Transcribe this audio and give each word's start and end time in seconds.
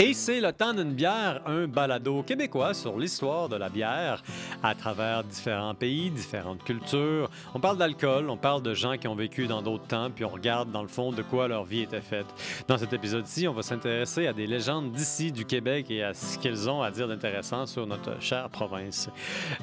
Et 0.00 0.14
c'est 0.14 0.40
le 0.40 0.52
temps 0.52 0.72
d'une 0.74 0.92
bière, 0.92 1.42
un 1.44 1.66
balado 1.66 2.22
québécois 2.22 2.72
sur 2.72 2.96
l'histoire 2.96 3.48
de 3.48 3.56
la 3.56 3.68
bière 3.68 4.22
à 4.62 4.76
travers 4.76 5.24
différents 5.24 5.74
pays, 5.74 6.08
différentes 6.12 6.62
cultures. 6.62 7.28
On 7.52 7.58
parle 7.58 7.78
d'alcool, 7.78 8.30
on 8.30 8.36
parle 8.36 8.62
de 8.62 8.74
gens 8.74 8.96
qui 8.96 9.08
ont 9.08 9.16
vécu 9.16 9.48
dans 9.48 9.60
d'autres 9.60 9.88
temps, 9.88 10.08
puis 10.14 10.24
on 10.24 10.28
regarde 10.28 10.70
dans 10.70 10.82
le 10.82 10.88
fond 10.88 11.10
de 11.10 11.22
quoi 11.22 11.48
leur 11.48 11.64
vie 11.64 11.80
était 11.80 12.00
faite. 12.00 12.26
Dans 12.68 12.78
cet 12.78 12.92
épisode-ci, 12.92 13.48
on 13.48 13.52
va 13.52 13.62
s'intéresser 13.62 14.28
à 14.28 14.32
des 14.32 14.46
légendes 14.46 14.92
d'ici, 14.92 15.32
du 15.32 15.44
Québec, 15.44 15.90
et 15.90 16.04
à 16.04 16.14
ce 16.14 16.38
qu'elles 16.38 16.70
ont 16.70 16.80
à 16.80 16.92
dire 16.92 17.08
d'intéressant 17.08 17.66
sur 17.66 17.84
notre 17.84 18.22
chère 18.22 18.50
province. 18.50 19.10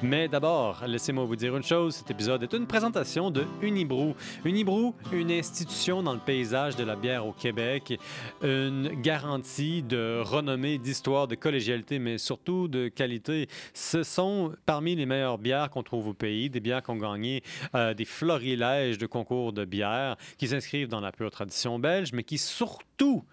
Mais 0.04 0.28
d'abord, 0.28 0.84
laissez-moi 0.86 1.24
vous 1.24 1.38
dire 1.38 1.56
une 1.56 1.64
chose, 1.64 1.96
cet 1.96 2.12
épisode 2.12 2.44
est 2.44 2.52
une 2.52 2.68
présentation 2.68 3.32
de 3.32 3.46
Unibrou. 3.62 4.14
Unibrou, 4.44 4.96
une 5.14 5.32
institution 5.32 6.04
dans 6.04 6.14
le 6.14 6.20
paysage 6.20 6.76
de 6.76 6.84
la 6.84 6.98
bière 6.98 7.26
au 7.26 7.32
Québec, 7.32 7.98
une 8.44 9.02
garantie 9.02 9.82
de 9.82 10.25
renommée, 10.26 10.78
d'histoire, 10.78 11.28
de 11.28 11.36
collégialité, 11.36 12.00
mais 12.00 12.18
surtout 12.18 12.68
de 12.68 12.88
qualité. 12.88 13.47
Ce 13.74 14.04
sont 14.04 14.54
parmi 14.65 14.96
les 14.96 15.06
meilleures 15.06 15.38
bières 15.38 15.70
qu'on 15.70 15.84
trouve 15.84 16.10
au 16.10 16.14
pays, 16.14 16.50
des 16.50 16.60
bières 16.60 16.84
qui 16.84 16.92
ont 16.92 16.98
gagné 16.98 17.43
euh, 17.75 17.93
des 17.93 18.06
florilèges 18.06 18.98
de 18.98 19.06
concours 19.06 19.54
de 19.54 19.65
bières, 19.65 20.18
qui 20.38 20.48
s'inscrivent 20.48 20.89
dans 20.89 21.01
la 21.01 21.11
pure 21.11 21.32
tradition 21.32 21.79
belge, 21.79 22.11
mais 22.14 22.24
qui 22.24 22.38
surtout 22.38 23.24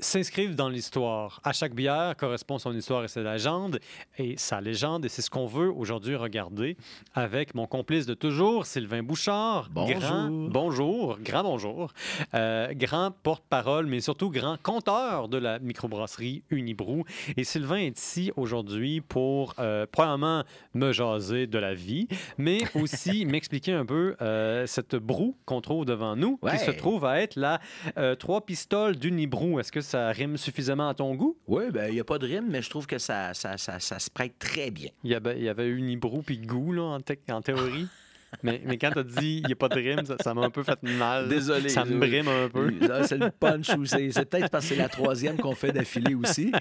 s'inscrivent 0.00 0.54
dans 0.54 0.68
l'histoire. 0.68 1.40
À 1.44 1.52
chaque 1.52 1.74
bière 1.74 2.16
correspond 2.16 2.58
son 2.58 2.72
histoire 2.74 3.04
et 3.04 3.08
sa 3.08 3.20
légende, 3.22 3.80
et 4.18 4.36
sa 4.36 4.60
légende, 4.60 5.04
et 5.04 5.08
c'est 5.08 5.22
ce 5.22 5.30
qu'on 5.30 5.46
veut 5.46 5.70
aujourd'hui 5.72 6.14
regarder 6.14 6.76
avec 7.14 7.54
mon 7.54 7.66
complice 7.66 8.06
de 8.06 8.14
toujours, 8.14 8.66
Sylvain 8.66 9.02
Bouchard. 9.02 9.68
Bonjour. 9.72 9.98
Grand, 9.98 10.28
bonjour, 10.30 11.18
grand 11.20 11.42
bonjour. 11.42 11.92
Euh, 12.34 12.72
grand 12.74 13.10
porte-parole, 13.22 13.86
mais 13.86 14.00
surtout 14.00 14.30
grand 14.30 14.56
compteur 14.62 15.28
de 15.28 15.38
la 15.38 15.58
microbrasserie 15.58 16.42
Unibrou. 16.50 17.04
Et 17.36 17.42
Sylvain 17.44 17.78
est 17.78 17.98
ici 17.98 18.30
aujourd'hui 18.36 19.00
pour, 19.00 19.54
euh, 19.58 19.86
premièrement, 19.90 20.44
me 20.74 20.92
jaser 20.92 21.46
de 21.46 21.58
la 21.58 21.74
vie, 21.74 22.06
mais 22.36 22.60
aussi 22.76 23.24
m'expliquer 23.26 23.72
un 23.72 23.84
peu 23.84 24.14
euh, 24.22 24.66
cette 24.66 24.94
broue 24.96 25.36
qu'on 25.44 25.60
trouve 25.60 25.84
devant 25.84 26.14
nous, 26.14 26.38
Ouais. 26.42 26.52
qui 26.56 26.64
se 26.64 26.70
trouve 26.70 27.04
à 27.04 27.20
être 27.20 27.34
la 27.36 27.60
euh, 27.96 28.14
trois 28.14 28.42
pistoles 28.46 28.96
d'Unibrou. 28.96 29.58
Est-ce 29.58 29.72
que 29.72 29.80
ça 29.88 30.08
rime 30.10 30.36
suffisamment 30.36 30.88
à 30.88 30.94
ton 30.94 31.14
goût? 31.14 31.36
Oui, 31.46 31.70
ben 31.72 31.88
il 31.88 31.94
n'y 31.94 32.00
a 32.00 32.04
pas 32.04 32.18
de 32.18 32.26
rime, 32.26 32.46
mais 32.48 32.62
je 32.62 32.70
trouve 32.70 32.86
que 32.86 32.98
ça, 32.98 33.34
ça, 33.34 33.56
ça, 33.56 33.80
ça 33.80 33.98
se 33.98 34.10
prête 34.10 34.38
très 34.38 34.70
bien. 34.70 34.90
Il 35.02 35.10
y 35.10 35.14
avait, 35.14 35.38
il 35.38 35.44
y 35.44 35.48
avait 35.48 35.68
Unibrou 35.68 36.22
puis 36.22 36.38
goût 36.38 36.72
là, 36.72 36.98
en 37.30 37.42
théorie. 37.42 37.88
mais, 38.42 38.60
mais 38.64 38.76
quand 38.78 38.90
tu 38.92 38.98
as 38.98 39.02
dit 39.04 39.38
il 39.42 39.46
n'y 39.46 39.52
a 39.52 39.56
pas 39.56 39.68
de 39.68 39.74
rime, 39.76 40.02
ça 40.22 40.34
m'a 40.34 40.42
un 40.42 40.50
peu 40.50 40.62
fait 40.62 40.82
mal. 40.82 41.28
Désolé. 41.28 41.68
Ça 41.68 41.84
me 41.84 41.98
brime 41.98 42.28
un 42.28 42.48
peu. 42.48 42.72
Ah, 42.90 43.04
C'est 43.06 43.18
le 43.18 43.30
punch 43.30 43.70
ou 43.76 43.84
c'est 43.86 44.08
peut-être 44.28 44.50
parce 44.50 44.64
que 44.68 44.74
c'est 44.74 44.80
la 44.80 44.88
troisième 44.88 45.36
qu'on 45.38 45.54
fait 45.54 45.72
d'affilée 45.72 46.14
aussi. 46.14 46.52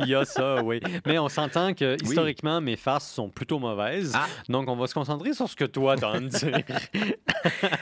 Il 0.00 0.06
y 0.06 0.14
a 0.14 0.24
ça, 0.24 0.62
oui. 0.62 0.80
Mais 1.06 1.18
on 1.18 1.28
s'entend 1.28 1.74
que 1.74 1.96
historiquement, 2.02 2.60
mes 2.60 2.76
farces 2.76 3.10
sont 3.10 3.28
plutôt 3.28 3.58
mauvaises. 3.58 4.12
Ah. 4.14 4.26
Donc, 4.48 4.68
on 4.68 4.76
va 4.76 4.86
se 4.86 4.94
concentrer 4.94 5.32
sur 5.34 5.48
ce 5.48 5.56
que 5.56 5.64
toi, 5.64 5.96
tu 5.96 6.04
as 6.04 6.08
à 6.10 6.20
me 6.20 6.28
dire. 6.28 6.58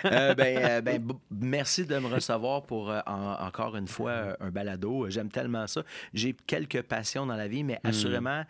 Euh, 0.04 0.34
ben, 0.34 0.56
euh, 0.58 0.80
ben, 0.80 1.02
merci 1.30 1.84
de 1.84 1.98
me 1.98 2.06
recevoir 2.06 2.62
pour 2.62 2.90
euh, 2.90 3.00
en- 3.06 3.44
encore 3.44 3.76
une 3.76 3.88
fois 3.88 4.36
un 4.40 4.50
balado. 4.50 5.06
J'aime 5.08 5.30
tellement 5.30 5.66
ça. 5.66 5.82
J'ai 6.14 6.34
quelques 6.46 6.82
passions 6.82 7.26
dans 7.26 7.34
la 7.34 7.48
vie, 7.48 7.64
mais 7.64 7.80
Hmm. 7.84 7.88
assurément, 7.88 8.42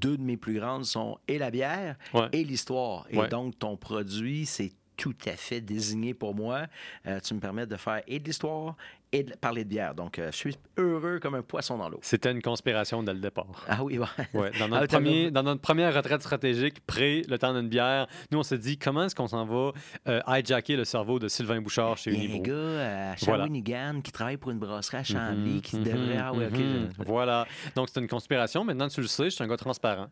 deux 0.00 0.16
de 0.16 0.22
mes 0.22 0.36
plus 0.36 0.58
grandes 0.58 0.84
sont 0.84 1.18
et 1.28 1.38
la 1.38 1.50
bière 1.50 1.96
Ouais. 2.14 2.28
et 2.32 2.42
l'histoire. 2.44 3.06
Et 3.10 3.18
Ouais. 3.18 3.28
donc, 3.28 3.58
ton 3.58 3.76
produit, 3.76 4.35
c'est 4.44 4.72
tout 4.96 5.14
à 5.26 5.36
fait 5.36 5.60
désigné 5.60 6.14
pour 6.14 6.34
moi. 6.34 6.66
Euh, 7.06 7.20
tu 7.20 7.34
me 7.34 7.40
permets 7.40 7.66
de 7.66 7.76
faire 7.76 8.02
et 8.06 8.18
de 8.18 8.24
l'histoire 8.24 8.76
et 9.18 9.22
de 9.24 9.34
parler 9.36 9.64
de 9.64 9.68
bière. 9.68 9.94
Donc, 9.94 10.18
euh, 10.18 10.30
je 10.30 10.36
suis 10.36 10.56
heureux 10.76 11.18
comme 11.20 11.34
un 11.34 11.42
poisson 11.42 11.78
dans 11.78 11.88
l'eau. 11.88 11.98
C'était 12.02 12.30
une 12.32 12.42
conspiration 12.42 13.02
dès 13.02 13.12
le 13.14 13.20
départ. 13.20 13.46
Ah 13.68 13.82
oui, 13.84 13.98
ouais. 13.98 14.06
Ouais, 14.34 14.50
dans, 14.58 14.66
Ah, 14.66 14.80
notre 14.80 14.86
premier, 14.88 15.30
dans 15.30 15.42
notre 15.42 15.60
première 15.60 15.94
retraite 15.94 16.20
stratégique, 16.20 16.80
près 16.86 17.22
le 17.28 17.38
temps 17.38 17.54
d'une 17.54 17.68
bière, 17.68 18.06
nous, 18.30 18.38
on 18.38 18.42
s'est 18.42 18.58
dit 18.58 18.76
comment 18.78 19.04
est-ce 19.04 19.14
qu'on 19.14 19.28
s'en 19.28 19.44
va 19.46 19.72
euh, 20.08 20.20
hijacker 20.26 20.76
le 20.76 20.84
cerveau 20.84 21.18
de 21.18 21.28
Sylvain 21.28 21.60
Bouchard 21.60 21.96
chez 21.96 22.12
Il 22.12 22.30
y 22.30 22.32
a 22.32 22.36
un 22.36 22.42
gars 22.42 23.12
à 23.12 23.14
Voilà. 23.22 23.44
Shawinigan 23.44 24.00
qui 24.02 24.12
travaille 24.12 24.36
pour 24.36 24.50
une 24.50 24.58
brasserie 24.58 24.98
à 24.98 25.04
Chambly 25.04 25.54
Mhm, 25.56 25.60
qui 25.60 25.76
mhm, 25.76 25.84
devrait. 25.84 26.16
Ah 26.18 26.32
oui, 26.34 26.44
OK. 26.46 26.58
mhm. 26.58 26.88
Voilà. 27.06 27.46
Donc, 27.74 27.88
c'est 27.92 28.00
une 28.00 28.08
conspiration. 28.08 28.64
Maintenant, 28.64 28.88
tu 28.88 29.00
le 29.00 29.06
sais, 29.06 29.24
je 29.24 29.30
suis 29.30 29.44
un 29.44 29.48
gars 29.48 29.56
transparent. 29.56 30.08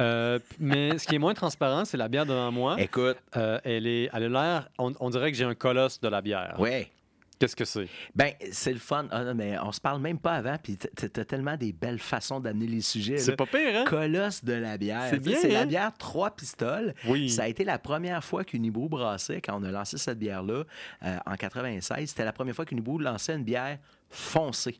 Euh, 0.00 0.38
mais 0.58 0.96
ce 0.98 1.06
qui 1.06 1.14
est 1.14 1.18
moins 1.18 1.34
transparent, 1.34 1.84
c'est 1.84 1.96
la 1.96 2.08
bière 2.08 2.26
devant 2.26 2.50
moi. 2.52 2.80
Écoute, 2.80 3.16
Euh, 3.36 3.58
elle, 3.64 3.86
est, 3.86 4.08
elle 4.12 4.24
a 4.24 4.28
l'air, 4.28 4.68
on, 4.78 4.92
on 5.00 5.10
dirait 5.10 5.30
que 5.30 5.36
j'ai 5.36 5.44
un 5.44 5.54
colosse 5.54 6.00
de 6.00 6.08
la 6.08 6.22
bière. 6.22 6.54
ouais. 6.58 6.90
Qu'est-ce 7.38 7.54
que 7.54 7.64
c'est? 7.64 7.88
Ben, 8.14 8.32
c'est 8.50 8.72
le 8.72 8.78
fun. 8.80 9.06
Ah 9.10 9.22
non, 9.22 9.34
mais 9.34 9.56
on 9.60 9.70
se 9.70 9.80
parle 9.80 10.00
même 10.00 10.18
pas 10.18 10.32
avant, 10.34 10.56
puis 10.60 10.76
t'as 10.76 11.24
tellement 11.24 11.56
des 11.56 11.72
belles 11.72 12.00
façons 12.00 12.40
d'amener 12.40 12.66
les 12.66 12.80
sujets. 12.80 13.18
C'est 13.18 13.36
pas 13.36 13.46
pire, 13.46 13.76
hein? 13.76 13.84
Colosse 13.86 14.44
de 14.44 14.54
la 14.54 14.76
bière. 14.76 15.06
C'est 15.10 15.20
bien, 15.20 15.38
C'est 15.40 15.50
hein? 15.54 15.60
la 15.60 15.66
bière 15.66 15.92
trois 15.96 16.30
pistoles. 16.34 16.94
Oui. 17.06 17.30
Ça 17.30 17.44
a 17.44 17.48
été 17.48 17.64
la 17.64 17.78
première 17.78 18.24
fois 18.24 18.42
qu'Unibrou 18.44 18.88
brassait, 18.88 19.40
quand 19.40 19.60
on 19.60 19.62
a 19.62 19.70
lancé 19.70 19.98
cette 19.98 20.18
bière-là, 20.18 20.64
euh, 21.04 21.16
en 21.26 21.34
96, 21.36 22.08
c'était 22.08 22.24
la 22.24 22.32
première 22.32 22.56
fois 22.56 22.64
qu'Unibrou 22.64 22.98
lançait 22.98 23.34
une 23.34 23.44
bière 23.44 23.78
foncée. 24.10 24.78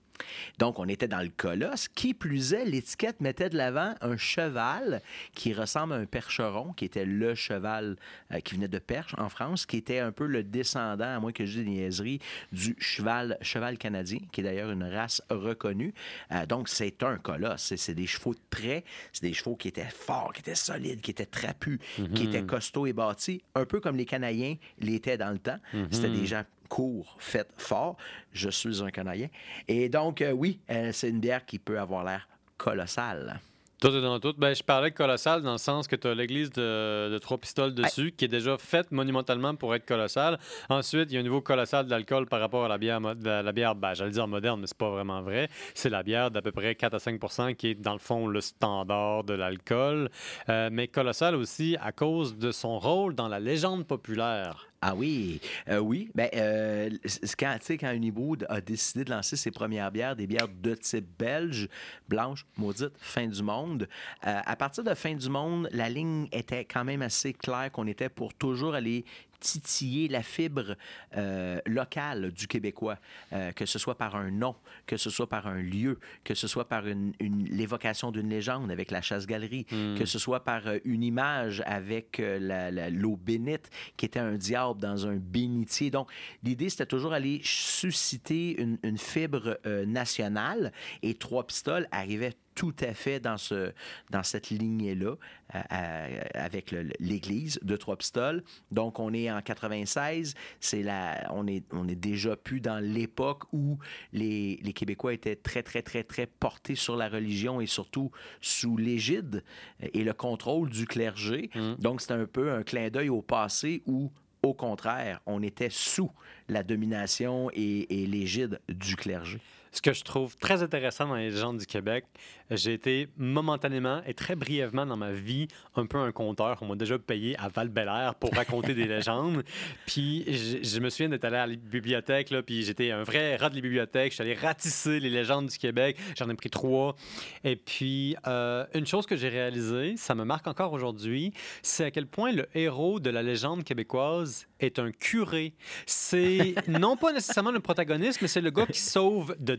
Donc, 0.59 0.81
on 0.81 0.89
était 0.89 1.07
dans 1.07 1.21
le 1.23 1.29
colosse. 1.29 1.87
Qui 1.87 2.13
plus 2.13 2.53
est, 2.53 2.65
l'étiquette 2.65 3.21
mettait 3.21 3.51
de 3.51 3.57
l'avant 3.57 3.95
un 4.01 4.17
cheval 4.17 5.01
qui 5.33 5.55
ressemble 5.55 5.93
à 5.93 5.97
un 5.97 6.07
percheron, 6.07 6.73
qui 6.73 6.85
était 6.87 7.05
le 7.05 7.37
cheval 7.37 7.95
euh, 8.33 8.41
qui 8.41 8.57
venait 8.57 8.67
de 8.67 8.81
Perche 8.81 9.15
en 9.17 9.29
France, 9.29 9.65
qui 9.65 9.77
était 9.77 10.01
un 10.01 10.11
peu 10.11 10.27
le 10.27 10.43
descendant, 10.43 11.05
à 11.17 11.21
moins 11.21 11.31
que 11.31 11.45
je 11.47 11.53
dise 11.59 11.65
des 11.65 11.71
niaiseries, 11.71 12.19
du 12.51 12.75
cheval, 12.81 13.39
cheval 13.43 13.79
canadien, 13.79 14.19
qui 14.33 14.41
est 14.41 14.45
d'ailleurs 14.45 14.73
une 14.73 14.83
race 14.83 15.23
reconnue. 15.31 15.95
Euh, 16.33 16.47
donc, 16.47 16.69
c'est 16.69 17.01
un 17.05 17.17
colosse. 17.19 17.73
C'est- 17.77 17.95
des 17.95 18.07
chevaux 18.09 18.35
de 18.35 18.41
trait, 18.51 18.85
c'est 19.13 19.23
des 19.27 19.33
chevaux 19.35 19.55
qui 19.55 19.69
étaient 19.69 19.85
forts, 19.89 20.33
qui 20.33 20.41
étaient 20.41 20.55
solides, 20.57 21.01
qui 21.01 21.13
étaient 21.13 21.27
trapus, 21.27 21.79
qui 22.15 22.25
étaient 22.25 22.43
costauds 22.43 22.87
et 22.87 22.93
bâtis, 22.93 23.41
un 23.55 23.65
peu 23.67 23.79
comme 23.81 23.97
les 23.97 24.05
Canadiens 24.05 24.57
l'étaient 24.81 25.17
dans 25.17 25.31
le 25.31 25.39
temps. 25.39 25.59
C'était 25.93 26.11
des 26.11 26.27
gens 26.27 26.43
courts, 26.69 27.17
faits, 27.19 27.49
forts. 27.57 27.97
Je 28.33 28.51
suis 28.51 28.83
un 28.83 28.91
Canadien. 28.91 29.29
Et 29.67 29.89
donc, 29.89 30.23
euh, 30.23 30.33
oui, 30.33 30.61
euh, 30.71 30.91
c'est 30.93 31.09
une 31.09 31.21
bière 31.21 31.45
qui 31.45 31.59
peut 31.59 31.79
avoir 31.79 32.05
l'air 32.05 32.29
colossale. 32.57 33.41
Tout 33.81 33.95
est 33.95 34.01
dans 34.01 34.19
tout. 34.19 34.35
Ben, 34.37 34.55
je 34.55 34.63
parlais 34.63 34.91
de 34.91 34.95
colossal 34.97 35.41
dans 35.43 35.53
le 35.53 35.59
sens 35.59 35.87
que 35.87 35.95
tu 35.95 36.09
as 36.09 36.15
l'église 36.15 36.51
de, 36.51 37.11
de 37.13 37.19
trois 37.19 37.39
pistoles 37.39 37.73
dessus 37.75 38.11
qui 38.11 38.25
est 38.25 38.29
déjà 38.29 38.59
faite 38.59 38.91
monumentalement 38.91 39.55
pour 39.55 39.73
être 39.73 39.87
colossale. 39.87 40.41
Ensuite, 40.69 41.13
il 41.13 41.15
y 41.15 41.17
a 41.17 41.21
un 41.21 41.23
niveau 41.23 41.41
colossal 41.41 41.87
de 41.87 41.91
l'alcool 41.91 42.27
par 42.27 42.41
rapport 42.41 42.65
à 42.65 42.69
la 42.69 42.77
bière, 42.77 42.99
la 43.01 43.53
bière 43.53 43.77
ben, 43.77 43.95
j'allais 43.95 44.11
dire 44.11 44.27
moderne, 44.27 44.61
mais 44.61 44.67
c'est 44.67 44.77
pas 44.77 44.91
vraiment 44.91 45.23
vrai. 45.23 45.49
C'est 45.75 45.91
la 45.91 46.03
bière 46.03 46.33
d'à 46.33 46.43
peu 46.43 46.51
près 46.51 46.75
4 46.75 46.95
à 46.95 46.99
5% 46.99 47.55
qui 47.55 47.69
est 47.69 47.75
dans 47.77 47.93
le 47.93 48.01
fond 48.01 48.27
le 48.27 48.41
standard 48.41 49.23
de 49.23 49.35
l'alcool. 49.35 50.11
Euh, 50.49 50.71
mais 50.73 50.89
colossal 50.89 51.37
aussi 51.37 51.77
à 51.81 51.93
cause 51.93 52.37
de 52.37 52.51
son 52.51 52.81
rôle 52.81 53.15
dans 53.15 53.29
la 53.29 53.39
légende 53.39 53.87
populaire. 53.87 54.68
Ah 54.81 54.95
oui, 54.95 55.41
euh, 55.69 55.79
oui. 55.79 56.09
Ben, 56.15 56.31
euh, 56.35 56.91
quand, 57.37 57.59
quand 57.69 57.93
Unibrou 57.93 58.37
a 58.49 58.61
décidé 58.61 59.05
de 59.05 59.11
lancer 59.11 59.37
ses 59.37 59.51
premières 59.51 59.91
bières, 59.91 60.15
des 60.15 60.29
bières 60.29 60.47
de 60.49 60.75
type 60.75 61.07
belge, 61.19 61.69
blanche, 62.09 62.47
maudite, 62.57 62.93
fin 62.99 63.27
du 63.27 63.43
monde, 63.43 63.89
euh, 64.25 64.41
à 64.45 64.55
partir 64.55 64.85
de 64.85 64.95
fin 64.95 65.15
du 65.15 65.29
monde, 65.29 65.69
la 65.73 65.89
ligne 65.89 66.29
était 66.31 66.65
quand 66.65 66.85
même 66.85 67.03
assez 67.03 67.33
claire 67.33 67.73
qu'on 67.73 67.89
était 67.89 68.09
pour 68.09 68.35
toujours 68.35 68.75
aller 68.75 69.05
titiller 69.41 70.09
la 70.09 70.23
fibre 70.23 70.77
euh, 71.17 71.61
locale 71.67 72.33
du 72.33 72.47
Québécois, 72.47 72.99
euh, 73.33 73.53
que 73.53 73.67
ce 73.67 73.79
soit 73.79 73.97
par 73.97 74.17
un 74.17 74.31
nom, 74.31 74.55
que 74.87 74.97
ce 74.97 75.11
soit 75.11 75.29
par 75.29 75.47
un 75.47 75.61
lieu, 75.63 75.99
que 76.25 76.35
ce 76.35 76.47
soit 76.49 76.69
par 76.69 76.87
une, 76.87 77.13
une- 77.21 77.45
l'évocation 77.49 78.11
d'une 78.11 78.29
légende 78.29 78.71
avec 78.71 78.91
la 78.91 79.03
chasse-galerie, 79.03 79.65
que 79.97 80.05
ce 80.05 80.19
soit 80.19 80.45
par 80.45 80.67
euh, 80.67 80.79
une 80.85 81.03
image 81.03 81.63
avec 81.67 82.21
l'eau 82.21 83.17
bénite 83.17 83.71
qui 83.97 84.07
était 84.07 84.19
un 84.19 84.35
diable 84.37 84.81
dans 84.81 85.07
un 85.07 85.17
bénitier. 85.17 85.91
Donc, 85.91 86.09
l'idée, 86.43 86.69
c'était 86.69 86.87
toujours 86.87 87.13
aller 87.13 87.41
susciter 87.45 88.61
une, 88.61 88.79
une 88.83 88.99
fibre 88.99 89.59
euh, 89.67 89.87
nationale 89.87 90.73
et 91.03 91.15
Trois 91.15 91.47
Pistoles 91.47 91.87
arrivait 91.91 92.33
tout 92.59 92.75
à 92.81 92.93
fait 92.93 93.21
dans, 93.21 93.37
ce, 93.37 93.73
dans 94.11 94.25
cette 94.25 94.51
lignée-là 94.51 95.15
euh, 95.55 95.59
euh, 95.73 96.21
avec 96.35 96.75
l'Église 96.99 97.61
de 97.63 97.77
Trois-Pistoles. 97.77 98.43
Donc, 98.73 98.99
on 98.99 99.15
est 99.15 99.31
en 99.31 99.41
96. 99.41 100.35
C'est 100.59 100.83
la, 100.83 101.31
on, 101.33 101.47
est, 101.47 101.63
on 101.73 101.87
est 101.87 101.95
déjà 101.95 102.35
plus 102.35 102.61
dans 102.61 102.83
l'époque 102.83 103.45
où 103.53 103.79
les, 104.13 104.59
les 104.61 104.73
Québécois 104.73 105.15
étaient 105.15 105.37
très, 105.37 105.63
très, 105.63 105.83
très, 105.83 106.03
très 106.03 106.27
portés 106.27 106.75
sur 106.75 106.97
la 106.97 107.09
religion 107.09 107.61
et 107.61 107.67
surtout 107.67 108.11
sous 108.41 108.77
l'égide 108.77 109.45
et 109.81 110.03
le 110.03 110.13
contrôle 110.13 110.69
du 110.69 110.85
clergé. 110.85 111.51
Donc, 111.79 112.01
c'était 112.01 112.15
un 112.15 112.27
peu 112.27 112.51
un 112.51 112.65
clin 112.65 112.91
d'œil 112.91 113.09
au 113.09 113.23
passé 113.23 113.85
où 113.87 114.11
au 114.43 114.55
contraire, 114.55 115.21
on 115.27 115.43
était 115.43 115.71
sous 115.71 116.11
la 116.49 116.65
domination 116.65 117.51
et, 117.53 118.03
et 118.03 118.07
l'égide 118.07 118.61
du 118.69 118.97
clergé. 118.97 119.39
Ce 119.73 119.83
que 119.83 119.93
je 119.93 120.03
trouve 120.03 120.37
très 120.37 120.63
intéressant 120.63 121.07
dans 121.07 121.17
les 121.17 121.31
légendes 121.31 121.59
du 121.59 121.67
Québec, 121.67 122.05
j'ai 122.51 122.73
été 122.73 123.09
momentanément 123.17 124.03
et 124.07 124.15
très 124.15 124.37
brièvement 124.37 124.87
dans 124.87 124.97
ma 124.97 125.13
vie 125.13 125.49
un 125.77 125.87
peu 125.87 125.99
un 125.99 126.13
conteur. 126.13 126.59
On 126.63 126.67
m'a 126.67 126.77
déjà 126.77 126.99
payé 126.99 127.37
à 127.39 127.49
val 127.49 127.71
pour 128.19 128.33
raconter 128.33 128.75
des 128.75 128.85
légendes. 128.87 129.45
Puis 129.87 130.25
je, 130.63 130.81
me 130.81 130.91
souviens 130.91 131.09
d'être 131.09 131.25
allé 131.25 131.37
à 131.37 131.47
la 131.47 131.57
bibliothèque, 131.57 132.31
là, 132.31 132.43
puis 132.43 132.63
j'étais 132.63 132.91
un 132.91 133.03
vrai 133.03 133.37
rat 133.37 133.51
de 133.51 133.57
la 133.57 133.61
bibliothèque. 133.61 134.13
Je 134.13 134.15
suis 134.15 134.23
allé 134.23 134.35
ratisser 134.35 135.01
les 135.01 135.11
légendes 135.11 135.47
du 135.47 135.59
Québec. 135.59 135.97
J'en 136.17 136.29
ai 136.29 136.35
pris 136.35 136.51
trois. 136.51 136.97
Et 137.45 137.57
puis, 137.57 138.17
euh, 138.27 138.65
une 138.75 138.87
chose 138.87 139.07
que 139.07 139.17
j'ai 139.17 139.29
réalisée, 139.29 139.97
ça 139.97 140.15
me 140.15 140.25
marque 140.25 140.47
encore 140.47 140.73
aujourd'hui, 140.73 141.33
c'est 141.63 141.85
à 141.85 141.91
quel 141.91 142.07
point 142.07 142.33
le 142.33 142.47
héros 142.55 143.01
de 143.01 143.11
la 143.11 143.23
légende 143.23 143.65
québécoise 143.65 144.47
est 144.61 144.79
un 144.79 144.91
curé. 144.91 145.55
C'est 145.87 146.55
non 146.69 146.97
pas 146.97 147.13
nécessairement 147.13 147.53
le 147.53 147.61
protagoniste, 147.61 148.21
mais 148.23 148.29
c'est 148.29 148.41
le 148.41 148.51
gars 148.51 148.67
qui 148.67 148.81
sauve 148.81 149.37
The 149.37 149.58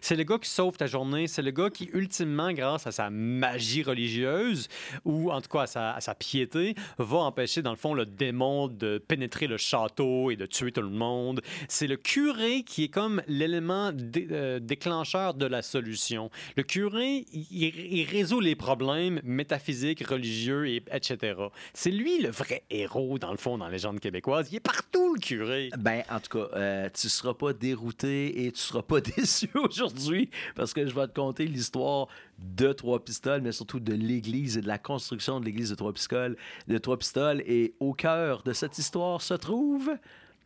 C'est 0.00 0.16
le 0.16 0.24
gars 0.24 0.38
qui 0.38 0.48
sauve 0.48 0.76
ta 0.76 0.86
journée. 0.86 1.26
C'est 1.26 1.42
le 1.42 1.50
gars 1.50 1.70
qui, 1.70 1.90
ultimement, 1.92 2.52
grâce 2.52 2.86
à 2.86 2.92
sa 2.92 3.10
magie 3.10 3.82
religieuse, 3.82 4.68
ou 5.04 5.30
en 5.30 5.40
tout 5.40 5.48
cas 5.48 5.66
à 5.74 6.00
sa, 6.00 6.14
piété, 6.14 6.74
va 6.98 7.18
empêcher, 7.18 7.62
dans 7.62 7.70
le 7.70 7.76
fond, 7.76 7.94
le 7.94 8.06
démon 8.06 8.68
de 8.68 8.98
pénétrer 8.98 9.46
le 9.46 9.56
château 9.56 10.30
et 10.30 10.36
de 10.36 10.46
tuer 10.46 10.72
tout 10.72 10.82
le 10.82 10.88
monde. 10.88 11.40
C'est 11.68 11.86
le 11.86 11.96
curé 11.96 12.62
qui 12.62 12.84
est 12.84 12.88
comme 12.88 13.22
l'élément 13.28 13.92
euh, 14.16 14.58
déclencheur 14.58 15.34
de 15.34 15.46
la 15.46 15.62
solution. 15.62 16.30
Le 16.56 16.62
curé, 16.62 17.24
il, 17.32 18.06
résout 18.08 18.40
les 18.40 18.56
problèmes 18.56 19.20
métaphysiques, 19.22 20.06
religieux, 20.06 20.68
et, 20.68 20.82
etc. 20.92 21.34
C'est 21.74 21.90
lui 21.90 22.20
le 22.20 22.30
vrai 22.30 22.64
héros, 22.70 23.18
dans 23.18 23.30
le 23.30 23.36
fond, 23.36 23.58
dans 23.58 23.66
la 23.66 23.72
légende 23.72 24.00
québécoise. 24.00 24.48
Il 24.50 24.56
est 24.56 24.60
partout, 24.60 25.14
le 25.14 25.20
curé. 25.20 25.70
Ben, 25.78 26.02
en 26.10 26.20
tout 26.20 26.38
cas, 26.38 26.48
euh, 26.56 26.88
tu 26.92 27.08
seras 27.08 27.34
pas 27.34 27.52
dérouté 27.52 28.46
et 28.46 28.52
tu 28.52 28.60
seras 28.60 28.82
pas 28.82 29.00
déçu 29.16 29.37
aujourd'hui 29.54 30.30
parce 30.54 30.72
que 30.72 30.86
je 30.86 30.94
vais 30.94 31.06
te 31.06 31.14
conter 31.14 31.46
l'histoire 31.46 32.08
de 32.38 32.72
Trois 32.72 33.04
Pistoles, 33.04 33.42
mais 33.42 33.52
surtout 33.52 33.80
de 33.80 33.92
l'Église 33.92 34.56
et 34.58 34.60
de 34.60 34.68
la 34.68 34.78
construction 34.78 35.40
de 35.40 35.44
l'Église 35.44 35.70
de 35.70 35.74
Trois 35.74 35.92
Pistoles. 35.92 36.36
De 36.66 36.78
Trois 36.78 36.98
Pistoles. 36.98 37.42
Et 37.46 37.74
au 37.80 37.94
cœur 37.94 38.42
de 38.42 38.52
cette 38.52 38.78
histoire 38.78 39.22
se 39.22 39.34
trouve 39.34 39.90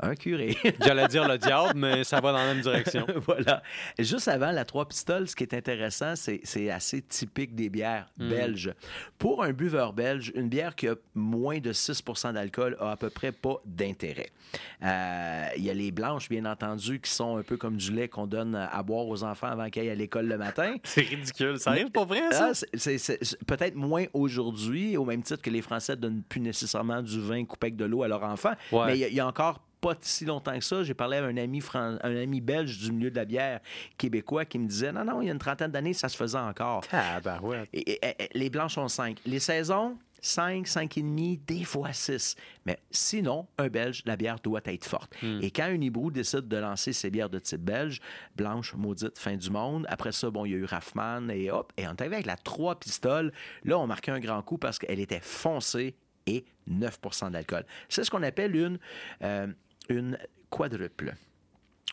un 0.03 0.15
curé. 0.15 0.57
J'allais 0.81 1.09
dire 1.09 1.29
le 1.29 1.39
diable, 1.39 1.73
mais 1.77 2.05
ça 2.05 2.21
va 2.21 2.33
dans 2.33 2.39
la 2.39 2.47
même 2.47 2.61
direction. 2.61 3.07
voilà. 3.27 3.63
Juste 3.99 4.29
avant 4.29 4.51
la 4.51 4.65
trois 4.65 4.87
pistoles, 4.87 5.29
ce 5.29 5.37
qui 5.37 5.45
est 5.45 5.55
intéressant, 5.55 6.15
c'est 6.17 6.71
assez 6.71 7.03
typique 7.03 7.55
des 7.55 7.71
bières 7.71 8.09
hmm. 8.19 8.29
belges. 8.29 8.75
Pour 9.19 9.43
un 9.43 9.53
buveur 9.53 9.93
belge, 9.93 10.33
une 10.35 10.49
bière 10.49 10.75
qui 10.75 10.89
a 10.89 10.95
moins 11.15 11.59
de 11.59 11.73
6% 11.73 12.33
d'alcool 12.33 12.77
a 12.81 12.93
à 12.93 12.97
peu 12.97 13.11
près 13.11 13.33
pas 13.33 13.57
d'intérêt. 13.65 14.31
Euh, 14.83 15.47
il 15.57 15.65
y 15.65 15.71
a 15.71 15.75
les 15.75 15.93
blanches, 15.93 16.29
bien 16.29 16.45
entendu, 16.45 17.01
qui 17.01 17.11
sont 17.11 17.37
un 17.37 17.43
peu 17.43 17.57
comme 17.57 17.77
du 17.77 17.93
lait 17.93 18.09
qu'on 18.09 18.27
donne 18.27 18.55
à 18.55 18.83
boire 18.83 19.07
aux 19.07 19.23
enfants 19.25 19.47
avant 19.47 19.71
qu'ils 19.71 19.83
aillent 19.83 19.91
à 19.91 19.95
l'école 19.95 20.27
le 20.27 20.39
matin. 20.39 20.77
C'est 20.85 21.03
ridicule. 21.03 21.59
Ça 21.59 21.71
arrive 21.71 21.91
pour 21.91 22.07
vrai, 22.07 22.21
ça? 22.33 22.53
Ah, 22.53 22.67
c'est 22.75 23.45
peut-être 23.47 23.75
moins 23.75 24.05
aujourd'hui, 24.13 24.97
au 24.97 25.05
même 25.05 25.23
titre 25.23 25.43
que 25.43 25.51
les 25.51 25.63
Français 25.63 25.97
donnent 25.97 26.23
plus 26.23 26.41
nécessairement 26.41 27.03
du 27.03 27.21
vin 27.21 27.45
coupé 27.45 27.67
avec 27.67 27.77
de 27.77 27.85
l'eau 27.85 28.03
à 28.03 28.09
leurs 28.09 28.23
enfants. 28.23 28.53
Mais 28.73 28.99
il 28.99 29.15
y, 29.15 29.21
a 29.21 29.27
encore 29.27 29.61
pas 29.83 29.95
si 30.01 30.25
longtemps 30.25 30.57
que 30.57 30.65
ça, 30.65 30.85
j'ai 30.85 30.95
parlé 30.95 31.19
à 31.19 31.25
un 31.25 31.37
ami, 31.37 31.61
un 31.75 31.99
ami 32.03 32.41
belge 32.41 32.79
du 32.79 32.93
milieu 32.93 33.11
de 33.11 33.17
la 33.17 33.25
bière 33.25 33.61
québécois 33.99 34.45
qui 34.45 34.59
me 34.59 34.69
disait 34.69 34.93
non, 34.93 35.05
non, 35.05 35.21
il 35.21 35.27
y 35.27 35.29
a 35.29 35.33
une 35.33 35.39
trentaine 35.39 35.73
d'années, 35.73 35.93
ça 35.93 36.09
se 36.09 36.17
faisait 36.17 36.39
encore. 36.39 36.85
Ah, 36.93 37.21
ben 37.21 37.41
ouais. 37.41 37.69
Et, 37.73 38.01
les 38.33 38.49
blanches 38.49 38.77
sont 38.77 38.87
cinq. 38.87 39.19
Les 39.27 39.41
saisons, 39.41 39.99
5, 40.21 40.67
5,5, 40.67 41.41
des 41.47 41.65
fois 41.65 41.93
6. 41.93 42.37
Mais 42.65 42.79
sinon, 42.93 43.49
un 43.59 43.67
Belge, 43.67 44.03
la 44.07 44.17
bière 44.17 44.39
doit 44.39 44.61
être 44.67 44.85
forte. 44.85 45.13
Hmm. 45.21 45.41
Et 45.43 45.51
quand 45.51 45.65
un 45.65 45.81
Hibou 45.81 46.13
décide 46.13 46.47
de 46.47 46.57
lancer 46.59 46.93
ses 46.93 47.11
bières 47.11 47.29
de 47.29 47.41
type 47.41 47.63
belge, 47.63 48.01
blanche, 48.37 48.75
maudite, 48.75 49.19
fin 49.19 49.37
du 49.37 49.51
monde, 49.51 49.85
après 49.89 50.13
ça, 50.13 50.31
bon, 50.31 50.45
il 50.45 50.53
y 50.53 50.55
a 50.55 50.59
eu 50.59 50.65
Raffman 50.65 51.29
et 51.29 51.51
hop, 51.51 51.73
et 51.77 51.89
on 51.89 51.91
est 51.91 52.03
avec 52.03 52.27
la 52.27 52.37
3 52.37 52.79
pistoles. 52.79 53.33
Là, 53.65 53.79
on 53.81 53.89
marquait 53.89 54.13
un 54.13 54.21
grand 54.21 54.43
coup 54.43 54.59
parce 54.59 54.79
qu'elle 54.79 55.01
était 55.01 55.21
foncée 55.21 55.97
et 56.27 56.45
9% 56.71 57.33
d'alcool. 57.33 57.65
C'est 57.89 58.05
ce 58.05 58.11
qu'on 58.11 58.23
appelle 58.23 58.55
une, 58.55 58.79
euh, 59.25 59.49
une 59.89 60.19
quadruple. 60.51 61.15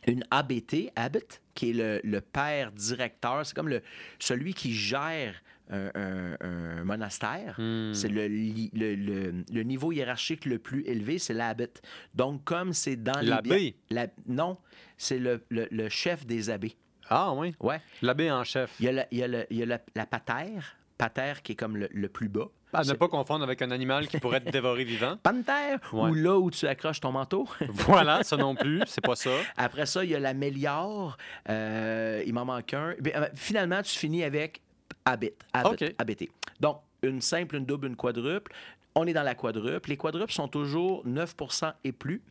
Une 0.07 0.23
ABT, 0.31 0.91
Abbott, 0.95 1.41
qui 1.53 1.71
est 1.71 2.01
le, 2.03 2.21
père 2.21 2.71
directeur, 2.71 3.45
c'est 3.45 3.53
comme 3.53 3.67
le, 3.67 3.81
celui 4.17 4.53
qui 4.53 4.73
gère 4.73 5.35
un, 5.69 6.83
monastère. 6.83 7.55
Hmm. 7.57 7.93
C'est 7.93 8.07
le, 8.07 8.27
le, 8.27 9.63
niveau 9.63 9.91
hiérarchique 9.91 10.45
le 10.45 10.57
plus 10.57 10.83
élevé, 10.85 11.19
c'est 11.19 11.33
l'abbé. 11.33 11.67
Donc, 12.15 12.43
comme 12.43 12.73
c'est 12.73 12.95
dans 12.95 13.19
l'abbé? 13.21 13.75
La, 13.89 14.07
non, 14.27 14.57
c'est 14.97 15.19
le, 15.19 15.89
chef 15.89 16.25
des 16.25 16.49
abbés. 16.49 16.75
Ah 17.09 17.33
oui? 17.33 17.55
Ouais. 17.59 17.81
L'abbé 18.01 18.31
en 18.31 18.43
chef. 18.43 18.75
Il 18.79 18.85
y 18.85 18.89
a, 18.89 19.07
il 19.11 19.17
y 19.17 19.23
a, 19.23 19.45
il 19.49 19.57
y 19.57 19.63
a 19.63 19.65
la, 19.65 19.81
la 19.95 20.05
patère, 20.05 20.77
patère 20.97 21.41
qui 21.41 21.53
est 21.53 21.55
comme 21.55 21.75
le, 21.77 22.09
plus 22.09 22.29
bas. 22.29 22.49
À 22.71 22.83
ne 22.83 22.93
pas 22.93 23.07
confondre 23.07 23.43
avec 23.43 23.61
un 23.61 23.71
animal 23.71 24.07
qui 24.07 24.19
pourrait 24.19 24.37
être 24.37 24.51
dévoré 24.51 24.83
vivant. 24.83 25.17
Panthère, 25.23 25.79
ou 25.91 26.13
là 26.13 26.37
où 26.37 26.51
tu 26.51 26.67
accroches 26.67 26.99
ton 26.99 27.11
manteau. 27.11 27.47
voilà, 27.69 28.23
ça 28.23 28.37
non 28.37 28.55
plus, 28.55 28.81
c'est 28.87 29.03
pas 29.03 29.15
ça. 29.15 29.31
Après 29.57 29.85
ça, 29.85 30.03
il 30.03 30.11
y 30.11 30.15
a 30.15 30.19
la 30.19 30.33
méliore. 30.33 31.17
Euh, 31.49 32.23
il 32.25 32.33
m'en 32.33 32.45
manque 32.45 32.73
un. 32.73 32.93
Euh, 33.05 33.27
finalement, 33.33 33.81
tu 33.81 33.97
finis 33.97 34.23
avec 34.23 34.61
habit. 35.05 35.31
habit 35.53 36.29
Donc, 36.59 36.81
une 37.01 37.21
simple, 37.21 37.55
une 37.55 37.65
double, 37.65 37.87
une 37.87 37.95
quadruple. 37.95 38.51
On 38.95 39.07
est 39.07 39.13
dans 39.13 39.23
la 39.23 39.35
quadruple. 39.35 39.89
Les 39.89 39.97
quadruples 39.97 40.33
sont 40.33 40.47
toujours 40.47 41.05
9% 41.07 41.73
et 41.83 41.91
plus 41.91 42.21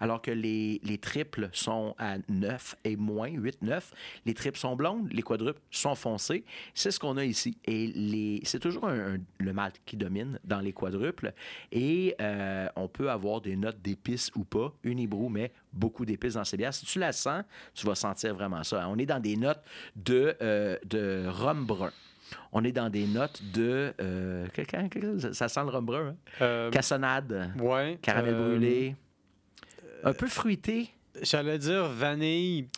alors 0.00 0.22
que 0.22 0.30
les, 0.30 0.80
les 0.84 0.98
triples 0.98 1.48
sont 1.52 1.94
à 1.98 2.16
9 2.28 2.76
et 2.84 2.96
moins, 2.96 3.28
8, 3.28 3.62
9. 3.62 3.92
Les 4.26 4.34
triples 4.34 4.58
sont 4.58 4.76
blondes, 4.76 5.08
les 5.12 5.22
quadruples 5.22 5.60
sont 5.70 5.94
foncés. 5.94 6.44
C'est 6.74 6.90
ce 6.90 6.98
qu'on 7.00 7.16
a 7.16 7.24
ici. 7.24 7.58
Et 7.64 7.88
les, 7.88 8.40
c'est 8.44 8.60
toujours 8.60 8.88
le 8.88 9.52
malt 9.52 9.80
qui 9.84 9.96
domine 9.96 10.38
dans 10.44 10.60
les 10.60 10.72
quadruples. 10.72 11.32
Et 11.72 12.14
euh, 12.20 12.68
on 12.76 12.88
peut 12.88 13.10
avoir 13.10 13.40
des 13.40 13.56
notes 13.56 13.80
d'épices 13.82 14.30
ou 14.34 14.44
pas. 14.44 14.72
Une 14.82 14.98
hibrou, 14.98 15.28
mais 15.28 15.52
beaucoup 15.72 16.04
d'épices 16.04 16.34
dans 16.34 16.44
ces 16.44 16.56
bières. 16.56 16.74
Si 16.74 16.86
tu 16.86 16.98
la 16.98 17.12
sens, 17.12 17.44
tu 17.74 17.86
vas 17.86 17.94
sentir 17.94 18.34
vraiment 18.34 18.62
ça. 18.62 18.88
On 18.88 18.98
est 18.98 19.06
dans 19.06 19.20
des 19.20 19.36
notes 19.36 19.62
de, 19.96 20.36
euh, 20.42 20.76
de 20.86 21.24
rhum 21.28 21.66
brun. 21.66 21.90
On 22.52 22.62
est 22.62 22.72
dans 22.72 22.90
des 22.90 23.06
notes 23.06 23.42
de. 23.54 23.92
Euh, 24.00 24.46
ça 25.32 25.48
sent 25.48 25.60
le 25.62 25.70
rhum 25.70 25.84
brun. 25.86 26.14
Hein? 26.40 26.70
Cassonade. 26.70 27.52
Ouais, 27.58 27.98
caramel 28.02 28.34
brûlé. 28.34 28.96
Un 30.04 30.12
peu 30.12 30.28
fruité. 30.28 30.90
J'allais 31.22 31.58
dire 31.58 31.88
vanille. 31.88 32.68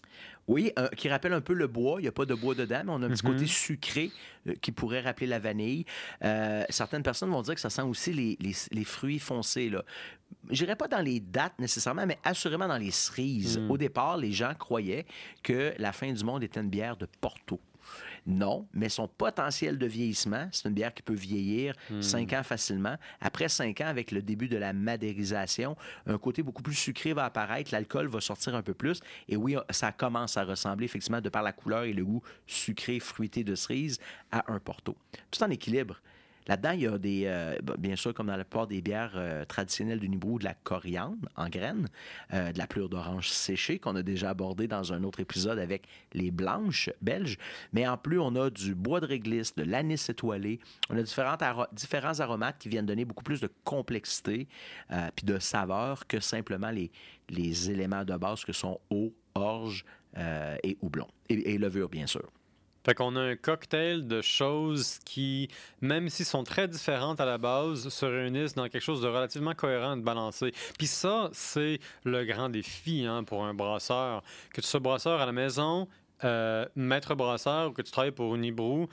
Oui, 0.51 0.73
qui 0.97 1.09
rappelle 1.09 1.33
un 1.33 1.41
peu 1.41 1.53
le 1.53 1.69
bois. 1.69 2.01
Il 2.01 2.03
n'y 2.03 2.09
a 2.09 2.13
pas 2.13 2.25
de 2.25 2.35
bois 2.35 2.57
dedans, 2.57 2.83
mais 2.85 2.93
on 2.93 3.03
a 3.03 3.07
un 3.07 3.11
petit 3.11 3.23
côté 3.23 3.43
mhm. 3.43 3.47
sucré 3.47 4.11
euh, 4.49 4.55
qui 4.61 4.73
pourrait 4.73 5.01
rappeler 5.01 5.29
la 5.29 5.39
vanille. 5.39 5.85
Euh, 6.25 6.65
certaines 6.71 7.05
personnes 7.05 7.31
vont 7.31 7.43
dire 7.43 7.55
que 7.55 7.61
ça 7.61 7.71
sent 7.71 7.83
aussi 7.83 8.13
les, 8.13 8.85
fruits 8.85 9.21
foncés. 9.21 9.71
Je 10.51 10.65
n'irai 10.65 10.75
pas 10.75 10.89
dans 10.89 11.03
les 11.03 11.21
dates 11.21 11.57
nécessairement, 11.61 12.05
mais 12.05 12.19
assurément 12.25 12.67
dans 12.67 12.79
les 12.79 12.91
cerises. 12.91 13.59
Mhm. 13.59 13.71
Au 13.71 13.79
départ, 13.79 14.17
les 14.17 14.33
gens 14.33 14.53
croyaient 14.59 15.07
que 15.45 15.73
la 15.79 15.93
fin 15.93 16.13
du 16.13 16.25
monde 16.25 16.43
était 16.43 16.59
une 16.59 16.69
bière 16.71 16.97
de 16.97 17.07
Porto. 17.21 17.61
Non, 18.27 18.67
mais 18.73 18.89
son 18.89 19.09
potentiel 19.09 19.79
de 19.79 19.87
vieillissement, 19.87 20.49
c'est 20.53 20.69
une 20.69 20.75
bière 20.75 20.95
qui 20.95 21.03
peut 21.03 21.15
vieillir 21.15 21.75
hmm. 21.91 22.03
cinq 22.03 22.33
ans 22.33 22.43
facilement. 22.43 22.97
Après 23.21 23.49
cinq 23.49 23.81
ans, 23.81 23.87
avec 23.87 24.11
le 24.11 24.23
début 24.23 24.49
de 24.49 24.57
la 24.57 24.73
madérisation, 24.73 25.77
un 26.07 26.19
côté 26.19 26.43
beaucoup 26.43 26.63
plus 26.63 26.75
sucré 26.75 27.13
va 27.13 27.25
apparaître, 27.25 27.71
l'alcool 27.73 28.09
va 28.09 28.21
sortir 28.21 28.55
un 28.55 28.63
peu 28.63 28.75
plus. 28.75 29.01
Et 29.29 29.37
oui, 29.37 29.57
ça 29.71 29.93
commence 29.93 30.37
à 30.37 30.45
ressembler 30.45 30.85
effectivement, 30.85 31.21
de 31.21 31.29
par 31.29 31.43
la 31.43 31.53
couleur 31.53 31.85
et 31.85 31.93
le 31.93 32.05
goût 32.05 32.23
sucré, 32.47 33.01
fruité 33.01 33.45
de 33.45 33.55
cerise, 33.55 33.99
à 34.31 34.53
un 34.53 34.59
porto. 34.59 34.97
Tout 35.31 35.43
en 35.43 35.51
équilibre. 35.51 36.01
Là-dedans, 36.49 36.71
il 36.73 36.81
y 36.81 36.87
a 36.87 36.99
des, 36.99 37.23
euh, 37.27 37.57
bien 37.79 37.97
sûr, 37.97 38.15
comme 38.15 38.29
dans 38.29 38.37
la 38.37 38.45
plupart 38.45 38.67
des 38.67 38.81
bières 38.81 39.13
euh, 39.15 39.45
traditionnelles 39.45 40.01
du 40.01 40.09
Nibrou, 40.09 40.39
de 40.39 40.45
la 40.45 40.55
coriandre 40.55 41.29
en 41.37 41.49
graines, 41.49 41.87
euh, 42.33 42.53
de 42.53 42.59
la 42.59 42.67
pleure 42.67 42.89
d'orange 42.89 43.29
séchée 43.29 43.79
qu'on 43.79 43.95
a 43.97 44.03
déjà 44.03 44.31
abordé 44.31 44.67
dans 44.67 44.93
un 44.93 45.05
autre 45.05 45.21
épisode 45.21 45.59
avec 45.59 45.87
les 46.13 46.31
blanches 46.31 46.91
belges. 47.03 47.39
Mais 47.73 47.87
en 47.87 47.97
plus, 47.97 48.19
on 48.19 48.35
a 48.37 48.51
du 48.51 48.75
bois 48.75 49.01
de 49.01 49.07
réglisse, 49.07 49.55
de 49.55 49.63
l'anis 49.63 50.09
étoilé. 50.09 50.61
On 50.89 50.97
a 50.97 51.03
différentes 51.03 51.43
différents 51.73 52.21
aromates 52.21 52.59
qui 52.59 52.69
viennent 52.69 52.87
donner 52.87 53.05
beaucoup 53.05 53.25
plus 53.25 53.41
de 53.41 53.49
complexité 53.65 54.49
puis 55.15 55.25
de 55.25 55.39
saveur 55.39 56.07
que 56.07 56.21
simplement 56.21 56.71
les, 56.71 56.91
les 57.29 57.71
éléments 57.71 58.05
de 58.05 58.17
base 58.17 58.45
que 58.45 58.53
sont 58.53 58.81
eau, 58.91 59.13
orge 59.35 59.85
et 60.63 60.77
houblon. 60.81 61.07
et 61.29 61.59
levure, 61.59 61.89
bien 61.89 62.07
sûr. 62.07 62.31
Fait 62.85 62.95
qu'on 62.95 63.17
a 63.17 63.21
un 63.21 63.37
cocktail 63.37 64.07
de 64.07 64.23
choses 64.23 64.99
qui, 65.05 65.49
même 65.81 66.09
s'ils 66.09 66.27
sont 66.27 66.45
très 66.45 66.67
différentes 66.67 67.21
à 67.21 67.27
la 67.27 67.39
base, 67.39 67.89
se 67.89 68.07
réunissent 68.07 68.55
dans 68.55 68.69
quelque 68.69 68.83
chose 68.83 69.03
de 69.03 69.09
relativement 69.09 69.55
cohérent, 69.55 69.97
de 69.97 70.03
balancé. 70.03 70.53
Puis 70.79 70.87
ça, 70.87 71.29
c'est 71.33 71.79
le 72.05 72.25
grand 72.25 72.49
défi 72.49 73.05
hein, 73.07 73.25
pour 73.25 73.45
un 73.45 73.55
brasseur. 73.55 74.23
Que 74.55 74.61
tu 74.61 74.67
sois 74.67 74.81
brasseur 74.81 75.21
à 75.21 75.27
la 75.27 75.33
maison, 75.33 75.89
euh, 76.25 76.67
maître 76.75 77.15
brasseur 77.15 77.71
ou 77.71 77.73
que 77.73 77.83
tu 77.83 77.91
travailles 77.91 78.11
pour 78.13 78.35
Unibrou, 78.35 78.89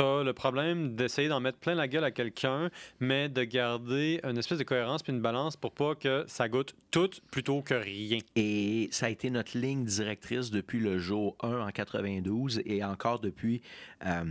T'as 0.00 0.22
le 0.22 0.32
problème 0.32 0.96
d'essayer 0.96 1.28
d'en 1.28 1.40
mettre 1.40 1.58
plein 1.58 1.74
la 1.74 1.86
gueule 1.86 2.04
à 2.04 2.10
quelqu'un, 2.10 2.70
mais 3.00 3.28
de 3.28 3.44
garder 3.44 4.18
une 4.24 4.38
espèce 4.38 4.56
de 4.56 4.64
cohérence 4.64 5.02
puis 5.02 5.12
une 5.12 5.20
balance 5.20 5.58
pour 5.58 5.72
pas 5.72 5.94
que 5.94 6.24
ça 6.26 6.48
goûte 6.48 6.74
tout 6.90 7.10
plutôt 7.30 7.60
que 7.60 7.74
rien. 7.74 8.16
Et 8.34 8.88
ça 8.92 9.06
a 9.06 9.08
été 9.10 9.28
notre 9.28 9.58
ligne 9.58 9.84
directrice 9.84 10.50
depuis 10.50 10.80
le 10.80 10.96
jour 10.96 11.36
1 11.42 11.66
en 11.66 11.70
92 11.70 12.62
et 12.64 12.82
encore 12.82 13.20
depuis 13.20 13.60
euh, 14.06 14.24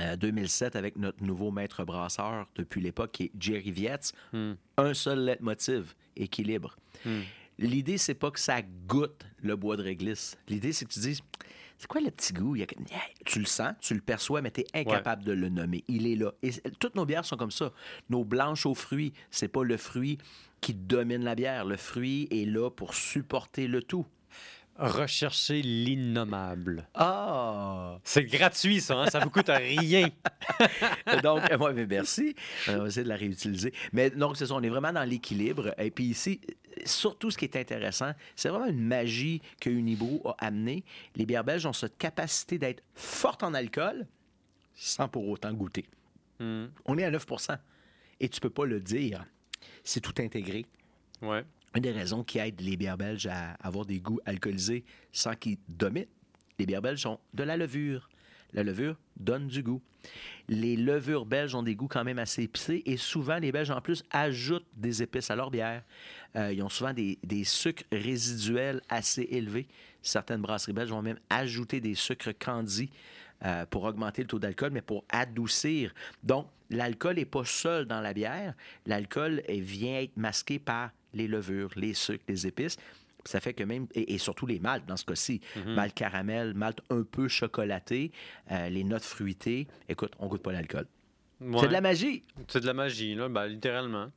euh, 0.00 0.16
2007 0.16 0.74
avec 0.74 0.96
notre 0.96 1.22
nouveau 1.22 1.50
maître 1.50 1.84
brasseur 1.84 2.46
depuis 2.54 2.80
l'époque 2.80 3.12
qui 3.12 3.24
est 3.24 3.32
Jerry 3.38 3.70
Vietz. 3.70 4.14
Hmm. 4.32 4.54
Un 4.78 4.94
seul 4.94 5.22
leitmotiv, 5.22 5.94
équilibre. 6.16 6.78
Hmm. 7.04 7.20
L'idée, 7.58 7.98
c'est 7.98 8.14
pas 8.14 8.30
que 8.30 8.40
ça 8.40 8.62
goûte 8.86 9.26
le 9.42 9.54
bois 9.54 9.76
de 9.76 9.82
réglisse. 9.82 10.38
L'idée, 10.48 10.72
c'est 10.72 10.86
que 10.86 10.94
tu 10.94 11.00
dis, 11.00 11.22
c'est 11.78 11.86
quoi 11.86 12.00
le 12.00 12.10
petit 12.10 12.32
goût? 12.32 12.56
Il 12.56 12.60
y 12.60 12.64
a... 12.64 12.66
Tu 13.24 13.38
le 13.38 13.46
sens, 13.46 13.74
tu 13.80 13.94
le 13.94 14.00
perçois, 14.00 14.42
mais 14.42 14.50
tu 14.50 14.62
es 14.62 14.66
incapable 14.74 15.22
de 15.22 15.32
le 15.32 15.48
nommer. 15.48 15.84
Il 15.86 16.06
est 16.08 16.16
là. 16.16 16.32
Et 16.42 16.50
toutes 16.80 16.96
nos 16.96 17.06
bières 17.06 17.24
sont 17.24 17.36
comme 17.36 17.52
ça. 17.52 17.72
Nos 18.10 18.24
blanches 18.24 18.66
aux 18.66 18.74
fruits, 18.74 19.12
c'est 19.30 19.48
pas 19.48 19.62
le 19.62 19.76
fruit 19.76 20.18
qui 20.60 20.74
domine 20.74 21.22
la 21.22 21.36
bière. 21.36 21.64
Le 21.64 21.76
fruit 21.76 22.26
est 22.32 22.46
là 22.46 22.68
pour 22.68 22.94
supporter 22.94 23.68
le 23.68 23.80
tout. 23.82 24.06
Rechercher 24.78 25.60
l'innommable. 25.60 26.88
Ah! 26.94 27.98
C'est 28.04 28.24
gratuit, 28.24 28.80
ça, 28.80 28.96
hein? 28.96 29.10
ça 29.10 29.18
vous 29.18 29.30
coûte 29.30 29.48
rien. 29.48 30.08
donc, 31.22 31.52
moi, 31.58 31.72
mais 31.72 31.86
merci. 31.86 32.36
On 32.68 32.78
va 32.78 32.86
essayer 32.86 33.02
de 33.02 33.08
la 33.08 33.16
réutiliser. 33.16 33.72
Mais 33.92 34.10
donc, 34.10 34.36
c'est 34.36 34.46
ça, 34.46 34.54
on 34.54 34.62
est 34.62 34.68
vraiment 34.68 34.92
dans 34.92 35.02
l'équilibre. 35.02 35.74
Et 35.78 35.90
puis 35.90 36.04
ici, 36.04 36.40
surtout, 36.84 37.32
ce 37.32 37.38
qui 37.38 37.44
est 37.44 37.56
intéressant, 37.56 38.12
c'est 38.36 38.50
vraiment 38.50 38.66
une 38.66 38.80
magie 38.80 39.42
que 39.60 39.68
Unibrew 39.68 40.20
a 40.24 40.46
amené. 40.46 40.84
Les 41.16 41.26
bières 41.26 41.42
belges 41.42 41.66
ont 41.66 41.72
cette 41.72 41.98
capacité 41.98 42.58
d'être 42.58 42.84
fortes 42.94 43.42
en 43.42 43.54
alcool 43.54 44.06
sans 44.76 45.08
pour 45.08 45.28
autant 45.28 45.52
goûter. 45.52 45.86
Hmm. 46.38 46.66
On 46.84 46.96
est 46.98 47.04
à 47.04 47.10
9% 47.10 47.58
et 48.20 48.28
tu 48.28 48.40
peux 48.40 48.50
pas 48.50 48.64
le 48.64 48.80
dire. 48.80 49.24
C'est 49.82 50.00
tout 50.00 50.14
intégré. 50.22 50.66
Ouais. 51.20 51.44
Une 51.74 51.82
des 51.82 51.92
raisons 51.92 52.24
qui 52.24 52.38
aide 52.38 52.60
les 52.60 52.76
bières 52.76 52.96
belges 52.96 53.26
à 53.26 53.52
avoir 53.60 53.84
des 53.84 54.00
goûts 54.00 54.20
alcoolisés 54.24 54.84
sans 55.12 55.34
qu'ils 55.34 55.58
dominent, 55.68 56.06
les 56.58 56.66
bières 56.66 56.82
belges 56.82 57.06
ont 57.06 57.18
de 57.34 57.42
la 57.42 57.56
levure. 57.56 58.08
La 58.54 58.62
levure 58.62 58.96
donne 59.16 59.48
du 59.48 59.62
goût. 59.62 59.82
Les 60.48 60.76
levures 60.76 61.26
belges 61.26 61.54
ont 61.54 61.62
des 61.62 61.74
goûts 61.74 61.88
quand 61.88 62.04
même 62.04 62.18
assez 62.18 62.44
épicés 62.44 62.82
et 62.86 62.96
souvent, 62.96 63.38
les 63.38 63.52
Belges, 63.52 63.70
en 63.70 63.80
plus, 63.80 64.02
ajoutent 64.10 64.66
des 64.74 65.02
épices 65.02 65.30
à 65.30 65.36
leur 65.36 65.50
bière. 65.50 65.82
Euh, 66.36 66.52
ils 66.52 66.62
ont 66.62 66.68
souvent 66.68 66.94
des, 66.94 67.18
des, 67.22 67.44
sucres 67.44 67.84
résiduels 67.92 68.80
assez 68.88 69.28
élevés. 69.30 69.66
Certaines 70.00 70.40
brasseries 70.40 70.72
belges 70.72 70.90
vont 70.90 71.02
même 71.02 71.18
ajouter 71.28 71.80
des 71.80 71.94
sucres 71.94 72.32
candis 72.38 72.90
euh, 73.44 73.66
pour 73.66 73.84
augmenter 73.84 74.22
le 74.22 74.28
taux 74.28 74.38
d'alcool, 74.38 74.70
mais 74.72 74.82
pour 74.82 75.04
adoucir. 75.10 75.92
Donc, 76.22 76.48
l'alcool 76.70 77.16
n'est 77.16 77.24
pas 77.24 77.44
seul 77.44 77.84
dans 77.84 78.00
la 78.00 78.14
bière. 78.14 78.54
L'alcool 78.86 79.42
vient 79.48 80.00
être 80.00 80.16
masqué 80.16 80.58
par 80.58 80.90
les 81.14 81.28
levures, 81.28 81.70
les 81.76 81.94
sucres, 81.94 82.24
les 82.28 82.46
épices. 82.46 82.76
Ça 83.24 83.40
fait 83.40 83.52
que 83.52 83.64
même, 83.64 83.86
et, 83.94 84.14
et 84.14 84.18
surtout 84.18 84.46
les 84.46 84.60
maltes 84.60 84.86
dans 84.86 84.96
ce 84.96 85.04
cas-ci, 85.04 85.40
mm 85.56 85.60
-hmm. 85.60 85.74
malt 85.74 85.94
caramel, 85.94 86.54
malt 86.54 86.80
un 86.90 87.02
peu 87.02 87.28
chocolaté, 87.28 88.12
euh, 88.50 88.68
les 88.70 88.84
notes 88.84 89.04
fruitées, 89.04 89.66
écoute, 89.88 90.12
on 90.18 90.28
goûte 90.28 90.42
pas 90.42 90.52
l'alcool. 90.52 90.86
Ouais. 91.40 91.58
C'est 91.60 91.68
de 91.68 91.72
la 91.72 91.80
magie. 91.80 92.22
C'est 92.48 92.60
de 92.60 92.66
la 92.66 92.74
magie, 92.74 93.14
là, 93.14 93.28
ben, 93.28 93.46
littéralement. 93.46 94.10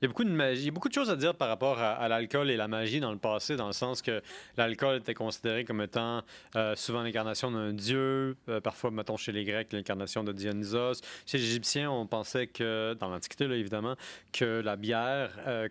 Il 0.00 0.04
y 0.04 0.06
a 0.06 0.08
beaucoup 0.08 0.22
de 0.24 0.30
magie. 0.30 0.62
Il 0.62 0.66
y 0.66 0.68
a 0.68 0.72
beaucoup 0.72 0.88
de 0.88 0.94
choses 0.94 1.10
à 1.10 1.16
dire 1.16 1.34
par 1.34 1.48
rapport 1.48 1.78
à, 1.80 1.90
à 1.94 2.06
l'alcool 2.08 2.50
et 2.50 2.56
la 2.56 2.68
magie 2.68 3.00
dans 3.00 3.10
le 3.10 3.18
passé, 3.18 3.56
dans 3.56 3.66
le 3.66 3.72
sens 3.72 4.00
que 4.00 4.22
l'alcool 4.56 4.98
était 4.98 5.14
considéré 5.14 5.64
comme 5.64 5.82
étant 5.82 6.22
euh, 6.54 6.76
souvent 6.76 7.02
l'incarnation 7.02 7.50
d'un 7.50 7.72
dieu, 7.72 8.36
euh, 8.48 8.60
parfois, 8.60 8.92
mettons, 8.92 9.16
chez 9.16 9.32
les 9.32 9.44
Grecs, 9.44 9.72
l'incarnation 9.72 10.22
de 10.22 10.32
Dionysos. 10.32 11.00
Chez 11.26 11.38
les 11.38 11.44
Égyptiens, 11.50 11.90
on 11.90 12.06
pensait 12.06 12.46
que, 12.46 12.94
dans 13.00 13.08
l'Antiquité, 13.08 13.44
évidemment, 13.46 13.96
que 14.32 14.60
la 14.62 14.76
bière 14.76 15.30
euh, 15.48 15.68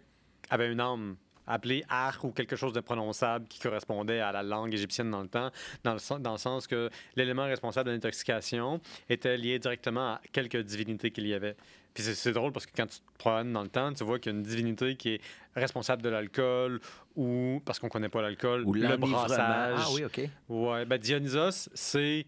avait 0.49 0.71
une 0.71 0.79
âme 0.79 1.15
appelé 1.47 1.83
Ar 1.89 2.19
ou 2.23 2.31
quelque 2.31 2.55
chose 2.55 2.73
de 2.73 2.81
prononçable 2.81 3.47
qui 3.47 3.59
correspondait 3.59 4.19
à 4.19 4.31
la 4.31 4.43
langue 4.43 4.73
égyptienne 4.73 5.09
dans 5.09 5.21
le 5.21 5.29
temps, 5.29 5.49
dans 5.83 5.93
le, 5.93 6.19
dans 6.19 6.33
le 6.33 6.37
sens 6.37 6.67
que 6.67 6.89
l'élément 7.15 7.45
responsable 7.45 7.87
de 7.87 7.93
l'intoxication 7.93 8.81
était 9.09 9.37
lié 9.37 9.57
directement 9.57 10.13
à 10.13 10.21
quelques 10.31 10.61
divinités 10.61 11.11
qu'il 11.11 11.25
y 11.27 11.33
avait. 11.33 11.55
Puis 11.93 12.03
c'est 12.03 12.33
drôle 12.33 12.51
parce 12.51 12.67
que 12.67 12.71
quand 12.75 12.85
tu 12.85 12.99
te 12.99 13.17
promènes 13.17 13.51
dans 13.51 13.63
le 13.63 13.69
temps, 13.69 13.91
tu 13.91 14.03
vois 14.03 14.19
qu'il 14.19 14.31
y 14.31 14.35
a 14.35 14.37
une 14.37 14.43
divinité 14.43 14.95
qui 14.95 15.15
est 15.15 15.21
responsable 15.55 16.03
de 16.03 16.09
l'alcool 16.09 16.79
ou, 17.15 17.59
parce 17.65 17.79
qu'on 17.79 17.89
connaît 17.89 18.09
pas 18.09 18.21
l'alcool, 18.21 18.63
ou 18.65 18.73
le 18.73 18.97
brassage. 18.97 19.79
Ah 19.79 19.87
oui, 19.93 20.03
OK. 20.03 20.21
Ouais, 20.47 20.85
ben 20.85 20.99
Dionysos, 20.99 21.69
c'est 21.73 22.27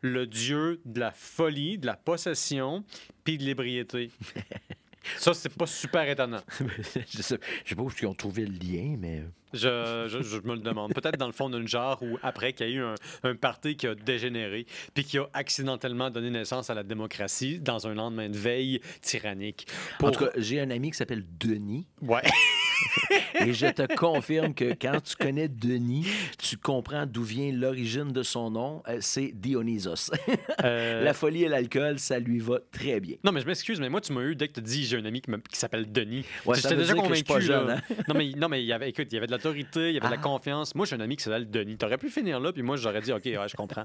le 0.00 0.26
dieu 0.26 0.80
de 0.84 0.98
la 0.98 1.12
folie, 1.12 1.78
de 1.78 1.86
la 1.86 1.94
possession, 1.94 2.84
puis 3.22 3.38
de 3.38 3.44
l'ébriété. 3.44 4.10
Ça, 5.16 5.34
c'est 5.34 5.54
pas 5.54 5.66
super 5.66 6.08
étonnant. 6.08 6.42
je 7.08 7.22
sais, 7.22 7.38
je 7.64 7.68
sais 7.68 7.74
pas 7.74 7.82
où 7.82 7.90
ils 8.00 8.06
ont 8.06 8.14
trouvé 8.14 8.46
le 8.46 8.52
lien, 8.52 8.96
mais. 8.98 9.24
Je, 9.54 10.06
je, 10.08 10.20
je 10.20 10.40
me 10.40 10.54
le 10.54 10.60
demande. 10.60 10.92
Peut-être 10.92 11.16
dans 11.16 11.26
le 11.26 11.32
fond 11.32 11.48
d'un 11.48 11.66
genre 11.66 12.02
où, 12.02 12.18
après 12.22 12.52
qu'il 12.52 12.68
y 12.68 12.70
a 12.70 12.74
eu 12.74 12.82
un, 12.82 12.94
un, 13.22 13.34
parti 13.34 13.76
qui 13.76 13.86
a 13.86 13.94
dégénéré, 13.94 14.66
puis 14.92 15.04
qui 15.04 15.18
a 15.18 15.26
accidentellement 15.32 16.10
donné 16.10 16.30
naissance 16.30 16.68
à 16.68 16.74
la 16.74 16.82
démocratie 16.82 17.58
dans 17.58 17.86
un 17.86 17.94
lendemain 17.94 18.28
de 18.28 18.36
veille 18.36 18.80
tyrannique. 19.00 19.66
Pour... 19.98 20.08
En 20.08 20.10
tout 20.12 20.24
cas, 20.24 20.30
j'ai 20.36 20.60
un 20.60 20.70
ami 20.70 20.90
qui 20.90 20.98
s'appelle 20.98 21.24
Denis. 21.38 21.86
Ouais. 22.02 22.22
Et 23.40 23.52
je 23.52 23.66
te 23.66 23.94
confirme 23.94 24.54
que 24.54 24.74
quand 24.80 25.00
tu 25.00 25.16
connais 25.16 25.48
Denis, 25.48 26.06
tu 26.38 26.56
comprends 26.56 27.06
d'où 27.06 27.22
vient 27.22 27.52
l'origine 27.52 28.12
de 28.12 28.22
son 28.22 28.50
nom. 28.50 28.82
C'est 29.00 29.32
Dionysos. 29.34 30.10
Euh... 30.64 31.04
La 31.04 31.14
folie 31.14 31.44
et 31.44 31.48
l'alcool, 31.48 32.00
ça 32.00 32.18
lui 32.18 32.40
va 32.40 32.58
très 32.72 32.98
bien. 32.98 33.16
Non, 33.22 33.30
mais 33.30 33.40
je 33.40 33.46
m'excuse, 33.46 33.78
mais 33.80 33.88
moi, 33.88 34.00
tu 34.00 34.12
m'as 34.12 34.22
eu 34.22 34.34
dès 34.34 34.48
que 34.48 34.54
tu 34.54 34.60
dis 34.60 34.84
j'ai 34.84 34.96
un 34.96 35.04
ami 35.04 35.20
qui, 35.20 35.30
qui 35.48 35.56
s'appelle 35.56 35.90
Denis. 35.90 36.24
Ouais, 36.44 36.56
J'étais 36.56 36.74
déjà 36.74 36.94
convaincu. 36.94 37.40
Jeune, 37.40 37.70
hein? 37.70 37.80
non, 38.08 38.14
mais, 38.16 38.30
non, 38.36 38.48
mais 38.48 38.62
il 38.62 38.66
y 38.66 38.72
avait, 38.72 38.88
écoute, 38.88 39.06
il 39.10 39.14
y 39.14 39.18
avait 39.18 39.28
de 39.28 39.32
l'autorité, 39.32 39.90
il 39.90 39.94
y 39.94 39.98
avait 39.98 40.06
ah. 40.06 40.10
de 40.10 40.16
la 40.16 40.20
confiance. 40.20 40.74
Moi, 40.74 40.84
j'ai 40.86 40.96
un 40.96 41.00
ami 41.00 41.16
qui 41.16 41.22
s'appelle 41.22 41.48
Denis. 41.48 41.76
Tu 41.76 41.84
aurais 41.86 41.98
pu 41.98 42.10
finir 42.10 42.40
là, 42.40 42.52
puis 42.52 42.62
moi, 42.62 42.76
j'aurais 42.76 43.00
dit 43.00 43.12
OK, 43.12 43.24
ouais, 43.24 43.48
je 43.48 43.56
comprends. 43.56 43.84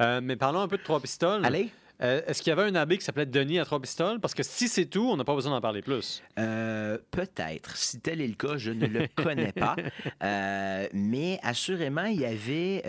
euh, 0.00 0.20
mais 0.22 0.36
parlons 0.36 0.60
un 0.60 0.68
peu 0.68 0.76
de 0.76 0.82
Trois 0.82 1.00
Pistoles. 1.00 1.44
Allez. 1.44 1.70
Euh, 2.02 2.22
Est-ce 2.26 2.42
qu'il 2.42 2.50
y 2.50 2.52
avait 2.52 2.62
un 2.68 2.74
abbé 2.74 2.98
qui 2.98 3.04
s'appelait 3.04 3.26
Denis 3.26 3.58
à 3.58 3.64
trois 3.64 3.80
pistoles? 3.80 4.20
Parce 4.20 4.34
que 4.34 4.42
si 4.42 4.68
c'est 4.68 4.86
tout, 4.86 5.08
on 5.08 5.16
n'a 5.16 5.24
pas 5.24 5.34
besoin 5.34 5.52
d'en 5.52 5.60
parler 5.60 5.82
plus. 5.82 6.22
Euh, 6.38 6.98
Peut-être. 7.10 7.76
Si 7.76 8.00
tel 8.00 8.20
est 8.20 8.26
le 8.26 8.34
cas, 8.34 8.56
je 8.56 8.70
ne 8.72 8.86
le 8.86 9.06
connais 9.14 9.52
pas. 9.52 9.76
Euh, 10.22 10.88
mais 10.92 11.38
assurément, 11.42 12.04
il 12.04 12.20
y 12.20 12.26
avait 12.26 12.82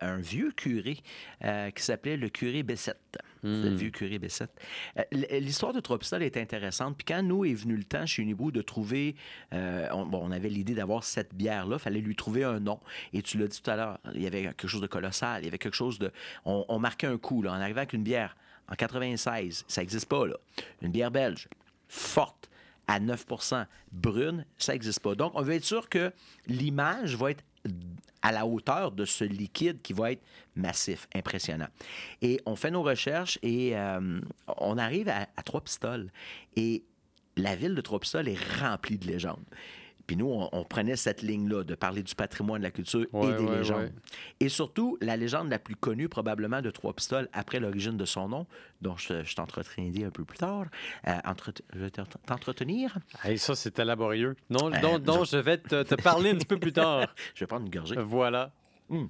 un 0.00 0.16
vieux 0.18 0.52
curé 0.52 0.98
qui 1.74 1.82
s'appelait 1.82 2.16
le 2.16 2.28
curé 2.28 2.62
Bessette. 2.62 3.18
Mm. 3.42 3.62
Le 3.62 3.74
vieux 3.74 3.90
curé 3.90 4.18
Bessette. 4.18 4.52
L'histoire 5.12 5.72
de 5.72 5.80
trois 5.80 5.98
pistoles 5.98 6.22
est 6.22 6.36
intéressante. 6.36 6.96
Puis 6.96 7.04
quand 7.04 7.22
nous 7.22 7.44
est 7.44 7.54
venu 7.54 7.76
le 7.76 7.84
temps 7.84 8.06
chez 8.06 8.22
Unibou 8.22 8.50
de 8.50 8.62
trouver... 8.62 9.16
on, 9.52 10.06
bon, 10.06 10.20
on 10.22 10.30
avait 10.30 10.48
l'idée 10.48 10.74
d'avoir 10.74 11.04
cette 11.04 11.34
bière-là. 11.34 11.76
Il 11.76 11.82
fallait 11.82 12.00
lui 12.00 12.16
trouver 12.16 12.44
un 12.44 12.60
nom. 12.60 12.80
Et 13.12 13.22
tu 13.22 13.38
l'as 13.38 13.48
dit 13.48 13.60
tout 13.60 13.70
à 13.70 13.76
l'heure, 13.76 13.98
il 14.14 14.22
y 14.22 14.26
avait 14.26 14.42
quelque 14.42 14.68
chose 14.68 14.80
de 14.80 14.86
colossal. 14.86 15.42
Il 15.42 15.46
y 15.46 15.48
avait 15.48 15.58
quelque 15.58 15.74
chose 15.74 15.98
de... 15.98 16.12
On, 16.44 16.64
on 16.68 16.78
marquait 16.78 17.06
un 17.06 17.18
coup. 17.18 17.42
Là, 17.42 17.52
en 17.52 17.60
arrivant 17.60 17.78
avec 17.78 17.92
une 17.92 18.04
bière 18.04 18.36
en 18.68 18.74
96, 18.74 19.64
ça 19.68 19.80
n'existe 19.80 20.06
pas, 20.06 20.26
là. 20.26 20.36
Une 20.80 20.92
bière 20.92 21.10
belge, 21.10 21.48
forte, 21.88 22.48
à 22.86 23.00
9% 23.00 23.66
brune, 23.92 24.44
ça 24.58 24.72
n'existe 24.72 25.00
pas. 25.00 25.14
Donc, 25.14 25.32
on 25.34 25.42
veut 25.42 25.54
être 25.54 25.64
sûr 25.64 25.88
que 25.88 26.12
l'image 26.46 27.16
va 27.16 27.30
être 27.30 27.44
à 28.22 28.32
la 28.32 28.46
hauteur 28.46 28.92
de 28.92 29.04
ce 29.04 29.24
liquide 29.24 29.82
qui 29.82 29.92
va 29.92 30.12
être 30.12 30.22
massif, 30.54 31.08
impressionnant. 31.14 31.68
Et 32.20 32.40
on 32.46 32.56
fait 32.56 32.70
nos 32.70 32.82
recherches 32.82 33.38
et 33.42 33.76
euh, 33.76 34.20
on 34.58 34.78
arrive 34.78 35.08
à, 35.08 35.28
à 35.36 35.42
Trois-Pistoles. 35.42 36.10
Et 36.56 36.84
la 37.36 37.56
ville 37.56 37.74
de 37.74 37.80
Trois-Pistoles 37.80 38.28
est 38.28 38.38
remplie 38.60 38.98
de 38.98 39.06
légendes. 39.06 39.44
Puis 40.06 40.16
nous, 40.16 40.26
on, 40.26 40.48
on, 40.52 40.64
prenait 40.64 40.96
cette 40.96 41.22
ligne-là 41.22 41.64
de 41.64 41.74
parler 41.74 42.02
du 42.02 42.14
patrimoine, 42.14 42.58
de 42.58 42.64
la 42.64 42.70
culture 42.70 43.06
ouais, 43.12 43.28
et 43.28 43.34
des 43.34 43.44
ouais, 43.44 43.56
légendes. 43.58 43.82
ouais. 43.82 43.92
Et 44.40 44.48
surtout, 44.48 44.98
la 45.00 45.16
légende 45.16 45.48
la 45.48 45.58
plus 45.58 45.76
connue 45.76 46.08
probablement 46.08 46.60
de 46.60 46.70
Trois 46.70 46.92
Pistoles 46.92 47.28
après 47.32 47.60
l'origine 47.60 47.96
de 47.96 48.04
son 48.04 48.28
nom, 48.28 48.46
dont 48.80 48.96
je, 48.96 49.24
je 49.24 49.34
t'entretiendrai 49.34 50.04
un 50.04 50.10
peu 50.10 50.24
plus 50.24 50.38
tard, 50.38 50.66
euh, 51.08 51.18
entre, 51.24 51.52
je 51.72 51.78
vais 51.78 51.90
t'entretenir. 51.90 52.98
Hey, 53.24 53.38
ça, 53.38 53.54
c'était 53.54 53.84
laborieux. 53.84 54.36
Non, 54.50 54.72
euh, 54.72 54.80
dont, 54.80 54.98
dont 54.98 55.24
je... 55.24 55.32
je 55.32 55.38
vais 55.38 55.58
te, 55.58 55.82
te, 55.82 55.94
parler 55.94 56.30
un 56.30 56.34
petit 56.34 56.46
peu 56.46 56.58
plus 56.58 56.72
tard. 56.72 57.06
je 57.34 57.40
vais 57.40 57.46
prendre 57.46 57.66
une 57.66 57.72
gorgée. 57.72 57.96
Voilà. 57.98 58.52
Mmh. 58.88 59.06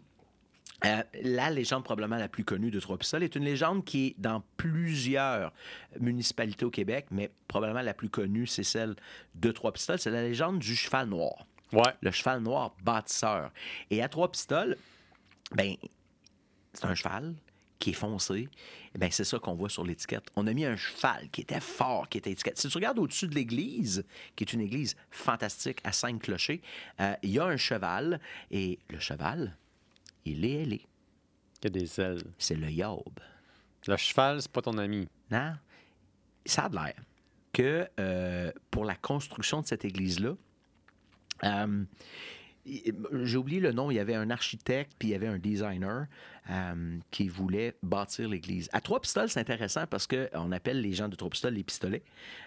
Euh, 0.85 1.03
la 1.23 1.51
légende 1.51 1.85
probablement 1.85 2.17
la 2.17 2.29
plus 2.29 2.45
connue 2.45 2.71
de 2.71 2.81
Trois-Pistoles 2.81 3.23
est 3.23 3.37
une 3.37 3.45
légende 3.45 3.85
qui 3.85 4.09
est 4.09 4.15
dans 4.19 4.43
plusieurs 4.57 5.53
municipalités 6.01 6.65
au 6.65 6.71
Québec, 6.71 7.07
mais 7.11 7.31
probablement 7.47 7.83
la 7.83 7.95
plus 7.95 8.09
connue, 8.09 8.47
c'est 8.47 8.65
celle 8.65 8.97
de 9.37 9.53
Trois-Pistoles. 9.53 9.99
C'est 9.99 10.11
la 10.11 10.23
légende 10.23 10.59
du 10.59 10.75
cheval 10.75 11.09
noir. 11.09 11.47
Ouais. 11.73 11.95
Le 12.01 12.11
cheval 12.11 12.41
noir 12.41 12.75
bâtisseur. 12.83 13.53
Et 13.91 14.03
à 14.03 14.09
Trois-Pistoles, 14.09 14.77
ben, 15.53 15.75
c'est 16.73 16.85
un 16.85 16.95
cheval 16.95 17.35
qui 17.79 17.91
est 17.91 17.95
foncé. 17.95 18.49
Ben, 18.97 19.11
c'est 19.11 19.25
ça 19.25 19.39
qu'on 19.39 19.55
voit 19.55 19.69
sur 19.69 19.85
l'étiquette. 19.85 20.25
On 20.37 20.47
a 20.47 20.53
mis 20.53 20.65
un 20.65 20.77
cheval 20.77 21.29
qui 21.31 21.41
était 21.41 21.61
fort, 21.61 22.09
qui 22.09 22.19
était 22.19 22.31
étiquette. 22.31 22.59
Si 22.59 22.69
tu 22.69 22.77
regardes 22.77 22.99
au-dessus 22.99 23.27
de 23.27 23.35
l'église, 23.35 24.05
qui 24.37 24.45
est 24.45 24.53
une 24.53 24.61
église 24.61 24.97
fantastique 25.11 25.79
à 25.85 25.93
cinq 25.93 26.23
clochers, 26.23 26.61
euh, 27.01 27.15
il 27.23 27.31
y 27.31 27.39
a 27.39 27.45
un 27.45 27.57
cheval 27.57 28.21
et 28.51 28.79
le 28.89 28.99
cheval, 28.99 29.57
il 30.25 30.45
est 30.45 30.63
ailé. 30.63 30.87
Il 31.61 31.65
y 31.65 31.67
a 31.67 31.71
des 31.71 32.01
ailes. 32.01 32.23
C'est 32.39 32.55
le 32.55 32.71
yaube. 32.71 33.21
Le 33.87 33.97
cheval, 33.97 34.43
c'est 34.43 34.51
pas 34.51 34.63
ton 34.63 34.79
ami. 34.79 35.09
Non. 35.31 35.55
Ça 36.45 36.65
a 36.65 36.69
l'air 36.69 36.95
que 37.53 37.89
euh, 38.01 38.51
pour 38.71 38.85
la 38.85 38.95
construction 38.95 39.61
de 39.61 39.67
cette 39.67 39.85
église-là, 39.85 40.35
euh, 41.45 41.85
j'ai 42.65 43.37
oublié 43.37 43.61
le 43.61 43.73
nom, 43.73 43.91
il 43.91 43.95
y 43.95 43.99
avait 43.99 44.15
un 44.15 44.31
architecte 44.31 44.93
puis 44.99 45.09
il 45.09 45.11
y 45.13 45.15
avait 45.15 45.27
un 45.27 45.39
designer 45.39 46.07
euh, 46.51 46.97
qui 47.11 47.29
voulait 47.29 47.75
bâtir 47.83 48.29
l'église. 48.29 48.69
À 48.73 48.81
Trois-Pistoles, 48.81 49.29
c'est 49.29 49.41
intéressant 49.41 49.85
parce 49.89 50.07
qu'on 50.07 50.53
appelle 50.53 50.81
les 50.81 50.93
gens 50.93 51.09
de 51.09 51.17
Trois-Pistoles 51.17 51.55
les 51.55 51.63
pistolets. 51.65 52.03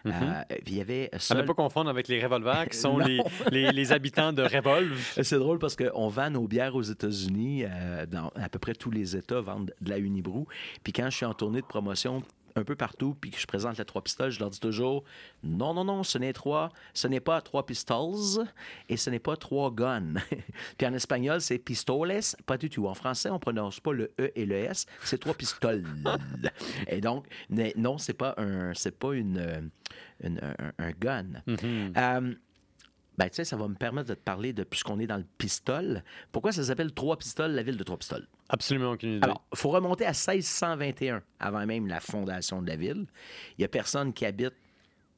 Mhm. 0.06 0.14
Euh, 0.14 0.42
puis 0.64 0.74
il 0.74 0.78
y 0.78 0.82
avait 0.82 1.10
À 1.14 1.20
seul- 1.20 1.38
ne 1.38 1.44
pas 1.44 1.54
confondre 1.54 1.90
avec 1.90 2.08
les 2.08 2.22
revolvers 2.24 2.68
qui 2.70 2.78
sont 2.78 2.98
Non. 3.00 3.06
les, 3.06 3.20
les, 3.52 3.72
les 3.72 3.92
habitants 3.92 4.32
de 4.34 4.42
Revolve. 4.44 5.00
C'est 5.24 5.38
drôle 5.40 5.60
parce 5.60 5.76
qu'on 5.76 6.08
vend 6.08 6.30
nos 6.30 6.48
bières 6.48 6.76
aux 6.76 6.82
États-Unis. 6.82 7.64
euh, 7.66 8.06
dans 8.06 8.30
à 8.36 8.50
peu 8.50 8.60
près 8.60 8.74
tous 8.74 8.92
les 8.92 9.16
États 9.16 9.42
vendent 9.42 9.74
de 9.82 9.90
la 9.90 9.98
Unibrou. 10.00 10.48
Puis 10.84 10.94
quand 10.94 11.10
je 11.10 11.16
suis 11.18 11.26
en 11.26 11.34
tournée 11.34 11.62
de 11.62 11.66
promotion 11.66 12.22
un 12.58 12.64
peu 12.64 12.76
partout, 12.76 13.16
puis 13.20 13.32
que 13.32 13.40
je 13.40 13.46
présente 13.46 13.78
les 13.78 13.86
trois 13.86 14.02
pistoles, 14.02 14.32
je 14.32 14.40
leur 14.40 14.50
dis 14.50 14.60
toujours 14.60 15.04
non, 15.44 15.74
non, 15.74 15.84
non, 15.84 16.04
ce 16.04 16.18
n'est 16.18 16.32
trois, 16.34 16.70
ce 16.94 17.08
n'est 17.08 17.20
pas 17.20 17.42
trois 17.42 17.66
pistoles 17.66 18.46
et 18.88 18.96
ce 18.98 19.10
n'est 19.10 19.20
pas 19.20 19.36
trois 19.36 19.72
guns. 19.72 20.14
puis 20.78 20.88
en 20.88 20.94
espagnol, 20.94 21.42
c'est 21.42 21.58
pistoles, 21.58 22.14
pas 22.46 22.58
du 22.58 22.70
tout. 22.70 22.88
En 22.88 22.94
français, 22.94 23.30
on 23.30 23.40
prononce 23.40 23.80
pas 23.80 23.92
le 23.92 24.12
E 24.20 24.32
et 24.36 24.46
le 24.46 24.56
S, 24.56 24.86
c'est 25.04 25.20
trois 25.20 25.34
pistoles. 25.34 25.84
et 26.88 27.02
donc, 27.02 27.26
non, 27.76 27.98
c'est 27.98 28.14
pas 28.14 28.34
un, 28.38 28.74
c'est 28.74 28.98
pas 28.98 29.14
une, 29.14 29.38
euh, 29.38 29.62
une- 30.24 30.40
un, 30.42 30.72
un 30.86 30.92
gun. 30.92 31.26
Mhm. 31.48 31.94
Euh, 31.98 32.34
ben, 33.18 33.30
tu 33.30 33.36
sais, 33.36 33.46
ça 33.46 33.56
va 33.56 33.68
me 33.68 33.76
permettre 33.76 34.10
de 34.10 34.14
te 34.14 34.20
parler 34.20 34.54
de, 34.54 34.64
puisqu'on 34.64 35.00
est 35.00 35.08
dans 35.08 35.18
le 35.18 35.26
pistole, 35.38 36.04
pourquoi 36.32 36.52
ça 36.52 36.64
s'appelle 36.64 36.94
Trois 36.94 37.18
Pistoles, 37.18 37.52
la 37.52 37.64
ville 37.64 37.78
de 37.78 37.84
Trois 37.84 37.98
Pistoles? 37.98 38.28
Absolument 38.50 38.92
aucune 38.92 39.18
idée. 39.18 39.24
Alors, 39.24 39.46
il 39.52 39.58
faut 39.58 39.70
remonter 39.70 40.06
à 40.06 40.12
1621, 40.12 41.24
avant 41.40 41.66
même 41.66 41.88
la 41.88 42.00
fondation 42.00 42.62
de 42.62 42.68
la 42.68 42.76
ville. 42.76 43.06
Il 43.52 43.62
n'y 43.62 43.66
a 43.66 43.70
personne 43.70 44.14
qui 44.14 44.26
habite 44.26 44.54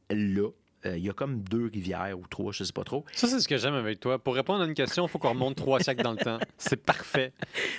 là. 0.09 0.49
Euh, 0.85 0.97
il 0.97 1.03
y 1.05 1.09
a 1.09 1.13
comme 1.13 1.41
deux 1.41 1.69
rivières 1.73 2.17
ou 2.17 2.25
trois, 2.29 2.51
je 2.51 2.63
ne 2.63 2.67
sais 2.67 2.73
pas 2.73 2.83
trop. 2.83 3.03
Ça, 3.13 3.27
c'est 3.27 3.39
ce 3.39 3.47
que 3.47 3.57
j'aime 3.57 3.73
avec 3.73 3.99
toi. 3.99 4.19
Pour 4.19 4.35
répondre 4.35 4.61
à 4.61 4.65
une 4.67 4.73
question, 4.75 5.05
il 5.05 5.09
faut 5.09 5.17
qu'on 5.17 5.29
remonte 5.29 5.55
trois 5.55 5.79
siècles 5.79 6.03
dans 6.03 6.11
le 6.11 6.17
temps. 6.17 6.37
C'est 6.57 6.75
parfait. 6.77 7.33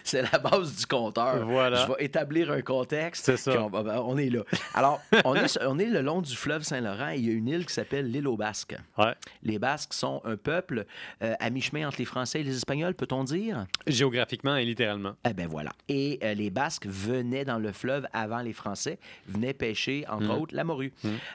C'est 0.04 0.22
la 0.22 0.38
base 0.38 0.76
du 0.76 0.86
compteur. 0.86 1.46
Voilà. 1.46 1.86
Je 1.86 1.92
vais 1.92 2.04
établir 2.04 2.50
un 2.50 2.60
contexte. 2.62 3.24
C'est 3.26 3.36
ça. 3.36 3.62
On, 3.62 3.70
on 3.72 4.16
est 4.18 4.30
là. 4.30 4.42
Alors, 4.74 5.00
on 5.24 5.34
est, 5.36 5.58
on 5.64 5.78
est 5.78 5.86
le 5.86 6.00
long 6.00 6.20
du 6.22 6.34
fleuve 6.34 6.62
Saint-Laurent 6.62 7.10
et 7.10 7.16
il 7.18 7.26
y 7.26 7.30
a 7.30 7.32
une 7.32 7.48
île 7.48 7.66
qui 7.66 7.72
s'appelle 7.74 8.10
l'île 8.10 8.26
aux 8.28 8.36
Basques. 8.36 8.76
Ouais. 8.98 9.14
Les 9.42 9.58
Basques 9.58 9.94
sont 9.94 10.20
un 10.24 10.36
peuple 10.36 10.84
euh, 11.22 11.34
à 11.38 11.50
mi-chemin 11.50 11.86
entre 11.88 11.98
les 11.98 12.04
Français 12.04 12.40
et 12.40 12.44
les 12.44 12.56
Espagnols, 12.56 12.94
peut-on 12.94 13.22
dire? 13.24 13.66
Géographiquement 13.86 14.56
et 14.56 14.64
littéralement. 14.64 15.14
Eh 15.28 15.32
ben 15.34 15.46
voilà. 15.46 15.70
Et 15.88 16.18
euh, 16.22 16.34
les 16.34 16.50
Basques 16.50 16.86
venaient 16.86 17.44
dans 17.44 17.58
le 17.58 17.72
fleuve 17.72 18.06
avant 18.12 18.40
les 18.40 18.52
Français, 18.52 18.98
venaient 19.28 19.54
pêcher, 19.54 20.04
entre 20.08 20.24
Mhm. 20.24 20.30
autres, 20.30 20.54
la 20.54 20.64
morue. 20.64 20.92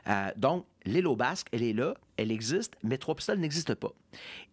Euh, 0.08 0.28
donc, 0.36 0.66
l'île 0.86 1.08
aux 1.08 1.16
Basques, 1.16 1.48
elle 1.52 1.64
est 1.64 1.74
là, 1.74 1.96
elle 2.18 2.32
existe, 2.32 2.76
mais 2.84 2.98
Trois-Pistoles 2.98 3.40
n'existe 3.40 3.76
pas. 3.76 3.92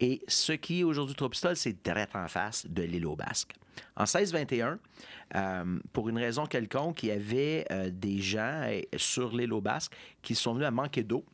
Et 0.00 0.22
ce 0.28 0.52
qui 0.52 0.80
est 0.80 0.84
aujourd'hui 0.84 1.14
Trois-Pistoles, 1.14 1.56
c'est 1.56 1.82
direct 1.82 2.14
en 2.14 2.28
face 2.28 2.66
de 2.66 2.82
l'île 2.82 3.06
aux 3.06 3.16
Basques. 3.16 3.54
En 3.96 4.02
1621, 4.02 4.78
euh, 5.36 5.78
pour 5.92 6.08
une 6.08 6.18
raison 6.18 6.46
quelconque, 6.46 7.02
il 7.02 7.08
y 7.08 7.12
avait 7.12 7.66
euh, 7.70 7.90
des 7.92 8.18
gens 8.20 8.62
euh, 8.64 8.80
sur 8.96 9.34
l'île 9.34 9.52
aux 9.52 9.60
Basques 9.60 9.92
qui 10.22 10.34
sont 10.34 10.54
venus 10.54 10.66
à 10.66 10.70
manquer 10.70 11.02
d'eau. 11.02 11.24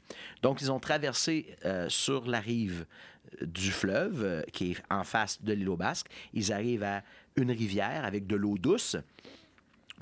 Donc, 0.42 0.60
ils 0.60 0.70
ont 0.70 0.80
traversé 0.80 1.56
sur 1.88 2.26
la 2.26 2.40
rive 2.40 2.86
du 3.42 3.70
fleuve, 3.70 4.44
qui 4.52 4.72
est 4.72 4.82
en 4.90 5.04
face 5.04 5.42
de 5.42 5.52
l'île 5.52 5.68
aux 5.68 5.76
Basques. 5.76 6.08
Ils 6.32 6.52
arrivent 6.52 6.84
à 6.84 7.02
une 7.36 7.50
rivière 7.50 8.04
avec 8.04 8.26
de 8.26 8.36
l'eau 8.36 8.56
douce 8.56 8.96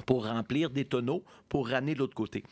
pour 0.06 0.26
remplir 0.26 0.70
des 0.70 0.84
tonneaux 0.84 1.24
pour 1.48 1.68
ramener 1.68 1.94
de 1.94 2.00
l'autre 2.00 2.14
côté. 2.16 2.42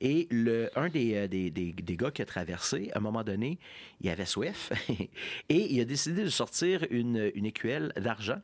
Et 0.00 0.28
un 0.76 0.88
des, 0.88 1.14
euh, 1.14 1.28
des, 1.28 1.50
des- 1.50 1.72
des 1.72 1.96
gars 1.96 2.10
qui 2.10 2.22
a 2.22 2.24
traversé, 2.26 2.90
à 2.94 2.98
un 2.98 3.00
moment 3.00 3.22
donné, 3.22 3.58
il 4.00 4.08
avait 4.08 4.24
soif 4.26 4.72
et 5.48 5.72
il 5.74 5.80
a 5.80 5.84
décidé 5.84 6.24
de 6.24 6.30
sortir 6.30 6.86
une, 6.90 7.30
une 7.34 7.44
écuelle 7.46 7.92
d'argent 7.96 8.40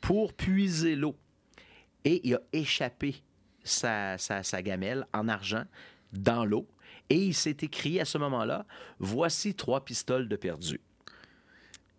pour 0.00 0.32
puiser 0.34 0.96
l'eau. 0.96 1.16
Et 2.04 2.20
il 2.28 2.34
a 2.34 2.40
échappé 2.52 3.16
sa, 3.62 4.18
sa, 4.18 4.42
sa 4.42 4.60
gamelle 4.62 5.06
en 5.14 5.26
argent 5.28 5.64
dans 6.12 6.44
l'eau. 6.44 6.68
Et 7.10 7.16
il 7.16 7.34
s'est 7.34 7.56
écrit 7.62 8.00
à 8.00 8.04
ce 8.04 8.18
moment-là, 8.18 8.66
voici 8.98 9.54
trois 9.54 9.84
pistoles 9.84 10.28
de 10.28 10.36
perdu. 10.36 10.80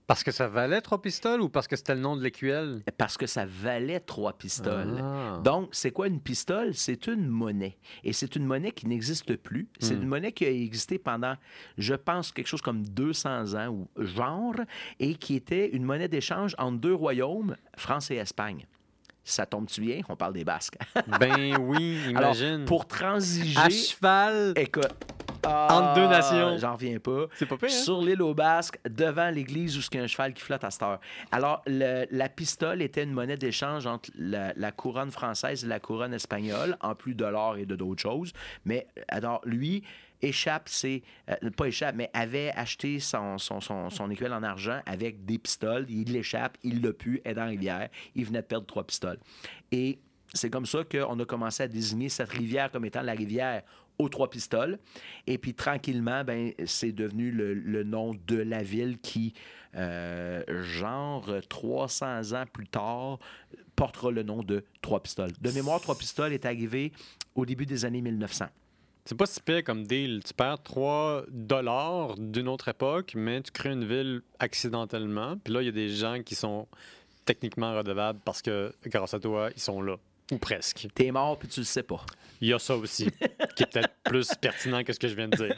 Parce 0.08 0.24
que 0.24 0.32
ça 0.32 0.48
valait 0.48 0.82
trois 0.82 1.02
pistoles 1.02 1.42
ou 1.42 1.50
parce 1.50 1.68
que 1.68 1.76
c'était 1.76 1.96
le 1.96 2.02
nom 2.02 2.16
de 2.16 2.22
l'écuelle? 2.22 2.84
Parce 2.98 3.18
que 3.18 3.26
ça 3.26 3.46
valait 3.46 4.00
trois 4.00 4.34
pistoles. 4.34 5.00
Ah. 5.02 5.42
Donc, 5.44 5.70
c'est 5.72 5.90
quoi 5.92 6.08
une 6.08 6.20
pistole? 6.20 6.76
C'est 6.76 7.08
une 7.08 7.28
monnaie. 7.28 7.78
Et 8.04 8.14
c'est 8.14 8.36
une 8.36 8.46
monnaie 8.46 8.72
qui 8.72 8.86
n'existe 8.88 9.36
plus. 9.36 9.68
C'est 9.80 9.96
Hmm. 9.96 10.02
une 10.04 10.08
monnaie 10.08 10.32
qui 10.32 10.46
a 10.46 10.52
existé 10.52 11.00
pendant, 11.00 11.34
je 11.80 11.96
pense, 11.96 12.32
quelque 12.32 12.48
chose 12.48 12.62
comme 12.62 12.86
200 12.88 13.56
ans 13.56 13.70
ou 13.70 13.88
genre, 13.98 14.54
et 15.00 15.16
qui 15.16 15.36
était 15.36 15.70
une 15.70 15.84
monnaie 15.84 16.08
d'échange 16.08 16.56
entre 16.60 16.78
deux 16.78 16.94
royaumes, 16.94 17.56
France 17.76 18.12
et 18.12 18.16
Espagne. 18.18 18.68
Ça 19.24 19.48
tombe-tu 19.48 19.82
bien? 19.82 20.02
On 20.08 20.16
parle 20.16 20.34
des 20.34 20.44
Basques. 20.44 20.78
Ben 21.20 21.58
oui, 21.60 21.98
Alors, 22.16 22.36
imagine. 22.36 22.66
pour 22.66 22.86
transiger... 22.88 23.58
À 23.60 23.70
cheval. 23.72 24.54
Écoute... 24.56 24.94
Entre 25.46 25.94
deux 25.96 26.08
nations. 26.08 26.58
J'en 26.58 26.74
reviens 26.74 27.00
pas. 27.00 27.26
C'est 27.36 27.46
pas 27.46 27.58
pire, 27.58 27.70
hein? 27.70 27.84
Sur 27.84 28.02
l'île 28.02 28.22
aux 28.22 28.34
Basques, 28.34 28.80
devant 28.90 29.30
l'église 29.30 29.78
où 29.78 29.82
il 29.92 29.98
y 29.98 30.00
a 30.00 30.04
un 30.04 30.08
cheval 30.08 30.34
qui 30.34 30.42
flotte 30.42 30.64
à 30.64 30.72
cette 30.72 30.84
heure. 30.84 31.00
Alors, 31.32 31.62
le- 31.68 32.06
la 32.12 32.30
pistole 32.30 32.82
était 32.82 33.04
une 33.04 33.12
monnaie 33.12 33.38
d'échange 33.38 33.86
entre 33.88 34.10
la, 34.16 34.54
la 34.56 34.72
couronne 34.72 35.12
française 35.12 35.64
et 35.64 35.68
la 35.68 35.80
couronne 35.80 36.14
espagnole, 36.14 36.78
en 36.82 36.96
plus 36.96 37.16
de 37.16 37.26
l'or 37.26 37.58
et 37.58 37.66
de 37.66 37.76
d'autres 37.76 38.02
choses. 38.02 38.34
Mais, 38.66 38.88
alors, 39.08 39.42
lui 39.46 39.84
échappe, 40.22 40.64
c'est 40.70 41.04
euh, 41.30 41.50
pas 41.52 41.68
échappe, 41.68 41.96
mais 41.96 42.10
avait 42.14 42.52
acheté 42.56 43.00
son, 43.00 43.38
son, 43.38 43.60
son, 43.62 43.90
son 43.90 44.10
écuelle 44.10 44.34
en 44.34 44.42
argent 44.44 44.82
avec 44.86 45.26
des 45.26 45.38
pistoles. 45.38 45.86
Il 45.90 46.14
l'échappe, 46.14 46.58
il 46.64 46.82
l'a 46.82 46.94
pu, 46.94 47.22
est 47.26 47.34
dans 47.34 47.44
la 47.44 47.50
rivière. 47.50 47.90
Il 48.16 48.26
venait 48.26 48.42
de 48.42 48.48
perdre 48.48 48.66
trois 48.66 48.84
pistoles. 48.86 49.20
Et 49.72 50.00
c'est 50.36 50.50
comme 50.50 50.66
ça 50.66 50.84
qu'on 50.84 51.20
a 51.20 51.26
commencé 51.26 51.64
à 51.64 51.68
désigner 51.68 52.10
cette 52.10 52.30
rivière 52.30 52.72
comme 52.72 52.86
étant 52.86 53.02
la 53.02 53.14
rivière 53.14 53.64
aux 53.98 54.10
trois 54.10 54.30
pistoles. 54.30 54.78
Et 55.26 55.38
puis 55.38 55.54
tranquillement, 55.54 56.24
ben, 56.24 56.52
c'est 56.66 56.92
devenu 56.92 57.32
le, 57.32 57.84
nom 57.84 58.14
de 58.28 58.38
la 58.38 58.62
ville 58.62 59.00
qui, 59.00 59.34
euh, 59.76 60.44
genre 60.64 61.30
300 61.50 62.34
ans 62.34 62.46
plus 62.52 62.68
tard, 62.68 63.20
portera 63.76 64.12
le 64.12 64.24
nom 64.24 64.44
de 64.44 64.64
Trois 64.82 65.02
Pistoles. 65.02 65.32
De 65.42 65.52
mémoire, 65.52 65.82
Trois 65.82 65.98
Pistoles 65.98 66.34
est 66.34 66.46
arrivé 66.46 66.92
au 67.36 67.46
début 67.46 67.66
des 67.66 67.86
années 67.86 68.02
1900. 68.02 68.46
C'est 69.04 69.16
pas 69.16 69.26
si 69.28 69.40
pire 69.40 69.64
comme 69.64 69.86
deal. 69.86 70.22
Tu 70.26 70.34
perds 70.34 70.64
3 70.64 71.26
dollars 71.30 72.16
d'une 72.18 72.48
autre 72.48 72.70
époque, 72.70 73.14
mais 73.16 73.42
tu 73.42 73.52
crées 73.52 73.74
une 73.74 73.86
ville 73.86 74.22
accidentellement. 74.40 75.38
Puis 75.44 75.54
là, 75.54 75.62
il 75.62 75.66
y 75.66 75.70
a 75.70 75.74
des 75.74 75.90
gens 75.90 76.24
qui 76.24 76.34
sont 76.36 76.68
techniquement 77.26 77.76
redevables 77.76 78.20
parce 78.26 78.42
que, 78.42 78.74
grâce 78.86 79.14
à 79.14 79.20
toi, 79.20 79.50
ils 79.56 79.62
sont 79.62 79.82
là. 79.82 79.98
Ou 80.32 80.38
presque. 80.38 80.88
T'es 80.96 81.12
mort 81.12 81.38
puis 81.38 81.48
tu 81.48 81.60
le 81.60 81.66
sais 81.66 81.84
pas. 81.84 82.04
Il 82.42 82.50
y 82.50 82.54
a 82.54 82.60
ça 82.60 82.76
aussi, 82.76 83.08
qui 83.56 83.64
est 83.64 83.72
peut-être 83.72 83.94
plus 84.04 84.34
pertinent 84.42 84.84
que 84.84 84.92
ce 84.92 85.00
que 85.00 85.08
je 85.08 85.16
viens 85.16 85.28
de 85.28 85.38
dire. 85.38 85.56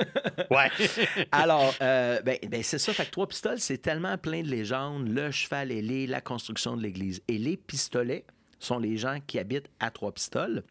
Ouais. 0.52 0.70
Alors, 1.32 1.74
euh, 1.82 2.22
ben, 2.22 2.38
ben, 2.48 2.62
c'est 2.62 2.78
ça. 2.78 2.94
Fait 2.94 3.06
que 3.06 3.12
Trois 3.12 3.28
Pistoles, 3.28 3.60
c'est 3.60 3.80
tellement 3.80 4.18
plein 4.18 4.44
de 4.44 4.48
légendes. 4.48 5.08
Le 5.08 5.32
cheval 5.32 5.72
ailé, 5.72 6.06
la 6.06 6.22
construction 6.22 6.78
de 6.78 6.84
l'église. 6.84 7.22
Et 7.28 7.38
les 7.38 7.58
pistolets 7.58 8.26
sont 8.60 8.78
les 8.78 8.98
gens 8.98 9.20
qui 9.26 9.40
habitent 9.40 9.70
à 9.80 9.90
Trois 9.90 10.12
Pistoles. 10.12 10.64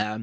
Euh, 0.00 0.18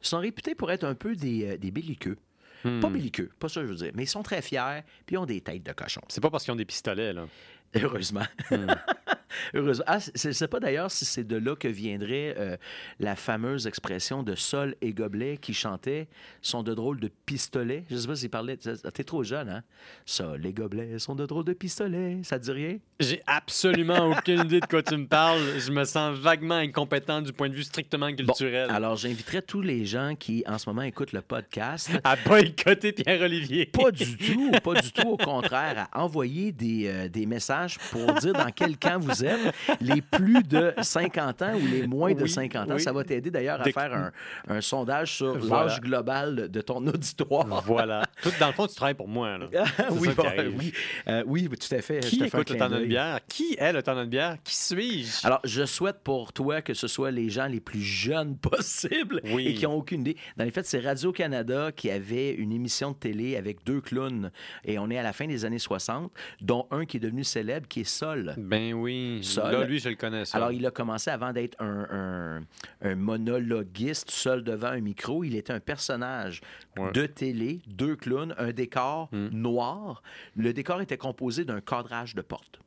sont 0.00 0.18
réputés 0.18 0.54
pour 0.54 0.70
être 0.70 0.84
un 0.84 0.94
peu 0.94 1.14
des, 1.14 1.52
euh, 1.52 1.56
des 1.56 1.70
belliqueux. 1.70 2.16
Hmm. 2.64 2.80
Pas 2.80 2.88
belliqueux, 2.88 3.30
pas 3.38 3.48
ça 3.48 3.60
que 3.60 3.66
je 3.66 3.72
veux 3.72 3.78
dire. 3.78 3.92
Mais 3.94 4.04
ils 4.04 4.08
sont 4.08 4.22
très 4.22 4.42
fiers, 4.42 4.82
puis 5.06 5.14
ils 5.14 5.18
ont 5.18 5.26
des 5.26 5.40
têtes 5.40 5.62
de 5.62 5.72
cochon. 5.72 6.00
C'est 6.08 6.20
pas 6.20 6.30
parce 6.30 6.44
qu'ils 6.44 6.52
ont 6.52 6.56
des 6.56 6.64
pistolets, 6.64 7.12
là. 7.12 7.26
Heureusement. 7.74 8.26
Hmm. 8.50 8.66
Heureusement. 9.54 9.84
Ah, 9.86 9.98
je 10.14 10.28
ne 10.28 10.32
sais 10.32 10.48
pas 10.48 10.60
d'ailleurs 10.60 10.90
si 10.90 11.04
c'est 11.04 11.24
de 11.24 11.36
là 11.36 11.56
que 11.56 11.68
viendrait 11.68 12.34
euh, 12.38 12.56
la 13.00 13.16
fameuse 13.16 13.66
expression 13.66 14.22
de 14.22 14.34
Sol 14.34 14.74
et 14.80 14.92
Gobelet 14.92 15.36
qui 15.38 15.54
chantaient 15.54 16.08
sont 16.42 16.62
de 16.62 16.74
drôles 16.74 17.00
de 17.00 17.10
pistolets. 17.26 17.84
Je 17.90 17.94
ne 17.94 18.00
sais 18.00 18.06
pas 18.08 18.16
s'ils 18.16 18.30
parlaient. 18.30 18.56
T'es 18.56 19.04
trop 19.04 19.22
jeune, 19.22 19.48
hein? 19.48 19.62
Sol 20.04 20.44
et 20.46 20.52
Gobelet 20.52 20.98
sont 20.98 21.14
de 21.14 21.26
drôles 21.26 21.44
de 21.44 21.52
pistolets. 21.52 22.18
Ça 22.22 22.38
te 22.38 22.44
dit 22.44 22.52
rien? 22.52 22.78
J'ai 23.00 23.22
absolument 23.26 24.10
aucune 24.10 24.40
idée 24.40 24.60
de 24.60 24.66
quoi 24.66 24.82
tu 24.82 24.96
me 24.96 25.06
parles. 25.06 25.40
Je 25.58 25.70
me 25.70 25.84
sens 25.84 26.16
vaguement 26.18 26.56
incompétent 26.56 27.22
du 27.22 27.32
point 27.32 27.48
de 27.48 27.54
vue 27.54 27.62
strictement 27.62 28.12
culturel. 28.12 28.70
Alors, 28.70 28.96
j'inviterais 28.96 29.42
tous 29.42 29.60
les 29.60 29.84
gens 29.84 30.14
qui, 30.18 30.42
en 30.46 30.58
ce 30.58 30.68
moment, 30.68 30.82
écoutent 30.82 31.12
le 31.12 31.22
podcast. 31.22 31.90
À 32.04 32.16
boycotter 32.16 32.92
Pierre-Olivier. 32.92 33.66
Pas 33.72 33.90
du 33.90 34.16
tout, 34.16 34.50
pas 34.62 34.74
du 34.80 34.92
tout. 34.92 35.08
Au 35.08 35.16
contraire, 35.16 35.88
à 35.92 36.02
envoyer 36.02 36.52
des, 36.52 36.86
euh, 36.88 37.08
des 37.08 37.26
messages 37.26 37.78
pour 37.90 38.12
dire 38.14 38.32
dans 38.32 38.50
quel 38.54 38.76
camp 38.76 38.98
vous 38.98 39.17
vous 39.18 39.24
êtes. 39.24 39.80
Les 39.80 40.00
plus 40.02 40.42
de 40.42 40.72
50 40.80 41.42
ans 41.42 41.54
ou 41.54 41.66
les 41.66 41.86
moins 41.86 42.12
de 42.14 42.22
Oui, 42.22 42.28
50 42.28 42.70
ans, 42.70 42.74
oui. 42.74 42.80
ça 42.80 42.92
va 42.92 43.04
t'aider 43.04 43.30
d'ailleurs 43.30 43.60
à 43.60 43.64
faire 43.64 43.94
un, 43.94 44.12
un 44.48 44.60
sondage 44.60 45.14
sur 45.16 45.36
Voilà. 45.38 45.64
l'âge 45.66 45.80
global 45.80 46.48
de 46.50 46.60
ton 46.60 46.86
auditoire. 46.86 47.62
Voilà. 47.64 48.02
Tout, 48.22 48.30
dans 48.40 48.48
le 48.48 48.52
fond, 48.52 48.66
tu 48.66 48.74
travailles 48.74 48.94
pour 48.94 49.08
moi. 49.08 49.38
Là. 49.38 49.46
Oui, 49.90 50.08
bon, 50.16 50.24
oui. 50.58 50.72
Euh, 51.08 51.22
oui, 51.26 51.48
tout 51.48 51.74
à 51.74 51.80
fait. 51.80 52.00
Qui 52.00 52.24
écoute 52.24 52.50
le 52.50 52.56
d'une 52.56 52.68
d'œil. 52.68 52.86
bière? 52.88 53.18
Qui 53.28 53.56
est 53.58 53.72
le 53.72 53.82
temps 53.82 53.94
d'une 53.94 54.08
bière? 54.10 54.36
Qui 54.44 54.54
suis-je? 54.56 55.26
Alors, 55.26 55.40
je 55.44 55.64
souhaite 55.64 56.00
pour 56.04 56.32
toi 56.32 56.60
que 56.62 56.74
ce 56.74 56.86
soit 56.88 57.10
les 57.10 57.30
gens 57.30 57.46
les 57.46 57.60
plus 57.60 57.80
jeunes 57.82 58.36
possibles 58.38 59.20
Oui. 59.32 59.46
et 59.48 59.54
qui 59.54 59.64
n'ont 59.64 59.74
aucune 59.74 60.00
idée. 60.02 60.16
Dans 60.36 60.44
les 60.44 60.50
faits, 60.50 60.66
c'est 60.66 60.80
Radio-Canada 60.80 61.72
qui 61.74 61.90
avait 61.90 62.30
une 62.32 62.52
émission 62.52 62.90
de 62.92 62.96
télé 62.96 63.36
avec 63.36 63.64
deux 63.64 63.80
clowns. 63.80 64.30
Et 64.64 64.78
on 64.78 64.90
est 64.90 64.98
à 64.98 65.02
la 65.02 65.12
fin 65.12 65.26
des 65.26 65.44
années 65.44 65.58
60, 65.58 66.12
dont 66.40 66.66
un 66.70 66.84
qui 66.84 66.98
est 66.98 67.00
devenu 67.00 67.24
célèbre, 67.24 67.66
qui 67.68 67.80
est 67.80 67.84
Sol. 67.88 68.34
Ben 68.38 68.74
oui. 68.74 69.07
Là, 69.36 69.64
lui, 69.64 69.78
je 69.78 69.88
le 69.88 69.94
connais, 69.96 70.24
ça. 70.24 70.36
Alors, 70.38 70.52
il 70.52 70.64
a 70.66 70.70
commencé 70.70 71.10
avant 71.10 71.32
d'être 71.32 71.60
un, 71.60 71.86
un- 71.90 72.42
un 72.82 72.94
monologuiste 72.94 74.10
seul 74.10 74.42
devant 74.42 74.68
un 74.68 74.80
micro. 74.80 75.24
Il 75.24 75.34
était 75.36 75.52
un 75.52 75.60
personnage 75.60 76.40
Ouais. 76.76 76.92
de 76.92 77.06
télé, 77.06 77.60
deux 77.66 77.96
clowns, 77.96 78.34
un 78.38 78.52
décor 78.52 79.08
Hmm. 79.12 79.28
noir. 79.32 80.02
Le 80.36 80.52
décor 80.52 80.80
était 80.80 80.96
composé 80.98 81.44
d'un 81.44 81.60
cadrage 81.60 82.14
de 82.14 82.22
porte 82.22 82.60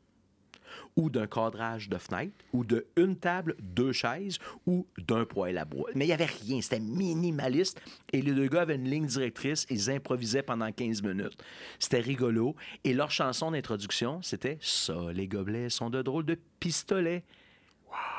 ou 0.96 1.10
d'un 1.10 1.28
cadrage 1.28 1.90
de 1.90 1.98
fenêtre, 1.98 2.34
ou 2.54 2.64
de 2.64 2.86
une 2.96 3.16
table, 3.16 3.56
deux 3.62 3.92
chaises, 3.92 4.38
ou 4.66 4.88
d'un 4.98 5.26
poêle 5.26 5.58
à 5.58 5.66
bois. 5.66 5.90
Mais 5.96 6.06
il 6.06 6.08
n'y 6.08 6.14
avait 6.14 6.26
rien, 6.26 6.62
c'était 6.62 6.80
minimaliste. 6.80 7.82
Et 8.12 8.22
les 8.22 8.34
deux 8.34 8.48
gars 8.48 8.62
avaient 8.62 8.76
une 8.76 8.90
ligne 8.90 9.06
directrice, 9.06 9.66
ils 9.70 9.90
improvisaient 9.90 10.44
pendant 10.44 10.72
15 10.72 11.04
minutes. 11.04 11.38
C'était 11.80 12.00
rigolo. 12.00 12.56
Et 12.84 12.94
leur 12.94 13.12
chanson 13.12 13.52
d'introduction, 13.52 14.22
c'était 14.22 14.58
Ça, 14.62 15.12
les 15.14 15.28
gobelets 15.28 15.70
sont 15.70 15.90
de 15.90 16.02
drôles 16.02 16.26
de 16.26 16.38
pistolets. 16.60 17.24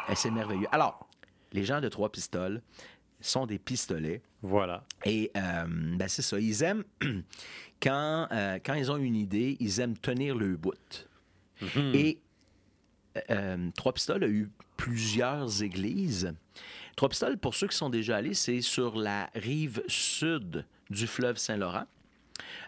Et 0.09 0.15
C'est 0.15 0.31
merveilleux. 0.31 0.67
Alors, 0.73 1.09
les 1.53 1.65
gens 1.65 1.81
de 1.81 1.89
Trois 1.89 2.11
Pistoles 2.11 2.63
sont 3.21 3.47
des 3.47 3.59
pistolets. 3.59 4.23
Voilà. 4.43 4.85
Et 5.05 5.31
euh, 5.37 5.65
ben, 5.69 6.09
c'est 6.09 6.23
ça. 6.23 6.39
Ils 6.41 6.63
aiment, 6.63 6.85
quand, 7.83 8.27
euh, 8.33 8.59
quand 8.65 8.75
ils 8.75 8.91
ont 8.91 8.97
une 8.97 9.17
idée, 9.17 9.57
ils 9.61 9.81
aiment 9.81 9.97
tenir 9.97 10.35
le 10.35 10.57
bout. 10.57 11.09
Mhm. 11.61 11.93
Et 11.95 12.19
euh, 13.31 13.71
Trois 13.77 13.93
Pistoles 13.93 14.25
a 14.25 14.29
eu 14.29 14.51
plusieurs 14.77 15.63
églises. 15.63 16.33
Trois 16.97 17.09
Pistoles, 17.09 17.39
pour 17.39 17.55
ceux 17.55 17.69
qui 17.69 17.77
sont 17.77 17.91
déjà 17.91 18.17
allés, 18.17 18.35
c'est 18.35 18.61
sur 18.61 18.97
la 18.97 19.31
rive 19.35 19.83
sud 19.89 20.65
du 20.91 21.07
fleuve 21.07 21.39
Saint-Laurent, 21.39 21.85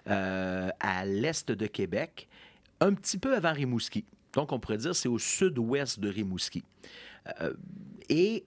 euh, 0.08 0.70
à 0.80 1.04
l'est 1.04 1.50
de 1.50 1.66
Québec, 1.66 2.28
un 2.80 2.94
petit 2.94 3.18
peu 3.18 3.34
avant 3.36 3.52
Rimouski. 3.52 4.04
Donc, 4.32 4.52
on 4.52 4.58
pourrait 4.58 4.78
dire 4.78 4.94
c'est 4.96 5.08
au 5.08 5.18
sud-ouest 5.18 6.00
de 6.00 6.08
Rimouski. 6.08 6.64
Euh, 7.40 7.52
et 8.08 8.44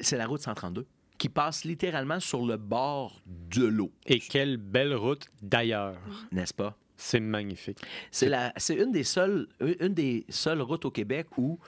c'est 0.00 0.16
la 0.16 0.26
route 0.26 0.40
132 0.40 0.86
qui 1.22 1.28
passe 1.28 1.62
littéralement 1.64 2.18
sur 2.18 2.44
le 2.44 2.56
bord 2.56 3.22
de 3.26 3.64
l'eau, 3.64 3.92
Et 4.06 4.18
quelle 4.18 4.56
belle 4.56 4.92
route 4.94 5.26
d'ailleurs. 5.40 5.96
n'est-ce 6.32 6.52
pas? 6.52 6.76
C'est 7.04 7.20
magnifique. 7.20 7.78
C'est 8.12 8.28
la, 8.28 8.52
c'est 8.56 8.76
une 8.76 8.92
des 8.92 9.02
seules, 9.02 9.48
une 9.60 9.92
des 9.92 10.24
seules 10.28 10.62
routes 10.62 10.84
au 10.84 10.90
Québec 10.92 11.26
où 11.36 11.58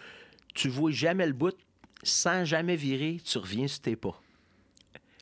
tu 0.55 0.69
vois 0.69 0.93
jamais 0.93 1.27
le 1.27 1.33
bout 1.33 1.57
sans 2.05 2.45
jamais 2.45 2.77
virer, 2.77 3.21
tu 3.23 3.39
reviens 3.39 3.67
sur 3.67 3.81
tes 3.81 3.97
pas. 3.97 4.23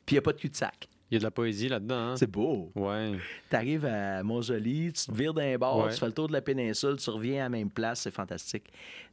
Puis 0.05 0.13
il 0.13 0.13
n'y 0.13 0.19
a 0.19 0.21
pas 0.21 0.33
de 0.33 0.37
cul-de-sac. 0.37 0.87
Il 1.11 1.15
y 1.15 1.17
a 1.17 1.19
de 1.19 1.23
la 1.25 1.31
poésie 1.31 1.69
là-dedans. 1.69 1.95
hein? 1.95 2.15
C'est 2.15 2.29
beau. 2.31 2.71
Ouais. 2.73 3.11
Tu 3.49 3.55
arrives 3.55 3.85
à 3.85 4.23
Montjoli, 4.23 4.91
tu 4.93 5.05
te 5.05 5.11
vires 5.13 5.33
d'un 5.35 5.57
bord, 5.59 5.85
Ouais. 5.85 5.93
tu 5.93 5.99
fais 5.99 6.07
le 6.07 6.11
tour 6.11 6.27
de 6.27 6.33
la 6.33 6.41
péninsule, 6.41 6.95
tu 6.95 7.09
reviens 7.11 7.41
à 7.41 7.43
la 7.43 7.49
même 7.49 7.69
place, 7.69 8.01
c'est 8.01 8.11
fantastique. 8.11 8.63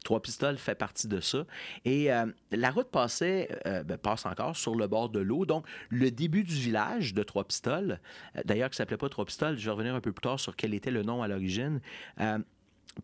Trois 0.03 0.23
Pistoles 0.23 0.57
fait 0.57 0.75
partie 0.75 1.09
de 1.09 1.21
ça. 1.21 1.45
Et 1.85 2.11
euh, 2.11 2.25
la 2.53 2.71
route 2.71 2.89
passait, 2.91 3.49
euh, 3.67 3.83
ben, 3.83 3.99
passe 3.99 4.25
encore 4.25 4.57
sur 4.57 4.75
le 4.77 4.87
bord 4.87 5.11
de 5.11 5.21
l'eau. 5.21 5.45
Donc, 5.45 5.67
le 5.91 6.11
début 6.11 6.43
du 6.43 6.55
village 6.55 7.13
de 7.13 7.23
Trois 7.23 7.45
Pistoles, 7.45 8.01
euh, 8.37 8.41
d'ailleurs, 8.47 8.71
qui 8.71 8.77
s'appelait 8.77 8.97
pas 8.97 9.11
Trois 9.11 9.27
Pistoles, 9.27 9.59
je 9.59 9.65
vais 9.67 9.71
revenir 9.73 9.95
un 9.95 10.01
peu 10.01 10.13
plus 10.13 10.23
tard 10.23 10.41
sur 10.41 10.57
quel 10.57 10.73
était 10.73 10.91
le 10.91 11.03
nom 11.03 11.23
à 11.23 11.29
l'origine, 11.29 11.81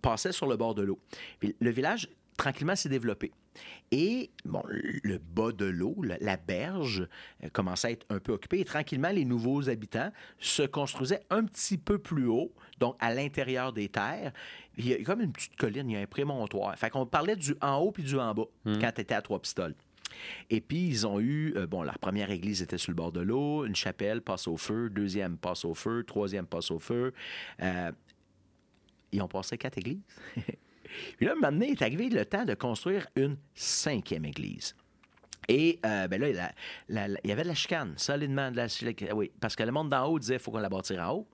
passait 0.00 0.32
sur 0.32 0.46
le 0.46 0.56
bord 0.56 0.74
de 0.74 0.82
l'eau. 0.82 0.98
Le 1.42 1.70
village, 1.70 2.08
tranquillement, 2.38 2.76
s'est 2.76 2.88
développé. 2.88 3.30
Et, 3.92 4.30
bon, 4.44 4.62
le 4.66 5.18
bas 5.18 5.52
de 5.52 5.64
l'eau, 5.64 5.96
la, 6.02 6.36
berge, 6.36 7.06
euh, 7.44 7.48
commençait 7.52 7.88
à 7.88 7.90
être 7.92 8.06
un 8.10 8.18
peu 8.18 8.32
occupée. 8.32 8.60
Et 8.60 8.64
tranquillement, 8.64 9.10
les 9.10 9.24
nouveaux 9.24 9.68
habitants 9.68 10.10
se 10.38 10.62
construisaient 10.62 11.20
un 11.30 11.44
petit 11.44 11.78
peu 11.78 11.98
plus 11.98 12.26
haut, 12.26 12.52
donc 12.78 12.96
à 13.00 13.14
l'intérieur 13.14 13.72
des 13.72 13.88
terres. 13.88 14.32
Il 14.76 14.88
y 14.88 14.94
a 14.94 15.02
comme 15.02 15.20
une 15.20 15.32
petite 15.32 15.56
colline, 15.56 15.90
il 15.90 15.94
y 15.94 15.96
a 15.96 16.00
un 16.00 16.06
prémontoire. 16.06 16.76
Fait 16.76 16.90
qu'on 16.90 17.06
parlait 17.06 17.36
du 17.36 17.54
en 17.60 17.76
haut 17.78 17.92
puis 17.92 18.02
du 18.02 18.18
en 18.18 18.34
bas 18.34 18.46
quand 18.64 18.92
tu 18.94 19.00
étais 19.00 19.14
à 19.14 19.22
Trois-Pistoles. 19.22 19.74
Et 20.50 20.60
puis, 20.60 20.86
ils 20.86 21.06
ont 21.06 21.20
eu, 21.20 21.52
euh, 21.56 21.66
bon, 21.66 21.82
leur 21.82 21.98
première 21.98 22.30
église 22.30 22.62
était 22.62 22.78
sur 22.78 22.92
le 22.92 22.96
bord 22.96 23.12
de 23.12 23.20
l'eau, 23.20 23.64
une 23.64 23.76
chapelle 23.76 24.22
passe 24.22 24.48
au 24.48 24.56
feu, 24.56 24.88
deuxième 24.90 25.36
passe 25.36 25.64
au 25.64 25.74
feu, 25.74 26.04
troisième 26.04 26.46
passe 26.46 26.70
au 26.70 26.78
feu. 26.78 27.12
Euh, 27.62 27.92
ils 29.12 29.22
ont 29.22 29.28
passé 29.28 29.58
quatre 29.58 29.78
églises. 29.78 30.00
Puis 31.16 31.26
là, 31.26 31.34
maintenant, 31.34 31.66
il 31.66 31.72
est 31.72 31.82
arrivé 31.82 32.08
le 32.08 32.24
temps 32.24 32.44
de 32.44 32.54
construire 32.54 33.06
une 33.16 33.36
cinquième 33.54 34.24
église. 34.24 34.74
Et 35.48 35.78
euh, 35.86 36.08
ben 36.08 36.20
là, 36.20 36.28
il 36.88 37.28
y 37.28 37.32
avait 37.32 37.42
de 37.42 37.48
la 37.48 37.54
chicane, 37.54 37.94
solidement 37.96 38.50
de 38.50 38.56
la 38.56 38.68
chicane. 38.68 39.12
Oui, 39.12 39.30
parce 39.40 39.54
que 39.54 39.62
le 39.62 39.72
monde 39.72 39.90
d'en 39.90 40.06
haut 40.06 40.18
disait 40.18 40.34
qu'il 40.34 40.42
faut 40.42 40.50
qu'on 40.50 40.58
la 40.58 40.68
bâtisse 40.68 40.98
en 40.98 41.10
haut. 41.12 41.28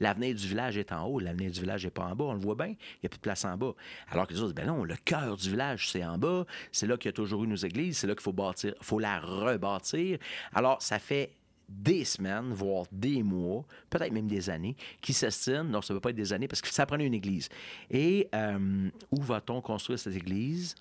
L'avenir 0.00 0.34
du 0.34 0.48
village 0.48 0.76
est 0.76 0.90
en 0.90 1.04
haut, 1.04 1.20
l'avenir 1.20 1.52
du 1.52 1.60
village 1.60 1.84
n'est 1.84 1.90
pas 1.92 2.02
en 2.02 2.16
bas, 2.16 2.24
on 2.24 2.32
le 2.32 2.40
voit 2.40 2.56
bien, 2.56 2.66
il 2.66 2.98
n'y 3.02 3.06
a 3.06 3.08
plus 3.08 3.18
de 3.18 3.22
place 3.22 3.44
en 3.44 3.56
bas. 3.56 3.72
Alors 4.10 4.26
que 4.26 4.32
les 4.32 4.40
autres 4.40 4.52
disent, 4.52 4.64
ben 4.64 4.66
non, 4.66 4.82
le 4.82 4.96
cœur 4.96 5.36
du 5.36 5.50
village, 5.50 5.90
c'est 5.90 6.04
en 6.04 6.18
bas, 6.18 6.44
c'est 6.72 6.88
là 6.88 6.96
qu'il 6.96 7.08
y 7.08 7.10
a 7.10 7.12
toujours 7.12 7.44
eu 7.44 7.46
nos 7.46 7.54
églises, 7.54 7.98
c'est 7.98 8.08
là 8.08 8.14
qu'il 8.14 8.22
faut 8.22 8.32
bâtir, 8.32 8.74
faut 8.80 8.98
la 8.98 9.20
rebâtir. 9.20 10.18
Alors, 10.54 10.82
ça 10.82 10.98
fait 10.98 11.30
des 11.72 12.04
semaines, 12.04 12.52
voire 12.52 12.86
des 12.92 13.22
mois, 13.22 13.64
peut-être 13.90 14.12
même 14.12 14.28
des 14.28 14.50
années, 14.50 14.76
qui 15.00 15.12
s'estiment, 15.12 15.64
non, 15.64 15.82
ça 15.82 15.92
ne 15.92 15.98
peut 15.98 16.02
pas 16.02 16.10
être 16.10 16.16
des 16.16 16.32
années, 16.32 16.48
parce 16.48 16.62
que 16.62 16.68
ça 16.68 16.86
prenait 16.86 17.06
une 17.06 17.14
église. 17.14 17.48
Et 17.90 18.28
euh, 18.34 18.88
où 19.10 19.22
va-t-on 19.22 19.60
construire 19.60 19.98
cette 19.98 20.16
église? 20.16 20.74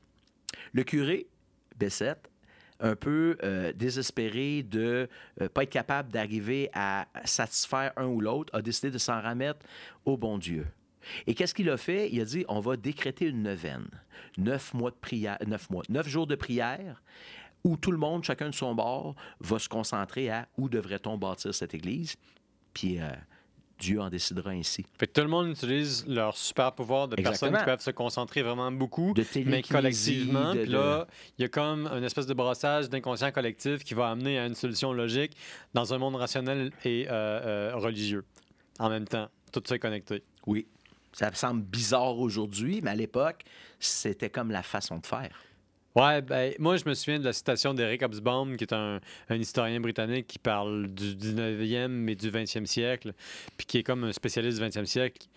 Le 0.73 0.83
curé, 0.83 1.27
Bessette, 1.77 2.29
un 2.81 2.95
peu 2.95 3.37
euh, 3.43 3.71
désespéré 3.73 4.63
de 4.63 5.07
ne 5.39 5.47
pas 5.47 5.63
être 5.63 5.69
capable 5.69 6.11
d'arriver 6.11 6.69
à 6.73 7.07
satisfaire 7.25 7.93
un 7.95 8.07
ou 8.07 8.21
l'autre, 8.21 8.53
a 8.55 8.61
décidé 8.61 8.91
de 8.91 8.97
s'en 8.97 9.21
remettre 9.21 9.65
au 10.05 10.17
bon 10.17 10.37
Dieu. 10.37 10.65
Et 11.27 11.33
qu'est-ce 11.33 11.53
qu'il 11.53 11.69
a 11.69 11.77
fait? 11.77 12.09
Il 12.11 12.21
a 12.21 12.25
dit, 12.25 12.45
on 12.47 12.59
va 12.59 12.77
décréter 12.77 13.27
une 13.27 13.43
neuvaine. 13.43 13.87
Neuf 14.37 14.73
mois 14.73 14.91
de 14.91 14.95
prière, 14.95 15.37
neuf 15.47 15.69
mois, 15.69 15.83
neuf 15.89 16.07
jours 16.07 16.27
de 16.27 16.35
prière, 16.35 17.01
où 17.63 17.77
tout 17.77 17.91
le 17.91 17.97
monde, 17.97 18.23
chacun 18.23 18.49
de 18.49 18.55
son 18.55 18.73
bord, 18.75 19.15
va 19.39 19.59
se 19.59 19.69
concentrer 19.69 20.29
à 20.29 20.47
où 20.57 20.69
devrait-on 20.69 21.17
bâtir 21.17 21.53
cette 21.53 21.73
église. 21.73 22.15
Puis 22.73 22.99
euh, 22.99 23.09
Dieu 23.79 23.99
en 23.99 24.09
décidera 24.09 24.51
ainsi. 24.51 24.85
Fait 24.99 25.07
que 25.07 25.13
tout 25.13 25.21
le 25.21 25.27
monde 25.27 25.47
utilise 25.49 26.05
leur 26.07 26.37
super 26.37 26.71
pouvoir 26.73 27.07
de 27.07 27.15
personnes 27.15 27.57
qui 27.57 27.63
peuvent 27.65 27.81
se 27.81 27.91
concentrer 27.91 28.41
vraiment 28.43 28.71
beaucoup, 28.71 29.13
De 29.13 29.25
mais 29.45 29.61
collectivement. 29.63 30.53
de- 30.53 30.59
Puis 30.61 30.67
de- 30.69 30.73
là, 30.73 31.07
il 31.37 31.41
y 31.41 31.45
a 31.45 31.49
comme 31.49 31.87
une 31.87 32.03
espèce 32.03 32.27
de 32.27 32.33
brassage 32.33 32.89
d'inconscient 32.89 33.31
collectif 33.31 33.83
qui 33.83 33.93
va 33.95 34.09
amener 34.11 34.37
à 34.39 34.45
une 34.45 34.53
solution 34.55 34.93
logique 34.93 35.35
dans 35.73 35.93
un 35.93 35.97
monde 35.97 36.15
rationnel 36.15 36.71
et 36.85 37.07
euh, 37.09 37.11
euh, 37.11 37.71
religieux. 37.75 38.23
En 38.79 38.89
même 38.89 39.07
temps, 39.07 39.29
tout 39.51 39.61
ça 39.65 39.75
est 39.75 39.79
connecté. 39.79 40.23
Oui. 40.45 40.67
Ça 41.13 41.33
semble 41.33 41.61
bizarre 41.63 42.17
aujourd'hui, 42.17 42.79
mais 42.81 42.91
à 42.91 42.95
l'époque, 42.95 43.43
c'était 43.79 44.29
comme 44.29 44.49
la 44.51 44.63
façon 44.63 44.99
de 44.99 45.05
faire. 45.05 45.35
Ouais, 45.93 46.21
ben, 46.21 46.53
moi, 46.57 46.77
je 46.77 46.87
me 46.87 46.93
souviens 46.93 47.19
de 47.19 47.25
la 47.25 47.33
citation 47.33 47.73
d'Eric 47.73 48.01
Hobsbawm, 48.01 48.55
qui 48.55 48.63
est 48.63 48.73
un, 48.73 49.01
historien 49.29 49.79
britannique 49.81 50.25
qui 50.27 50.39
parle 50.39 50.87
du 50.87 51.15
19e 51.15 52.09
et 52.09 52.15
du 52.15 52.31
20e 52.31 52.65
siècle, 52.65 53.13
puis 53.57 53.67
qui 53.67 53.77
est 53.79 53.83
comme 53.83 54.05
un 54.05 54.13
spécialiste 54.13 54.59
du 54.59 54.65
20e 54.65 54.85
siècle. 54.85 55.27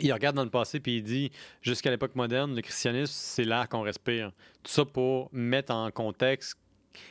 Il 0.00 0.12
regarde 0.12 0.36
dans 0.36 0.44
le 0.44 0.50
passé, 0.50 0.78
puis 0.78 0.98
il 0.98 1.02
dit 1.02 1.32
jusqu'à 1.60 1.90
l'époque 1.90 2.14
moderne, 2.14 2.54
le 2.54 2.62
christianisme, 2.62 3.12
c'est 3.12 3.44
l'air 3.44 3.68
qu'on 3.68 3.82
respire. 3.82 4.30
Tout 4.62 4.70
ça 4.70 4.84
pour 4.84 5.28
mettre 5.32 5.72
en 5.72 5.90
contexte 5.90 6.56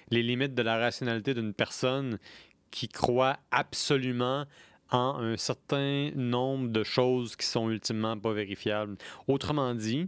les 0.10 0.24
limites 0.24 0.56
de 0.56 0.62
la 0.62 0.78
rationalité 0.78 1.34
d'une 1.34 1.54
personne 1.54 2.18
qui 2.72 2.88
croit 2.88 3.38
absolument 3.52 4.46
en 4.92 5.18
un 5.20 5.36
certain 5.36 6.12
nombre 6.16 6.70
de 6.70 6.84
choses 6.84 7.36
qui 7.36 7.46
sont 7.46 7.70
ultimement 7.70 8.18
pas 8.18 8.32
vérifiables. 8.32 8.96
Autrement 9.28 9.74
dit, 9.74 10.08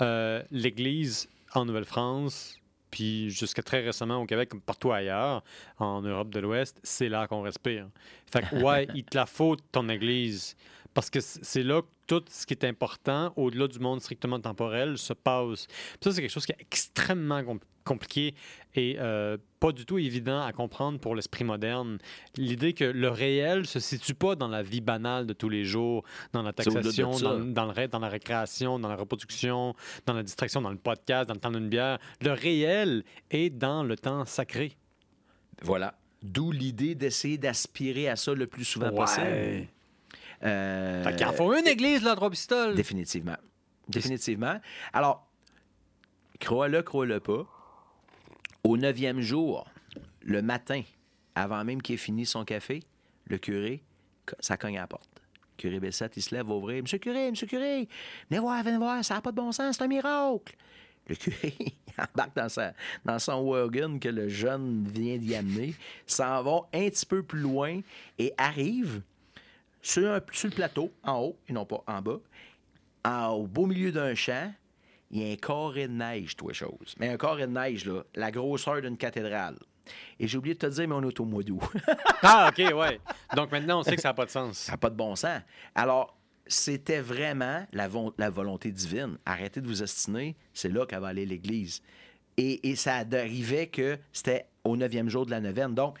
euh, 0.00 0.42
l'Église 0.50 1.28
en 1.56 1.64
Nouvelle-France, 1.64 2.60
puis 2.90 3.30
jusqu'à 3.30 3.62
très 3.62 3.82
récemment 3.82 4.22
au 4.22 4.26
Québec, 4.26 4.48
comme 4.48 4.60
partout 4.60 4.92
ailleurs, 4.92 5.42
en 5.78 6.02
Europe 6.02 6.30
de 6.30 6.40
l'Ouest, 6.40 6.78
c'est 6.82 7.08
là 7.08 7.26
qu'on 7.26 7.42
respire. 7.42 7.88
Fait 8.30 8.42
que, 8.42 8.56
ouais, 8.56 8.86
il 8.94 9.04
te 9.04 9.16
la 9.16 9.26
faut 9.26 9.56
ton 9.72 9.88
Église, 9.88 10.56
Parce 10.96 11.10
que 11.10 11.20
c'est 11.20 11.62
là 11.62 11.82
que 11.82 11.86
tout 12.06 12.24
ce 12.30 12.46
qui 12.46 12.54
est 12.54 12.64
important, 12.64 13.30
au-delà 13.36 13.68
du 13.68 13.78
monde 13.78 14.00
strictement 14.00 14.40
temporel, 14.40 14.96
se 14.96 15.12
passe. 15.12 15.66
Puis 15.66 15.98
ça, 16.00 16.12
c'est 16.12 16.22
quelque 16.22 16.30
chose 16.30 16.46
qui 16.46 16.52
est 16.52 16.60
extrêmement 16.60 17.42
compl- 17.42 17.60
compliqué 17.84 18.34
et 18.74 18.96
euh, 18.98 19.36
pas 19.60 19.72
du 19.72 19.84
tout 19.84 19.98
évident 19.98 20.40
à 20.40 20.52
comprendre 20.52 20.98
pour 20.98 21.14
l'esprit 21.14 21.44
moderne. 21.44 21.98
L'idée 22.36 22.72
que 22.72 22.84
le 22.84 23.10
réel 23.10 23.66
se 23.66 23.78
situe 23.78 24.14
pas 24.14 24.36
dans 24.36 24.48
la 24.48 24.62
vie 24.62 24.80
banale 24.80 25.26
de 25.26 25.34
tous 25.34 25.50
les 25.50 25.66
jours, 25.66 26.02
dans 26.32 26.42
la 26.42 26.54
taxation, 26.54 27.10
dans, 27.10 27.38
dans 27.40 27.66
le, 27.66 27.88
dans 27.88 27.98
la 27.98 28.08
récréation, 28.08 28.78
dans 28.78 28.88
la 28.88 28.96
reproduction, 28.96 29.74
dans 30.06 30.14
la 30.14 30.22
distraction, 30.22 30.62
dans 30.62 30.70
le 30.70 30.78
podcast, 30.78 31.28
dans 31.28 31.34
le 31.34 31.40
temps 31.40 31.52
d'une 31.52 31.68
bière. 31.68 31.98
Le 32.22 32.32
réel 32.32 33.04
est 33.30 33.50
dans 33.50 33.84
le 33.84 33.96
temps 33.96 34.24
sacré. 34.24 34.72
Voilà. 35.62 35.94
D'où 36.22 36.50
l'idée 36.52 36.94
d'essayer 36.94 37.36
d'aspirer 37.36 38.08
à 38.08 38.16
ça 38.16 38.32
le 38.32 38.46
plus 38.46 38.64
souvent 38.64 38.90
possible. 38.90 39.68
Euh, 40.44 41.02
Fait 41.04 41.16
qu'il 41.16 41.26
en 41.26 41.32
faut 41.32 41.52
une 41.54 41.66
église, 41.66 42.02
là, 42.02 42.14
trois 42.14 42.30
pistoles. 42.30 42.74
Définitivement. 42.74 43.36
Définitivement. 43.88 44.60
Alors, 44.92 45.26
crois-le, 46.40 46.82
crois-le 46.82 47.20
pas. 47.20 47.46
Au 48.64 48.76
neuvième 48.76 49.20
jour, 49.20 49.66
le 50.22 50.42
matin, 50.42 50.82
avant 51.34 51.64
même 51.64 51.80
qu'il 51.80 51.94
ait 51.94 51.98
fini 51.98 52.26
son 52.26 52.44
café, 52.44 52.82
le 53.26 53.38
curé, 53.38 53.82
ça 54.40 54.56
cogne 54.56 54.76
à 54.76 54.82
la 54.82 54.86
porte. 54.86 55.08
Le 55.56 55.62
curé 55.62 55.80
Bessette, 55.80 56.16
il 56.16 56.22
se 56.22 56.34
lève, 56.34 56.46
va 56.46 56.54
ouvrir. 56.54 56.82
Monsieur 56.82 56.98
le 56.98 57.02
curé, 57.02 57.30
monsieur 57.30 57.46
curé, 57.46 57.88
venez 58.28 58.40
voir, 58.40 58.62
venez 58.62 58.76
voir, 58.76 59.04
ça 59.04 59.14
n'a 59.14 59.20
pas 59.20 59.30
de 59.30 59.36
bon 59.36 59.52
sens, 59.52 59.76
c'est 59.76 59.84
un 59.84 59.88
miracle. 59.88 60.54
Le 61.08 61.14
curé 61.14 61.54
il 61.60 61.72
embarque 62.02 62.36
dans, 62.36 62.48
sa, 62.48 62.72
dans 63.04 63.18
son 63.18 63.42
wagon 63.42 63.98
que 63.98 64.08
le 64.08 64.28
jeune 64.28 64.86
vient 64.88 65.16
d'y 65.16 65.34
amener, 65.34 65.74
s'en 66.06 66.42
va 66.42 66.68
un 66.74 66.88
petit 66.90 67.06
peu 67.06 67.22
plus 67.22 67.40
loin 67.40 67.80
et 68.18 68.34
arrive 68.36 69.00
sur, 69.88 70.10
un- 70.10 70.20
sur 70.32 70.48
le 70.48 70.54
plateau, 70.54 70.90
en 71.02 71.18
haut, 71.20 71.36
et 71.48 71.52
non 71.52 71.64
pas 71.64 71.82
en 71.86 72.00
bas, 72.02 72.18
en- 73.04 73.28
au 73.28 73.46
beau 73.46 73.66
milieu 73.66 73.92
d'un 73.92 74.14
champ, 74.14 74.52
il 75.10 75.22
y 75.22 75.28
a 75.30 75.32
un 75.32 75.36
carré 75.36 75.86
de 75.86 75.92
neige, 75.92 76.36
toi, 76.36 76.52
chose. 76.52 76.94
Mais 76.98 77.08
un 77.08 77.16
carré 77.16 77.46
de 77.46 77.52
neige, 77.52 77.84
là, 77.84 78.02
la 78.14 78.30
grosseur 78.30 78.80
d'une 78.82 78.96
cathédrale. 78.96 79.56
Et 80.18 80.26
j'ai 80.26 80.36
oublié 80.38 80.54
de 80.54 80.58
te 80.58 80.66
dire, 80.66 80.88
mais 80.88 80.94
on 80.96 81.08
est 81.08 81.20
au 81.20 81.24
mois 81.24 81.42
d'août. 81.44 81.60
Ah, 82.22 82.50
OK, 82.50 82.58
ouais. 82.74 82.98
Donc 83.36 83.52
maintenant, 83.52 83.80
on 83.80 83.82
sait 83.84 83.94
que 83.94 84.02
ça 84.02 84.08
n'a 84.08 84.14
pas 84.14 84.24
de 84.24 84.30
sens. 84.30 84.58
Ça 84.58 84.72
n'a 84.72 84.78
pas 84.78 84.90
de 84.90 84.96
bon 84.96 85.14
sens. 85.14 85.40
Alors, 85.76 86.18
c'était 86.48 87.00
vraiment 87.00 87.64
la, 87.72 87.86
vo- 87.86 88.12
la 88.18 88.30
volonté 88.30 88.72
divine. 88.72 89.16
Arrêtez 89.24 89.60
de 89.60 89.66
vous 89.68 89.82
ostiner, 89.82 90.34
c'est 90.52 90.70
là 90.70 90.86
qu'elle 90.86 91.00
va 91.00 91.08
aller 91.08 91.26
l'Église. 91.26 91.82
Et, 92.36 92.68
et 92.68 92.74
ça 92.74 93.04
arrivait 93.12 93.68
que 93.68 93.96
c'était 94.12 94.46
au 94.64 94.76
neuvième 94.76 95.08
jour 95.08 95.24
de 95.24 95.30
la 95.30 95.40
neuvaine. 95.40 95.74
Donc, 95.74 95.98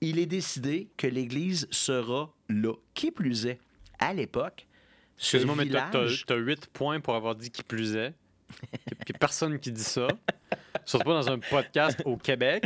il 0.00 0.18
est 0.18 0.26
décidé 0.26 0.88
que 0.96 1.06
l'Église 1.06 1.68
sera 1.70 2.32
là. 2.60 2.74
Qui 2.94 3.10
plus 3.10 3.46
est, 3.46 3.58
à 3.98 4.12
l'époque, 4.12 4.66
Excuse-moi, 5.18 5.54
mais 5.56 5.68
t'as 5.68 6.36
8 6.36 6.66
points 6.72 7.00
pour 7.00 7.14
avoir 7.14 7.34
dit 7.34 7.50
qui 7.50 7.62
plus 7.62 7.94
est. 7.96 8.14
Il 8.90 9.10
n'y 9.10 9.14
a 9.14 9.18
personne 9.18 9.58
qui 9.58 9.72
dit 9.72 9.82
ça. 9.84 10.06
Surtout 10.84 11.04
pas 11.06 11.14
dans 11.22 11.30
un 11.30 11.38
podcast 11.38 12.02
au 12.04 12.16
Québec. 12.16 12.64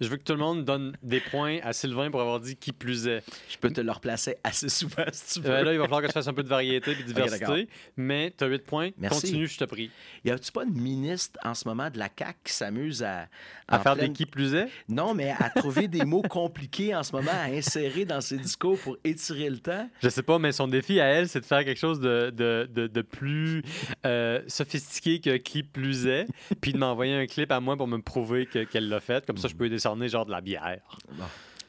Je 0.00 0.08
veux 0.08 0.16
que 0.16 0.22
tout 0.22 0.32
le 0.32 0.38
monde 0.38 0.64
donne 0.64 0.96
des 1.02 1.20
points 1.20 1.58
à 1.62 1.72
Sylvain 1.72 2.10
pour 2.10 2.20
avoir 2.20 2.40
dit 2.40 2.56
qui 2.56 2.72
plus 2.72 3.06
est. 3.06 3.22
Je 3.48 3.56
peux 3.56 3.70
te 3.70 3.80
le 3.80 3.90
replacer 3.90 4.36
assez 4.44 4.68
souvent 4.68 5.04
si 5.12 5.34
tu 5.34 5.46
veux. 5.46 5.50
Euh, 5.54 5.62
là, 5.62 5.72
il 5.72 5.78
va 5.78 5.84
falloir 5.84 6.02
que 6.02 6.08
tu 6.08 6.12
fasses 6.12 6.28
un 6.28 6.34
peu 6.34 6.42
de 6.42 6.48
variété 6.48 6.90
et 6.92 6.94
de 6.96 7.12
d'accord. 7.12 7.30
diversité. 7.30 7.68
mais 7.96 8.32
tu 8.36 8.44
as 8.44 8.48
8 8.48 8.58
points. 8.64 8.90
Merci. 8.98 9.22
Continue, 9.22 9.46
je 9.46 9.56
te 9.58 9.64
prie. 9.64 9.90
Y 10.24 10.30
a-tu 10.30 10.52
pas 10.52 10.64
une 10.64 10.78
ministre 10.78 11.38
en 11.44 11.54
ce 11.54 11.66
moment 11.66 11.88
de 11.90 11.98
la 11.98 12.08
CAQ 12.16 12.38
qui 12.44 12.52
s'amuse 12.52 13.02
à... 13.02 13.28
À 13.68 13.78
faire 13.78 13.94
pleine- 13.94 14.08
des 14.08 14.12
qui 14.12 14.26
plus 14.26 14.54
est? 14.54 14.68
Non, 14.88 15.14
mais 15.14 15.30
à 15.38 15.48
trouver 15.48 15.88
des 15.88 16.04
mots 16.04 16.22
compliqués 16.22 16.94
en 16.94 17.02
ce 17.02 17.12
moment 17.12 17.30
à 17.32 17.44
insérer 17.46 18.04
dans 18.04 18.20
ses 18.20 18.36
discours 18.36 18.78
pour 18.78 18.98
étirer 19.04 19.48
le 19.48 19.58
temps. 19.58 19.88
Je 20.02 20.08
sais 20.10 20.22
pas, 20.22 20.38
mais 20.38 20.52
son 20.52 20.68
défi 20.68 21.00
à 21.00 21.06
elle, 21.06 21.28
c'est 21.28 21.40
de 21.40 21.46
faire 21.46 21.64
quelque 21.64 21.78
chose 21.78 21.98
de, 21.98 22.28
de, 22.30 22.68
de, 22.70 22.86
de 22.88 23.00
plus 23.02 23.62
euh, 24.04 24.42
sophistiqué 24.48 24.91
que 25.00 25.36
qui 25.38 25.62
plus 25.62 26.06
est, 26.06 26.26
puis 26.60 26.72
de 26.72 26.78
m'envoyer 26.78 27.14
un 27.14 27.26
clip 27.26 27.50
à 27.52 27.60
moi 27.60 27.76
pour 27.76 27.86
me 27.88 27.98
prouver 27.98 28.46
que- 28.46 28.64
qu'elle 28.64 28.88
l'a 28.88 29.00
fait. 29.00 29.24
Comme 29.26 29.36
ça, 29.38 29.48
je 29.48 29.54
peux 29.54 29.64
lui 29.64 29.70
décerner 29.70 30.08
genre 30.08 30.26
de 30.26 30.30
la 30.32 30.40
bière. 30.40 30.78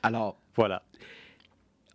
Alors, 0.01 0.37
Voilà. 0.55 0.83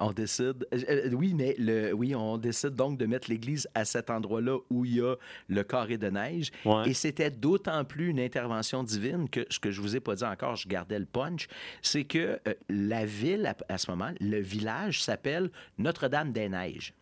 on 0.00 0.12
décide. 0.12 0.66
euh, 0.72 0.78
euh, 0.88 1.10
oui, 1.12 1.34
mais 1.34 1.54
le, 1.58 1.92
oui, 1.92 2.14
on 2.14 2.38
décide 2.38 2.70
donc 2.76 2.98
de 2.98 3.04
mettre 3.06 3.28
l'église 3.28 3.68
à 3.74 3.84
cet 3.84 4.10
endroit-là 4.10 4.58
où 4.70 4.84
il 4.84 4.94
y 4.96 5.00
a 5.00 5.16
le 5.48 5.62
carré 5.64 5.98
de 5.98 6.08
neige. 6.08 6.50
Ouais. 6.64 6.88
Et 6.88 6.94
c'était 6.94 7.30
d'autant 7.30 7.84
plus 7.84 8.08
une 8.10 8.20
intervention 8.20 8.82
divine 8.84 9.28
que 9.28 9.44
ce 9.50 9.58
que 9.58 9.70
je 9.72 9.80
vous 9.80 9.96
ai 9.96 10.00
pas 10.00 10.14
dit 10.14 10.24
encore, 10.24 10.54
je 10.56 10.68
gardais 10.68 10.98
le 11.00 11.04
punch, 11.04 11.48
c'est 11.82 12.04
que 12.04 12.38
euh, 12.46 12.54
la 12.68 13.04
ville, 13.04 13.44
à, 13.46 13.56
à 13.72 13.76
ce 13.78 13.90
moment, 13.90 14.12
le 14.20 14.40
village 14.40 15.02
s'appelle 15.02 15.50
Notre-Dame-des-Neiges. 15.78 16.94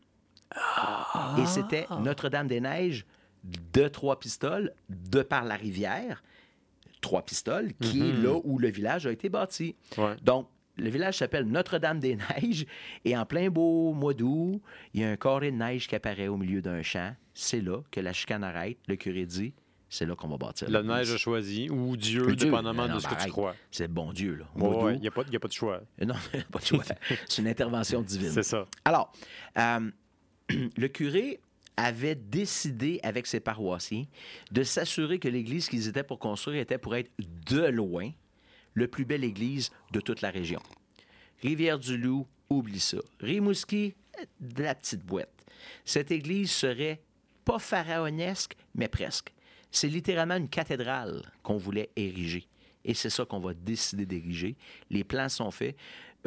Et 1.39 1.47
c'était 1.47 1.87
Notre-Dame-des-Neiges 2.01 3.05
de 3.73 3.89
Trois-Pistoles, 3.89 4.73
de 4.89 5.23
par 5.23 5.45
la 5.45 5.55
rivière, 5.57 6.23
Trois-Pistoles, 7.01 7.73
qui 7.75 8.01
est 8.01 8.13
Mhm. 8.13 8.25
là 8.25 8.41
où 8.45 8.59
le 8.59 8.69
village 8.69 9.07
a 9.07 9.13
été 9.13 9.29
bâti. 9.29 9.77
Ouais. 9.97 10.17
Donc, 10.23 10.49
le 10.77 10.91
village 10.91 11.19
s'appelle 11.19 11.45
Notre-Dame-des-Neiges 11.47 12.67
et 13.05 13.17
en 13.17 13.25
plein 13.25 13.49
beau 13.49 13.93
mois 13.93 14.15
d'août, 14.15 14.61
il 14.93 15.01
y 15.01 15.05
a 15.05 15.11
un 15.11 15.17
carré 15.17 15.51
de 15.51 15.57
neige 15.57 15.87
qui 15.89 15.95
apparaît 15.95 16.29
au 16.29 16.37
milieu 16.37 16.61
d'un 16.61 16.83
champ. 16.83 17.15
C'est 17.35 17.61
là 17.61 17.81
que 17.91 18.01
la 18.01 18.13
chicane 18.13 18.45
arrête. 18.45 18.79
Le 18.89 18.97
curé 18.97 19.25
dit 19.27 19.55
c'est 19.89 20.05
là 20.05 20.17
qu'on 20.17 20.29
va 20.29 20.37
bâtir. 20.37 20.69
La 20.69 20.83
neige 20.83 21.13
a 21.13 21.17
choisi, 21.17 21.71
ou 21.71 21.97
Dieu, 21.97 22.27
Dieu. 22.27 22.35
dépendamment 22.37 22.89
Non, 22.89 22.97
de 22.97 22.99
ce 23.01 23.07
ben 23.09 23.15
que 23.15 23.23
tu 23.23 23.31
crois. 23.31 23.55
C'est 23.71 23.89
bon 23.89 24.13
Dieu, 24.13 24.35
là. 24.35 24.45
Ouais. 24.57 24.95
Il 24.97 25.01
n'y 25.01 25.07
a, 25.09 25.11
pas- 25.13 25.23
y 25.31 25.37
a 25.37 25.41
pas 25.41 25.49
de 25.49 25.53
choix. 25.53 25.81
Non, 26.05 26.15
pas 26.51 26.59
de 26.59 26.65
choix. 26.67 26.83
C'est 27.29 27.41
une 27.41 27.49
intervention 27.49 28.03
divine. 28.03 28.31
C'est 28.31 28.43
ça. 28.43 28.67
Alors, 28.85 29.13
euh, 29.59 29.91
le 30.77 30.89
curé 30.89 31.41
avait 31.77 32.15
décidé 32.15 33.01
avec 33.03 33.27
ses 33.27 33.41
paroissiens 33.41 34.05
de 34.51 34.63
s'assurer 34.63 35.19
que 35.19 35.29
l'église 35.29 35.69
qu'ils 35.69 35.89
étaient 35.89 36.03
pour 36.03 36.19
construire 36.19 36.61
était 36.61 36.79
pour 36.79 36.97
être 36.97 37.11
de 37.19 37.67
loin 37.67 38.11
le 38.75 38.89
plus 38.89 39.05
belle 39.05 39.25
église 39.25 39.71
de 39.93 40.01
toute 40.01 40.21
la 40.21 40.31
région. 40.31 40.61
Rivière-du-Loup, 41.43 42.27
oublie 42.51 42.81
ça. 42.81 42.99
Rimouski, 43.21 43.95
de 44.41 44.63
la 44.63 44.75
petite 44.75 45.05
boîte. 45.05 45.45
Cette 45.85 46.11
église 46.11 46.51
serait 46.51 47.03
pas 47.45 47.59
pharaonesque, 47.59 48.57
mais 48.75 48.89
presque. 48.89 49.33
C'est 49.71 49.89
littéralement 49.89 50.37
une 50.37 50.49
cathédrale 50.49 51.23
qu'on 51.43 51.57
voulait 51.57 51.91
ériger. 51.97 52.47
Et 52.85 52.95
c'est 52.95 53.11
ça 53.11 53.25
qu'on 53.25 53.41
va 53.41 53.53
décider 53.53 54.07
d'ériger. 54.07 54.57
Les 54.91 55.05
plans 55.05 55.29
sont 55.29 55.51
faits. 55.51 55.77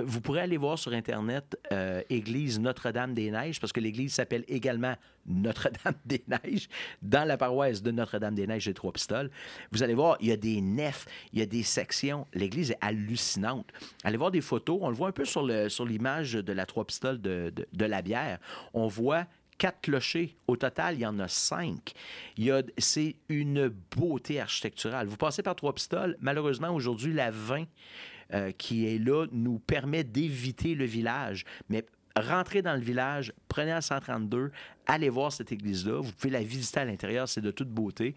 Vous 0.05 0.21
pourrez 0.21 0.41
aller 0.41 0.57
voir 0.57 0.77
sur 0.79 0.93
Internet 0.93 1.57
euh, 1.71 2.01
Église 2.09 2.59
Notre-Dame-des-Neiges, 2.59 3.59
parce 3.59 3.71
que 3.73 3.79
l'église 3.79 4.13
s'appelle 4.13 4.43
également 4.47 4.95
Notre-Dame-des-Neiges, 5.27 6.67
dans 7.01 7.27
la 7.27 7.37
paroisse 7.37 7.81
de 7.81 7.91
Notre-Dame-des-Neiges 7.91 8.65
des 8.65 8.73
Trois-Pistoles. 8.73 9.29
Vous 9.71 9.83
allez 9.83 9.93
voir, 9.93 10.17
il 10.19 10.27
y 10.27 10.31
a 10.31 10.37
des 10.37 10.61
nefs, 10.61 11.05
il 11.33 11.39
y 11.39 11.41
a 11.41 11.45
des 11.45 11.63
sections. 11.63 12.27
L'église 12.33 12.71
est 12.71 12.77
hallucinante. 12.81 13.67
Allez 14.03 14.17
voir 14.17 14.31
des 14.31 14.41
photos. 14.41 14.79
On 14.81 14.89
le 14.89 14.95
voit 14.95 15.09
un 15.09 15.13
peu 15.13 15.25
sur 15.25 15.43
l'image 15.85 16.33
de 16.33 16.53
la 16.53 16.65
Trois-Pistoles 16.65 17.21
de, 17.21 17.51
de- 17.55 17.67
de 17.71 17.85
la 17.85 18.01
bière. 18.01 18.39
On 18.73 18.87
voit 18.87 19.25
quatre 19.57 19.81
clochers. 19.81 20.35
Au 20.47 20.55
total, 20.55 20.95
il 20.95 21.01
y 21.01 21.05
en 21.05 21.19
a 21.19 21.27
cinq. 21.27 21.91
Il 22.37 22.45
y 22.45 22.51
a, 22.51 22.61
c'est 22.77 23.15
une 23.27 23.67
beauté 23.95 24.39
architecturale. 24.39 25.07
Vous 25.07 25.17
passez 25.17 25.43
par 25.43 25.55
Trois-Pistoles. 25.55 26.15
Malheureusement, 26.21 26.69
aujourd'hui, 26.73 27.13
la 27.13 27.29
20 27.31 27.65
euh, 28.33 28.51
qui 28.51 28.85
est 28.85 28.99
là 28.99 29.25
nous 29.31 29.59
permet 29.59 30.03
d'éviter 30.03 30.75
le 30.75 30.85
village. 30.85 31.45
Mais 31.69 31.85
rentrez 32.15 32.61
dans 32.61 32.75
le 32.75 32.81
village, 32.81 33.33
prenez 33.47 33.71
la 33.71 33.81
132, 33.81 34.51
allez 34.85 35.09
voir 35.09 35.31
cette 35.31 35.51
église-là. 35.51 36.01
Vous 36.01 36.11
pouvez 36.11 36.31
la 36.31 36.43
visiter 36.43 36.79
à 36.79 36.85
l'intérieur, 36.85 37.27
c'est 37.27 37.41
de 37.41 37.51
toute 37.51 37.69
beauté. 37.69 38.15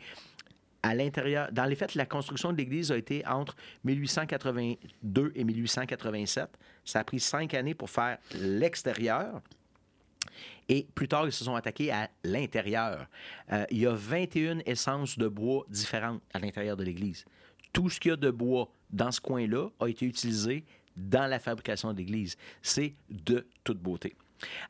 À 0.83 0.95
l'intérieur, 0.95 1.51
dans 1.53 1.65
les 1.65 1.77
faits, 1.77 1.95
la 1.95 2.07
construction 2.07 2.53
de 2.53 2.57
l'église 2.57 2.91
a 2.91 2.97
été 2.97 3.25
entre 3.27 3.55
1882 3.85 5.33
et 5.35 5.45
1887. 5.45 6.49
Ça 6.85 7.01
a 7.01 7.05
pris 7.05 7.21
cinq 7.21 7.55
années 7.55 7.75
pour 7.75 7.89
faire 7.89 8.19
l'extérieur. 8.35 9.41
Et 10.69 10.87
plus 10.95 11.09
tard, 11.09 11.27
ils 11.27 11.33
se 11.33 11.45
sont 11.45 11.55
attaqués 11.55 11.93
à 11.93 12.11
l'intérieur. 12.25 13.07
Euh, 13.53 13.65
il 13.71 13.79
y 13.79 13.87
a 13.87 13.95
21 13.95 14.61
essences 14.67 15.19
de 15.19 15.29
bois 15.29 15.65
différentes 15.69 16.23
à 16.33 16.39
l'intérieur 16.39 16.77
de 16.77 16.85
l'église. 16.85 17.25
Tout 17.73 17.91
ce 17.91 18.01
qu'il 18.01 18.11
y 18.11 18.13
a 18.13 18.17
de 18.17 18.31
bois 18.31 18.71
dans 18.91 19.11
ce 19.11 19.21
coin-là 19.21 19.69
a 19.81 19.87
été 19.89 20.07
utilisé 20.07 20.65
dans 20.97 21.29
la 21.29 21.39
fabrication 21.39 21.93
de 21.93 21.99
l'église. 21.99 22.37
C'est 22.61 22.95
de 23.11 23.47
toute 23.65 23.79
beauté. 23.79 24.15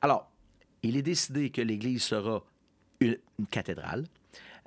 Alors, 0.01 0.31
il 0.83 0.97
est 0.97 1.03
décidé 1.03 1.51
que 1.51 1.61
l'église 1.63 2.03
sera 2.03 2.45
une, 3.01 3.17
cathédrale. 3.51 4.05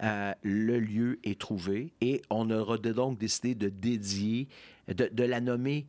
Euh, 0.04 0.34
le 0.44 0.80
lieu 0.80 1.20
est 1.24 1.40
trouvé 1.40 1.94
et 2.02 2.22
on 2.30 2.50
aura 2.50 2.78
donc 2.78 3.18
décidé 3.18 3.56
de 3.56 3.70
dédier, 3.70 4.50
de, 4.90 5.10
de 5.12 5.24
la 5.24 5.40
nommer 5.40 5.88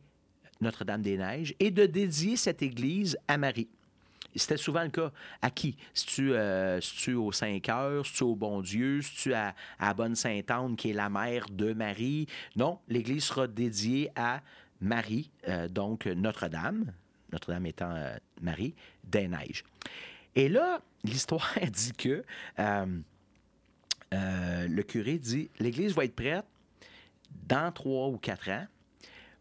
Notre-Dame-des-Neiges 0.61 1.55
et 1.59 1.71
de 1.71 1.85
dédier 1.85 2.37
cette 2.37 2.61
église 2.61 3.17
à 3.27 3.37
Marie. 3.37 3.67
C'était 4.37 4.57
souvent 4.57 4.83
le 4.83 4.89
cas. 4.89 5.11
À 5.41 5.49
qui? 5.49 5.75
Si 5.93 6.05
tu 6.05 6.33
euh, 6.33 6.79
tu 6.79 7.13
au 7.15 7.31
Saint-Cœur, 7.31 8.05
si 8.05 8.13
tu 8.13 8.23
au 8.23 8.35
Bon 8.35 8.61
Dieu, 8.61 9.01
si 9.01 9.15
tu 9.15 9.33
à, 9.33 9.55
à 9.79 9.93
Bonne 9.93 10.15
Sainte-Anne, 10.15 10.75
qui 10.75 10.91
est 10.91 10.93
la 10.93 11.09
mère 11.09 11.47
de 11.49 11.73
Marie? 11.73 12.27
Non, 12.55 12.79
l'Église 12.87 13.25
sera 13.25 13.47
dédiée 13.47 14.11
à 14.15 14.41
Marie, 14.79 15.31
euh, 15.47 15.67
donc 15.67 16.05
Notre-Dame, 16.05 16.93
Notre-Dame 17.31 17.65
étant 17.65 17.91
euh, 17.91 18.15
Marie, 18.41 18.75
des 19.03 19.27
Neiges. 19.27 19.63
Et 20.35 20.49
là, 20.49 20.81
l'histoire 21.03 21.53
dit 21.71 21.93
que 21.93 22.23
le 24.11 24.81
curé 24.83 25.17
dit 25.17 25.49
l'Église 25.59 25.93
va 25.93 26.05
être 26.05 26.15
prête 26.15 26.45
dans 27.47 27.71
trois 27.71 28.07
ou 28.07 28.17
quatre 28.17 28.49
ans 28.49 28.67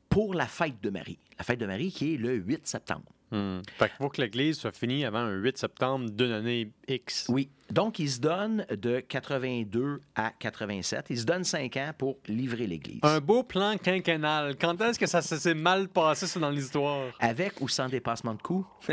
pour 0.09 0.35
la 0.35 0.47
fête 0.47 0.81
de 0.83 0.91
Marie. 0.91 1.19
La 1.39 1.45
fête 1.45 1.61
de 1.61 1.67
Marie 1.67 1.93
qui 1.93 2.15
est 2.15 2.17
le 2.17 2.35
8 2.37 2.67
septembre. 2.67 3.13
Hmm. 3.31 3.61
Fait 3.79 3.89
qu'il 3.89 3.97
faut 3.97 4.09
que 4.09 4.21
l'Église 4.21 4.59
soit 4.59 4.77
finie 4.77 5.05
avant 5.05 5.19
un 5.19 5.33
8 5.33 5.59
septembre 5.59 6.11
d'une 6.11 6.33
année 6.33 6.71
X. 6.87 7.27
Oui. 7.29 7.51
Donc, 7.71 7.99
il 7.99 8.09
se 8.09 8.21
donne 8.21 8.65
de 8.71 9.01
82 9.01 10.01
à 10.15 10.31
87. 10.39 11.07
Il 11.11 11.19
se 11.19 11.25
donne 11.25 11.43
cinq 11.43 11.77
ans 11.77 11.91
pour 11.97 12.19
livrer 12.29 12.67
l'Église. 12.67 13.01
Un 13.03 13.21
beau 13.21 13.43
plan 13.43 13.77
quinquennal. 13.77 14.57
Quand 14.57 14.81
est-ce 14.81 14.99
que 14.99 15.07
ça 15.07 15.23
s'est 15.23 15.55
mal 15.55 15.89
passé, 15.89 16.27
ça, 16.27 16.39
dans 16.39 16.51
l'histoire? 16.51 17.13
Avec 17.19 17.61
ou 17.61 17.69
sans 17.69 17.89
dépassement 17.89 18.35
de 18.35 18.43
coûts? 18.43 18.67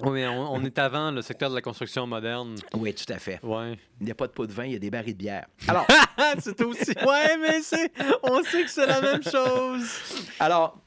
oui, 0.00 0.24
on, 0.26 0.54
on, 0.54 0.64
est 0.64 0.78
avant 0.78 1.10
le 1.10 1.22
secteur 1.22 1.50
de 1.50 1.56
la 1.56 1.62
construction 1.62 2.06
moderne. 2.06 2.54
Oui, 2.74 2.94
tout 2.94 3.12
à 3.12 3.18
fait. 3.18 3.40
Ouais. 3.42 3.76
Il 4.00 4.06
n'y 4.06 4.12
a 4.12 4.14
pas 4.14 4.28
de 4.28 4.32
pot 4.32 4.46
de 4.46 4.52
vin, 4.52 4.64
il 4.64 4.72
y 4.72 4.76
a 4.76 4.78
des 4.78 4.90
barils 4.90 5.14
de 5.14 5.18
bière. 5.18 5.46
Alors, 5.68 5.86
c'est 6.38 6.60
aussi. 6.62 6.92
Ouais, 7.04 7.36
mais 7.40 7.60
c'est. 7.62 7.90
On 8.22 8.42
sait 8.44 8.62
que 8.62 8.70
c'est 8.70 8.86
la 8.86 9.00
même 9.00 9.22
chose. 9.22 9.88
Alors, 10.38 10.83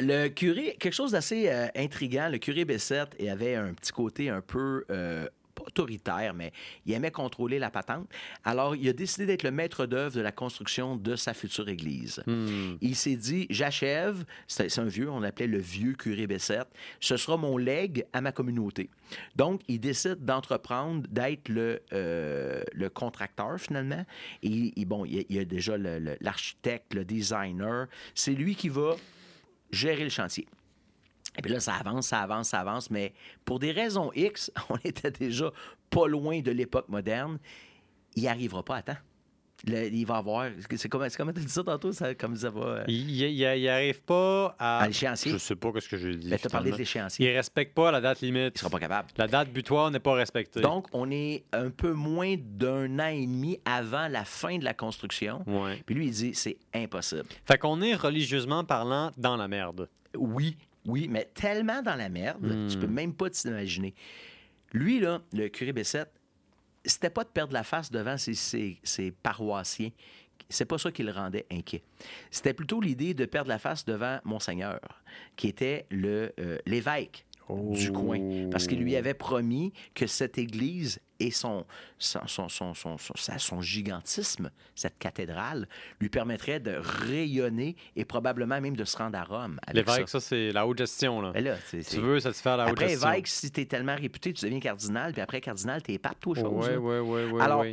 le 0.00 0.28
curé, 0.28 0.76
quelque 0.78 0.94
chose 0.94 1.12
d'assez 1.12 1.48
euh, 1.48 1.68
intriguant, 1.76 2.28
le 2.30 2.38
curé 2.38 2.64
Bessette 2.64 3.14
et 3.18 3.30
avait 3.30 3.54
un 3.54 3.72
petit 3.74 3.92
côté 3.92 4.28
un 4.30 4.40
peu 4.40 4.84
euh, 4.90 5.26
pas 5.54 5.62
autoritaire, 5.66 6.34
mais 6.34 6.52
il 6.84 6.92
aimait 6.92 7.10
contrôler 7.10 7.58
la 7.58 7.70
patente. 7.70 8.06
Alors, 8.44 8.76
il 8.76 8.86
a 8.90 8.92
décidé 8.92 9.24
d'être 9.24 9.42
le 9.42 9.50
maître 9.50 9.86
d'œuvre 9.86 10.14
de 10.14 10.20
la 10.20 10.30
construction 10.30 10.96
de 10.96 11.16
sa 11.16 11.32
future 11.32 11.70
église. 11.70 12.22
Hmm. 12.26 12.76
Il 12.82 12.94
s'est 12.94 13.16
dit, 13.16 13.46
j'achève, 13.48 14.26
c'est 14.46 14.78
un 14.78 14.84
vieux, 14.84 15.10
on 15.10 15.18
l'appelait 15.20 15.46
le 15.46 15.56
vieux 15.58 15.94
curé 15.94 16.26
Bessette, 16.26 16.68
ce 17.00 17.16
sera 17.16 17.38
mon 17.38 17.56
legs 17.56 18.04
à 18.12 18.20
ma 18.20 18.32
communauté. 18.32 18.90
Donc, 19.34 19.62
il 19.66 19.80
décide 19.80 20.22
d'entreprendre, 20.26 21.06
d'être 21.08 21.48
le, 21.48 21.80
euh, 21.94 22.62
le 22.74 22.90
contracteur 22.90 23.58
finalement. 23.58 24.04
Et, 24.42 24.78
et 24.78 24.84
bon, 24.84 25.06
il 25.06 25.14
y 25.14 25.20
a, 25.20 25.22
il 25.30 25.36
y 25.36 25.38
a 25.38 25.44
déjà 25.46 25.78
le- 25.78 25.98
le- 26.00 26.16
l'architecte, 26.20 26.92
le, 26.92 27.04
designer. 27.06 27.86
C'est 28.14 28.32
lui 28.32 28.56
qui 28.56 28.68
va 28.68 28.94
gérer 29.70 30.04
le 30.04 30.10
chantier. 30.10 30.46
Et 31.38 31.42
puis 31.42 31.52
là, 31.52 31.60
ça 31.60 31.74
avance, 31.74 32.08
ça 32.08 32.20
avance, 32.20 32.48
ça 32.48 32.60
avance, 32.60 32.90
mais 32.90 33.12
pour 33.44 33.58
des 33.58 33.70
raisons 33.70 34.10
X, 34.14 34.50
on 34.70 34.76
était 34.84 35.10
déjà 35.10 35.52
pas 35.90 36.06
loin 36.06 36.40
de 36.40 36.50
l'époque 36.50 36.88
moderne. 36.88 37.38
Il 38.14 38.22
n'y 38.22 38.28
arrivera 38.28 38.64
pas 38.64 38.76
à 38.76 38.82
temps. 38.82 38.96
Le- 39.66 39.88
il 39.92 40.04
va 40.04 40.16
avoir. 40.16 40.48
C'est 40.76 40.88
comment 40.88 41.06
tu 41.32 41.40
dit 41.40 41.48
ça 41.48 41.64
tantôt? 41.64 41.90
Ça, 41.92 42.14
comme 42.14 42.36
ça 42.36 42.50
va. 42.50 42.60
euh, 42.60 42.84
Il, 42.88 43.10
il, 43.10 43.22
il 43.30 43.68
arrive 43.68 44.02
pas 44.02 44.54
à. 44.58 44.80
À 44.80 44.86
l'échéancier? 44.86 45.32
Je 45.32 45.38
sais 45.38 45.56
pas 45.56 45.70
ce 45.80 45.88
que 45.88 45.96
j'ai 45.96 46.14
dit. 46.14 46.28
Ben, 46.28 46.38
t'as 46.38 46.50
parlé 46.50 46.70
de 46.70 46.76
l'échéancier. 46.76 47.26
Il 47.30 47.34
respecte 47.34 47.74
pas 47.74 47.90
la 47.90 48.00
date 48.02 48.20
limite. 48.20 48.52
Il 48.54 48.58
sera 48.58 48.70
pas 48.70 48.78
capable. 48.78 49.08
La 49.16 49.26
date 49.26 49.50
butoir 49.50 49.90
n'est 49.90 49.98
pas 50.00 50.12
respectée. 50.14 50.60
Donc, 50.60 50.86
on 50.92 51.10
est 51.10 51.44
un 51.52 51.70
peu 51.70 51.92
moins 51.92 52.36
d'un 52.38 52.98
an 52.98 53.06
et 53.08 53.26
demi 53.26 53.58
avant 53.64 54.08
la 54.08 54.24
fin 54.26 54.58
de 54.58 54.64
la 54.64 54.74
construction. 54.74 55.42
Ouais. 55.46 55.82
Puis 55.86 55.94
lui, 55.94 56.06
il 56.08 56.12
dit 56.12 56.34
c'est 56.34 56.58
impossible. 56.74 57.26
Fait 57.46 57.56
qu'on 57.58 57.80
est 57.80 57.94
religieusement 57.94 58.62
parlant 58.62 59.10
dans 59.16 59.36
la 59.36 59.48
merde. 59.48 59.88
Oui, 60.16 60.56
oui, 60.84 61.08
mais 61.10 61.28
tellement 61.34 61.82
dans 61.82 61.96
la 61.96 62.08
merde, 62.10 62.44
Hmm. 62.46 62.68
tu 62.68 62.76
peux 62.78 62.86
même 62.86 63.14
pas 63.14 63.30
t'imaginer. 63.30 63.94
Lui, 64.72 65.00
là, 65.00 65.20
le 65.32 65.48
curé 65.48 65.72
Bessette, 65.72 66.10
c'était 66.86 67.10
pas 67.10 67.24
de 67.24 67.28
perdre 67.28 67.52
la 67.52 67.62
face 67.64 67.90
devant 67.90 68.16
ses, 68.16 68.34
ses- 68.34 68.78
ses 68.82 69.10
paroissiens. 69.10 69.90
C'est 70.48 70.64
pas 70.64 70.78
ça 70.78 70.92
qui 70.92 71.02
le 71.02 71.10
rendait 71.10 71.44
inquiet. 71.50 71.82
C'était 72.30 72.54
plutôt 72.54 72.80
l'idée 72.80 73.14
de 73.14 73.24
perdre 73.24 73.48
la 73.48 73.58
face 73.58 73.84
devant 73.84 74.20
Monseigneur, 74.24 74.78
qui 75.34 75.48
était 75.48 75.86
le, 75.90 76.32
euh, 76.38 76.58
l'évêque 76.66 77.25
du 77.48 77.92
coin. 77.92 78.48
Parce 78.50 78.66
qu'il 78.66 78.80
lui 78.80 78.96
avait 78.96 79.14
promis 79.14 79.72
que 79.94 80.06
cette 80.06 80.38
église 80.38 81.00
et 81.20 81.30
son, 81.30 81.64
son, 81.98 82.26
son, 82.26 82.48
son, 82.74 82.74
son- 82.96 83.60
gigantisme, 83.60 84.50
cette 84.74 84.98
cathédrale, 84.98 85.66
lui 86.00 86.08
permettrait 86.08 86.60
de 86.60 86.76
rayonner 86.78 87.76
et 87.96 88.04
probablement 88.04 88.60
même 88.60 88.76
de 88.76 88.84
se 88.84 88.96
rendre 88.98 89.18
à 89.18 89.24
Rome. 89.24 89.58
L'évêque, 89.72 90.08
ça. 90.08 90.20
ça, 90.20 90.20
c'est 90.20 90.52
la 90.52 90.66
haute 90.66 90.78
gestion. 90.78 91.20
Là. 91.22 91.32
Là, 91.40 91.56
c'est- 91.66 91.82
c'est- 91.82 91.96
Tu 91.96 92.02
veux 92.02 92.20
satisfaire 92.20 92.56
la 92.58 92.64
haute 92.64 92.70
Après 92.72 92.88
gestion. 92.90 93.10
évêque, 93.12 93.26
si 93.28 93.50
tu 93.50 93.60
es 93.62 93.64
tellement 93.66 93.96
réputé, 93.96 94.32
tu 94.32 94.44
deviens 94.44 94.60
cardinal, 94.60 95.12
puis 95.12 95.22
après 95.22 95.40
cardinal, 95.40 95.82
tu 95.82 95.92
es 95.92 95.98
pape, 95.98 96.20
toi, 96.20 96.34
chose. 96.34 96.68
Ouais, 96.68 96.76
ouais, 96.76 97.00
ouais, 97.30 97.40
Alors. 97.42 97.64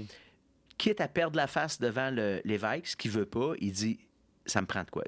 Quitte 0.77 1.01
à 1.01 1.07
perdre 1.07 1.37
la 1.37 1.45
face 1.47 1.79
devant 1.79 2.09
l'évêque, 2.43 2.87
ce 2.87 2.95
qu'il 2.95 3.11
veut 3.11 3.27
pas, 3.27 3.53
il 3.59 3.71
dit 3.71 3.99
ça 4.45 4.61
me 4.61 4.65
prend 4.67 4.83
de 4.83 4.89
quoi 4.89 5.03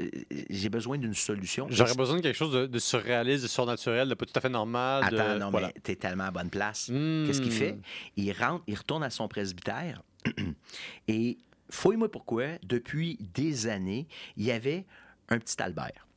J'ai 0.50 0.70
besoin 0.70 0.98
d'une 0.98 1.14
solution. 1.14 1.68
J'aurais 1.70 1.96
besoin 1.96 2.18
de 2.18 2.22
quelque 2.22 2.36
chose 2.38 2.54
de, 2.54 2.66
de 2.68 2.80
surréaliste, 2.80 3.44
de 3.44 3.48
surnaturel, 3.50 4.08
de 4.10 4.14
pas 4.14 4.26
tout 4.26 4.34
à 4.36 4.42
fait 4.42 4.50
normal. 4.50 5.10
de- 5.10 5.18
Attends, 5.18 5.38
non, 5.40 5.50
voilà. 5.52 5.68
mais 5.76 5.82
t'es 5.82 5.96
tellement 5.96 6.26
à 6.26 6.32
bonne 6.32 6.50
place. 6.50 6.90
Hmm. 6.90 7.26
Qu'est-ce 7.28 7.42
qu'il 7.42 7.52
fait? 7.52 7.78
Il 8.16 8.32
rentre, 8.32 8.64
il 8.68 8.76
retourne 8.76 9.04
à 9.04 9.10
son 9.10 9.28
presbytère 9.28 10.02
et 11.08 11.38
fouille-moi 11.70 12.10
pourquoi, 12.10 12.46
depuis 12.64 13.18
des 13.34 13.68
années, 13.68 14.08
il 14.38 14.46
y 14.46 14.52
avait 14.52 14.86
un 15.30 15.38
petit 15.40 15.62
Albert. 15.62 16.08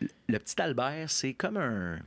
Le- 0.00 0.08
Le 0.28 0.38
petit 0.38 0.60
Albert, 0.60 1.10
c'est 1.10 1.32
comme 1.34 1.56
un. 1.56 1.98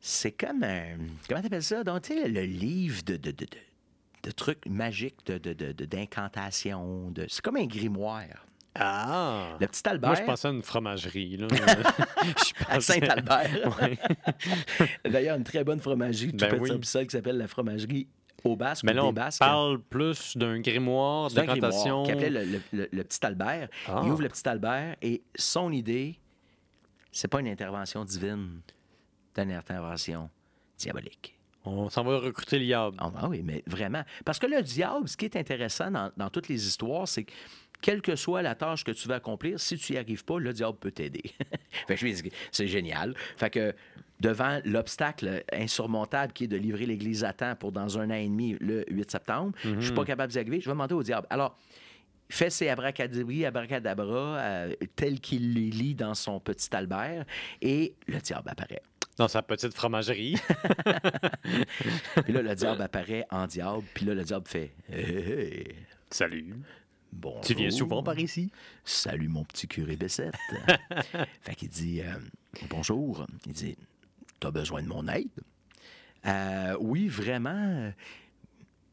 C'est 0.00 0.32
comme 0.32 0.62
un. 0.64 0.98
Comment 1.28 1.40
t'appelles 1.40 1.62
ça? 1.62 1.82
Donc, 1.84 2.02
tu 2.02 2.14
sais, 2.14 2.28
le 2.28 2.42
livre 2.42 3.02
de, 3.04 3.16
de, 3.16 3.30
de, 3.30 3.46
de- 4.24 4.30
trucs 4.32 4.66
magiques, 4.66 5.16
de, 5.26 5.38
de, 5.38 5.52
de- 5.52 5.72
de- 5.72 5.84
d'incantations. 5.86 7.10
De, 7.10 7.26
c'est 7.28 7.40
comme 7.42 7.56
un 7.56 7.66
grimoire. 7.66 8.43
Ah! 8.74 9.56
Le 9.60 9.66
petit 9.66 9.82
Albert. 9.88 10.10
Moi, 10.10 10.18
je 10.20 10.24
pensais 10.24 10.48
à 10.48 10.50
une 10.50 10.62
fromagerie. 10.62 11.36
Là. 11.36 11.46
Je 11.52 12.64
à 12.68 12.74
pensais- 12.76 13.00
Saint-Albert. 13.00 13.78
Ouais. 13.80 13.98
D'ailleurs, 15.10 15.36
une 15.36 15.44
très 15.44 15.62
bonne 15.64 15.80
fromagerie, 15.80 16.30
tout 16.32 16.36
Ben 16.38 16.58
petit 16.58 16.72
oui. 16.98 17.06
qui 17.06 17.10
s'appelle 17.16 17.36
la 17.38 17.46
fromagerie 17.48 18.08
au 18.42 18.56
basque 18.56 18.84
Mais 18.84 18.92
là, 18.92 19.04
on 19.04 19.12
Basques. 19.12 19.38
parle 19.38 19.80
plus 19.80 20.36
d'un 20.36 20.60
grimoire, 20.60 21.28
grimoire 21.28 21.46
d'incantation. 21.46 22.02
qui 22.04 22.12
appelait 22.12 22.30
le, 22.30 22.44
le- 22.44 22.60
le- 22.72 22.88
le 22.92 23.04
petit 23.04 23.24
Albert. 23.24 23.68
Ah. 23.88 24.02
Il 24.04 24.10
ouvre 24.10 24.22
le 24.22 24.28
petit 24.28 24.46
Albert 24.48 24.96
et 25.00 25.22
son 25.36 25.72
idée, 25.72 26.18
c'est 27.12 27.28
pas 27.28 27.40
une 27.40 27.48
intervention 27.48 28.04
divine, 28.04 28.60
c'est 29.34 29.42
une 29.44 29.52
intervention 29.52 30.28
diabolique. 30.78 31.38
On 31.64 31.88
s'en 31.88 32.04
va 32.04 32.18
recruter 32.18 32.58
le 32.58 32.66
diable. 32.66 32.96
Ah, 33.00 33.10
ah 33.16 33.28
oui, 33.30 33.40
mais 33.42 33.62
vraiment. 33.66 34.02
Parce 34.26 34.38
que 34.38 34.46
le 34.46 34.60
diable, 34.60 35.08
ce 35.08 35.16
qui 35.16 35.24
est 35.24 35.36
intéressant 35.36 35.90
dans, 35.90 36.10
dans 36.14 36.28
toutes 36.28 36.48
les 36.48 36.66
histoires, 36.66 37.08
c'est 37.08 37.24
que 37.24 37.32
quelle 37.84 38.00
que 38.00 38.16
soit 38.16 38.40
la 38.40 38.54
tâche 38.54 38.82
que 38.82 38.92
tu 38.92 39.08
veux 39.08 39.14
accomplir, 39.14 39.60
si 39.60 39.76
tu 39.76 39.92
n'y 39.92 39.98
arrives 39.98 40.24
pas, 40.24 40.38
le 40.38 40.54
diable 40.54 40.78
peut 40.78 40.90
t'aider. 40.90 41.22
fait 41.86 41.96
que 41.96 42.00
je 42.00 42.06
me 42.06 42.12
dis, 42.12 42.32
c'est 42.50 42.66
génial. 42.66 43.14
Fait 43.36 43.50
que 43.50 43.74
devant 44.20 44.58
l'obstacle 44.64 45.44
insurmontable 45.52 46.32
qui 46.32 46.44
est 46.44 46.48
de 46.48 46.56
livrer 46.56 46.86
l'Église 46.86 47.24
à 47.24 47.34
temps 47.34 47.54
pour 47.56 47.72
dans 47.72 47.98
un 47.98 48.08
an 48.08 48.14
et 48.14 48.26
demi, 48.26 48.56
le 48.58 48.86
8 48.88 49.10
septembre, 49.10 49.52
je 49.62 49.80
suis 49.80 49.92
pas 49.92 50.06
capable 50.06 50.32
d'y 50.32 50.38
arriver, 50.38 50.60
je 50.62 50.64
vais 50.64 50.72
demander 50.72 50.94
au 50.94 51.02
diable. 51.02 51.26
Alors, 51.28 51.58
fait 52.30 52.48
ses 52.48 52.70
abracadabris, 52.70 53.44
abracadabra, 53.44 54.38
euh, 54.38 54.72
tel 54.96 55.20
qu'il 55.20 55.52
les 55.52 55.68
lit 55.68 55.94
dans 55.94 56.14
son 56.14 56.40
petit 56.40 56.74
Albert, 56.74 57.26
et 57.60 57.96
le 58.06 58.18
diable 58.18 58.48
apparaît. 58.48 58.80
Dans 59.18 59.28
sa 59.28 59.42
petite 59.42 59.74
fromagerie. 59.74 60.36
Puis 62.24 62.32
là, 62.32 62.40
le 62.40 62.54
diable 62.54 62.80
apparaît 62.82 63.26
en 63.30 63.46
diable, 63.46 63.84
puis 63.92 64.06
là, 64.06 64.14
le 64.14 64.24
diable 64.24 64.48
fait 64.48 64.72
Hey, 64.90 65.04
hey, 65.04 65.30
hey, 65.30 65.74
Salut. 66.10 66.54
Bonjour. 67.14 67.40
Tu 67.40 67.54
viens 67.54 67.70
souvent 67.70 68.02
par 68.02 68.18
ici? 68.18 68.50
Salut, 68.84 69.28
mon 69.28 69.44
petit 69.44 69.66
curé 69.68 69.96
Bessette. 69.96 70.34
fait 71.42 71.54
qu'il 71.54 71.68
dit 71.68 72.00
euh, 72.02 72.14
Bonjour. 72.68 73.26
Il 73.46 73.52
dit 73.52 73.76
T'as 74.40 74.50
besoin 74.50 74.82
de 74.82 74.88
mon 74.88 75.06
aide? 75.08 75.28
Euh, 76.26 76.76
Oui, 76.80 77.08
vraiment. 77.08 77.92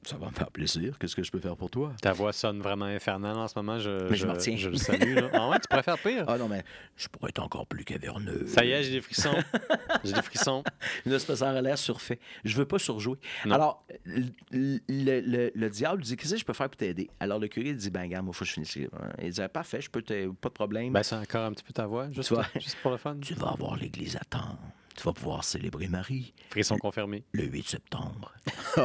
Ça 0.03 0.17
va 0.17 0.27
me 0.27 0.31
faire 0.31 0.49
plaisir. 0.49 0.97
Qu'est-ce 0.97 1.15
que 1.15 1.21
je 1.23 1.29
peux 1.31 1.39
faire 1.39 1.55
pour 1.55 1.69
toi? 1.69 1.93
Ta 2.01 2.11
voix 2.11 2.33
sonne 2.33 2.59
vraiment 2.59 2.85
infernale 2.85 3.37
en 3.37 3.47
ce 3.47 3.53
moment. 3.57 3.77
Je, 3.77 4.09
Mais 4.09 4.15
je 4.15 4.25
me 4.25 4.31
retiens. 4.31 4.57
Je 4.57 4.69
le 4.69 4.75
salue. 4.77 5.15
Là. 5.15 5.29
Ah 5.33 5.49
ouais, 5.49 5.57
tu 5.59 5.81
faire 5.83 5.97
pire. 5.99 6.25
Ah 6.27 6.37
non, 6.39 6.47
mais 6.47 6.63
je 6.97 7.07
pourrais 7.07 7.29
être 7.29 7.39
encore 7.43 7.67
plus 7.67 7.83
caverneux. 7.85 8.47
Ça 8.47 8.65
y 8.65 8.71
est, 8.71 8.81
j'ai 8.83 8.91
des 8.93 9.01
frissons. 9.01 9.35
J'ai 10.03 10.13
des 10.13 10.21
frissons. 10.23 10.63
Que 11.03 11.19
ça 11.19 11.49
a 11.51 11.61
l'air 11.61 11.77
surfait. 11.77 12.19
Je 12.43 12.55
veux 12.57 12.65
pas 12.65 12.79
surjouer. 12.79 13.17
Non. 13.45 13.53
Alors, 13.55 13.85
le, 14.05 14.23
le- 14.51 14.79
le- 15.21 15.51
le 15.53 15.69
diable 15.69 16.01
dit 16.01 16.15
Qu'est-ce 16.17 16.33
que 16.33 16.39
je 16.39 16.45
peux 16.45 16.53
faire 16.53 16.69
pour 16.69 16.77
t'aider? 16.77 17.09
Alors, 17.19 17.37
le 17.37 17.47
curé 17.47 17.73
dit 17.73 17.91
Ben, 17.91 18.07
gars, 18.07 18.21
moi, 18.23 18.31
il 18.33 18.37
faut 18.37 18.43
que 18.43 18.49
je 18.49 18.53
finisse. 18.53 18.75
Il 19.21 19.29
dit 19.29 19.41
Parfait, 19.53 19.81
je 19.81 19.89
peux 19.91 20.01
t'aider, 20.01 20.31
pas 20.41 20.49
de 20.49 20.53
problème. 20.53 20.91
Ben, 20.93 21.03
c'est 21.03 21.15
encore 21.15 21.45
un 21.45 21.51
petit 21.53 21.63
peu 21.63 21.73
ta 21.73 21.85
voix, 21.85 22.09
juste, 22.11 22.33
Tu 22.53 22.59
juste 22.59 22.77
pour 22.81 22.89
le 22.91 22.97
fun. 22.97 23.15
tu 23.21 23.35
vas 23.35 23.49
avoir 23.49 23.75
l'église 23.75 24.15
à 24.15 24.21
temps. 24.25 24.57
Tu 24.95 25.03
vas 25.03 25.13
pouvoir 25.13 25.43
célébrer 25.43 25.87
Marie 25.87 26.33
Frisson 26.49 26.77
confirmé. 26.77 27.23
le 27.31 27.43
8 27.45 27.67
septembre. 27.69 28.31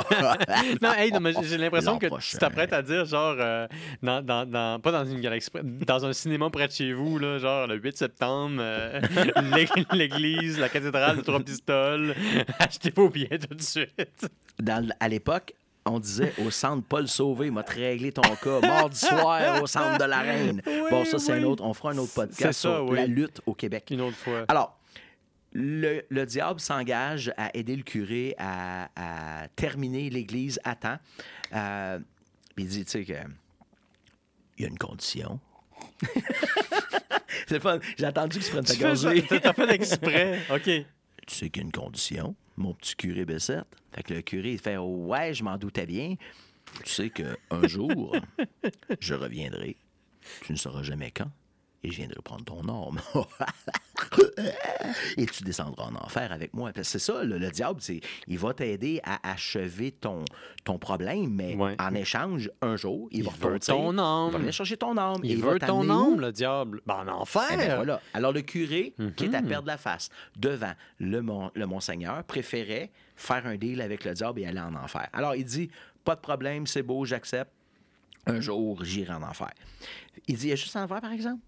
Non, 0.82 0.92
hey, 0.92 1.10
non, 1.12 1.20
mais 1.20 1.32
j'ai 1.42 1.58
l'impression 1.58 1.98
que 1.98 2.06
prochain. 2.06 2.28
tu 2.32 2.38
t'apprêtes 2.38 2.72
à 2.72 2.82
dire, 2.82 3.04
genre, 3.04 3.36
euh, 3.38 3.66
dans, 4.02 4.22
dans, 4.24 4.46
dans- 4.48 4.80
pas 4.80 4.92
dans 4.92 5.04
une 5.04 5.20
galaxie, 5.20 5.50
dans 5.62 6.04
un 6.04 6.12
cinéma 6.12 6.50
près 6.50 6.66
de 6.68 6.72
chez 6.72 6.92
vous, 6.92 7.18
là, 7.18 7.38
genre 7.38 7.66
le 7.66 7.76
8 7.76 7.96
septembre, 7.96 8.56
euh, 8.60 9.00
l'ég- 9.54 9.86
l'église, 9.92 10.58
la 10.58 10.68
cathédrale 10.68 11.16
de 11.18 11.22
Trois 11.22 11.40
Pistoles, 11.40 12.14
achetez 12.58 12.90
vos 12.90 13.08
billets 13.08 13.38
tout 13.38 13.54
de 13.54 13.62
suite. 13.62 14.26
Dans- 14.60 14.88
à 15.00 15.08
l'époque, 15.08 15.54
on 15.84 16.00
disait 16.00 16.32
au 16.44 16.50
centre 16.50 16.84
Paul 16.86 17.06
Sauvé, 17.06 17.50
m'a 17.50 17.62
réglé 17.62 18.10
ton 18.12 18.22
cas. 18.22 18.60
Mardi 18.60 18.98
soir 18.98 19.62
au 19.62 19.66
centre 19.66 19.98
de 19.98 20.04
la 20.04 20.18
Reine. 20.20 20.60
bon, 20.90 21.04
ça, 21.04 21.18
c'est 21.18 21.32
oui. 21.34 21.40
un 21.40 21.44
autre. 21.44 21.62
On 21.64 21.74
fera 21.74 21.92
un 21.92 21.98
autre 21.98 22.12
podcast 22.14 22.60
ça, 22.60 22.76
sur 22.76 22.84
oui. 22.88 22.96
la 22.96 23.06
lutte 23.06 23.40
au 23.46 23.54
Québec. 23.54 23.86
Une 23.90 24.00
autre 24.00 24.16
fois. 24.16 24.44
Alors, 24.48 24.75
le, 25.52 26.02
le 26.08 26.26
diable 26.26 26.60
s'engage 26.60 27.32
à 27.36 27.50
aider 27.56 27.76
le 27.76 27.82
curé 27.82 28.34
à, 28.38 28.90
à 28.96 29.48
terminer 29.48 30.10
l'église 30.10 30.60
à 30.64 30.74
temps. 30.74 30.98
Euh, 31.54 31.98
puis 32.54 32.64
il 32.64 32.70
dit, 32.70 32.84
tu 32.84 32.90
sais, 32.90 33.04
que 33.04 33.12
il 34.58 34.62
y 34.62 34.64
a 34.64 34.68
une 34.68 34.78
condition. 34.78 35.38
C'est 37.46 37.60
fun. 37.60 37.78
J'ai 37.98 38.06
attendu 38.06 38.38
que 38.38 38.44
tu 38.44 38.50
prennes 38.50 38.64
ta 38.64 38.74
gorgée. 38.76 39.22
t'as 39.22 39.52
fait 39.52 39.70
exprès. 39.70 40.40
OK. 40.50 40.62
Tu 40.64 41.34
sais 41.34 41.50
qu'il 41.50 41.62
y 41.62 41.64
a 41.64 41.66
une 41.66 41.72
condition, 41.72 42.34
mon 42.56 42.72
petit 42.74 42.96
curé 42.96 43.24
Bessette. 43.24 43.66
Fait 43.92 44.02
que 44.02 44.14
le 44.14 44.22
curé, 44.22 44.52
il 44.52 44.58
fait 44.58 44.76
Ouais, 44.76 45.34
je 45.34 45.42
m'en 45.44 45.58
doutais 45.58 45.86
bien. 45.86 46.14
Tu 46.84 46.90
sais 46.92 47.10
qu'un 47.10 47.68
jour, 47.68 48.16
je 49.00 49.14
reviendrai. 49.14 49.76
Tu 50.42 50.52
ne 50.52 50.56
sauras 50.58 50.82
jamais 50.82 51.10
quand. 51.10 51.30
Et 51.86 51.92
je 51.92 51.98
viendrai 51.98 52.20
prendre 52.20 52.44
ton 52.44 52.62
âme. 52.68 53.00
et 55.16 55.26
tu 55.26 55.44
descendras 55.44 55.84
en 55.84 55.94
enfer 55.94 56.32
avec 56.32 56.52
moi. 56.52 56.72
C'est 56.82 56.98
ça, 56.98 57.22
le, 57.22 57.38
le 57.38 57.48
diable, 57.50 57.80
c'est, 57.80 58.00
il 58.26 58.38
va 58.38 58.52
t'aider 58.54 59.00
à 59.04 59.30
achever 59.30 59.92
ton, 59.92 60.24
ton 60.64 60.78
problème, 60.78 61.30
mais 61.32 61.54
Ouais. 61.54 61.76
en 61.78 61.94
échange, 61.94 62.50
un 62.60 62.74
jour, 62.76 63.08
il, 63.12 63.18
Il 63.20 63.24
va 63.24 63.30
veut 63.50 63.58
ton 63.60 63.96
âme. 63.98 64.26
Il 64.28 64.32
va 64.32 64.38
venir 64.38 64.52
chercher 64.52 64.76
ton 64.76 64.96
âme. 64.96 65.20
Il 65.22 65.40
va 65.40 65.52
veut 65.52 65.58
ton 65.60 65.88
âme, 65.88 66.20
le 66.20 66.32
diable. 66.32 66.80
Ben, 66.86 67.04
en 67.06 67.20
enfer. 67.20 67.44
Eh 67.52 67.56
ben 67.56 67.76
voilà. 67.76 68.00
Alors, 68.14 68.32
le 68.32 68.40
curé, 68.42 68.94
qui 69.16 69.26
est 69.26 69.34
à 69.34 69.40
Mhm. 69.40 69.48
perdre 69.48 69.68
la 69.68 69.76
face 69.78 70.08
devant 70.36 70.72
le, 70.98 71.20
mon- 71.22 71.50
le 71.54 71.66
Monseigneur, 71.66 72.24
préférait 72.24 72.90
faire 73.14 73.46
un 73.46 73.56
deal 73.56 73.80
avec 73.80 74.04
le 74.04 74.12
diable 74.12 74.40
et 74.40 74.46
aller 74.46 74.58
en 74.60 74.74
enfer. 74.74 75.08
Alors, 75.12 75.36
il 75.36 75.44
dit 75.44 75.70
Pas 76.04 76.16
de 76.16 76.20
problème, 76.20 76.66
c'est 76.66 76.82
beau, 76.82 77.04
j'accepte. 77.04 77.52
Un 78.26 78.40
jour, 78.40 78.84
j'irai 78.84 79.12
en 79.14 79.22
enfer. 79.22 79.50
Il 80.26 80.36
dit 80.36 80.46
Il 80.46 80.50
y 80.50 80.52
a 80.52 80.56
juste 80.56 80.74
en 80.76 80.82
enfer, 80.82 81.00
par 81.00 81.12
exemple? 81.12 81.40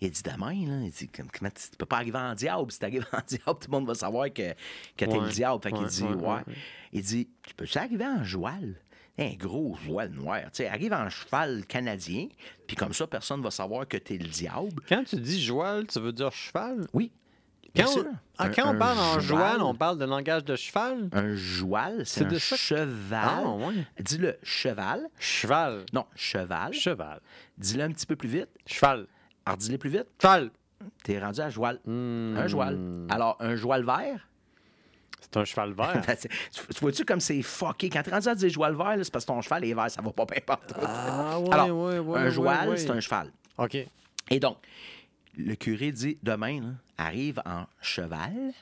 Il 0.00 0.10
dit 0.10 0.22
demain, 0.22 0.52
là, 0.66 0.84
il 0.84 0.90
dit, 0.90 1.08
Comme- 1.08 1.28
comment 1.30 1.50
tu 1.50 1.70
tu 1.70 1.76
peux 1.76 1.86
pas 1.86 1.96
arriver 1.96 2.18
en 2.18 2.34
diable. 2.34 2.70
Si 2.72 2.78
tu 2.78 2.84
arrives 2.84 3.06
en 3.12 3.18
diable, 3.26 3.44
tout 3.60 3.68
le 3.68 3.70
monde 3.72 3.86
va 3.86 3.94
savoir 3.94 4.26
que, 4.32 4.52
que 4.52 4.54
t'es 4.96 5.06
Ouais. 5.06 5.20
le 5.20 5.28
diable. 5.30 5.62
Fait 5.62 5.70
qu'il 5.72 5.82
Ouais, 5.82 5.88
dit, 5.88 6.02
ouais. 6.04 6.54
Il 6.92 7.02
dit, 7.02 7.28
tu 7.46 7.54
peux-tu 7.54 7.78
arriver 7.78 8.06
en 8.06 8.22
joual? 8.24 8.74
Un 9.16 9.32
gros 9.34 9.76
voile 9.86 10.10
noir. 10.10 10.40
Tu 10.46 10.48
sais, 10.54 10.66
arrive 10.68 10.92
en 10.92 11.08
cheval 11.08 11.64
canadien, 11.66 12.26
puis 12.66 12.74
comme 12.76 12.92
ça, 12.92 13.06
personne 13.06 13.40
va 13.42 13.50
savoir 13.52 13.86
que 13.86 13.96
t'es 13.96 14.18
le 14.18 14.26
diable. 14.28 14.72
Quand 14.88 15.04
tu 15.04 15.16
dis 15.16 15.40
joual, 15.42 15.86
tu 15.86 16.00
veux 16.00 16.12
dire 16.12 16.32
cheval? 16.32 16.86
Oui. 16.92 17.12
Quand, 17.76 17.84
on, 17.88 17.92
sûr. 17.92 18.04
ah, 18.38 18.44
Un- 18.44 18.50
quand 18.50 18.72
on 18.74 18.78
parle 18.78 18.98
en 18.98 19.18
joual, 19.20 19.60
on 19.62 19.74
parle 19.74 19.98
de 19.98 20.04
langage 20.04 20.44
de 20.44 20.54
cheval? 20.56 21.08
Un 21.12 21.34
joual, 21.34 22.02
C'est 22.06 22.24
un 22.24 22.38
cheval. 22.38 23.20
Ah, 23.44 23.48
ouais. 23.50 23.84
Dis-le 24.00 24.36
cheval. 24.44 25.06
Cheval. 25.18 25.84
Non, 25.92 26.06
cheval. 26.14 26.72
Cheval. 26.72 27.20
Dis-le 27.58 27.82
un 27.84 27.90
petit 27.90 28.06
peu 28.06 28.14
plus 28.16 28.28
vite. 28.28 28.48
Cheval. 28.66 29.06
Alors, 29.46 29.56
dis-le 29.58 29.78
plus 29.78 29.90
vite. 29.90 30.06
Cheval. 30.20 30.50
T'es 31.02 31.18
rendu 31.18 31.40
à 31.40 31.50
joual. 31.50 31.80
Hmm. 31.84 32.36
Un 32.36 32.46
joual. 32.46 32.78
Alors, 33.10 33.36
un 33.40 33.56
joual 33.56 33.84
vert? 33.84 34.28
C'est 35.20 35.36
un 35.38 35.44
cheval 35.44 35.72
vert. 35.72 36.02
Ben, 36.06 36.16
tu 36.16 36.28
tu 36.28 36.80
vois-tu 36.80 37.04
comme 37.04 37.20
c'est 37.20 37.40
fucké? 37.42 37.88
Quand 37.88 38.02
t'es 38.02 38.10
rendu 38.10 38.28
à 38.28 38.34
dire 38.34 38.48
joual 38.50 38.74
vert, 38.76 38.96
c'est 39.02 39.12
parce 39.12 39.24
que 39.24 39.32
ton 39.32 39.40
cheval 39.40 39.64
est 39.64 39.74
vert, 39.74 39.90
ça 39.90 40.02
va 40.02 40.12
pas 40.12 40.26
bien 40.26 40.40
partout. 40.44 40.74
ah, 40.82 41.38
ouais, 41.40 41.52
Alors, 41.52 41.84
ouais, 41.84 41.98
ouais. 41.98 42.20
un 42.20 42.28
joual, 42.30 42.68
ouais. 42.70 42.76
c'est 42.76 42.90
un 42.90 43.00
cheval. 43.00 43.32
OK. 43.58 43.76
Et 44.30 44.40
donc, 44.40 44.58
le 45.36 45.54
curé 45.54 45.92
dit 45.92 46.18
demain, 46.22 46.60
là, 46.60 46.68
arrive 46.98 47.40
en 47.44 47.64
cheval, 47.80 48.52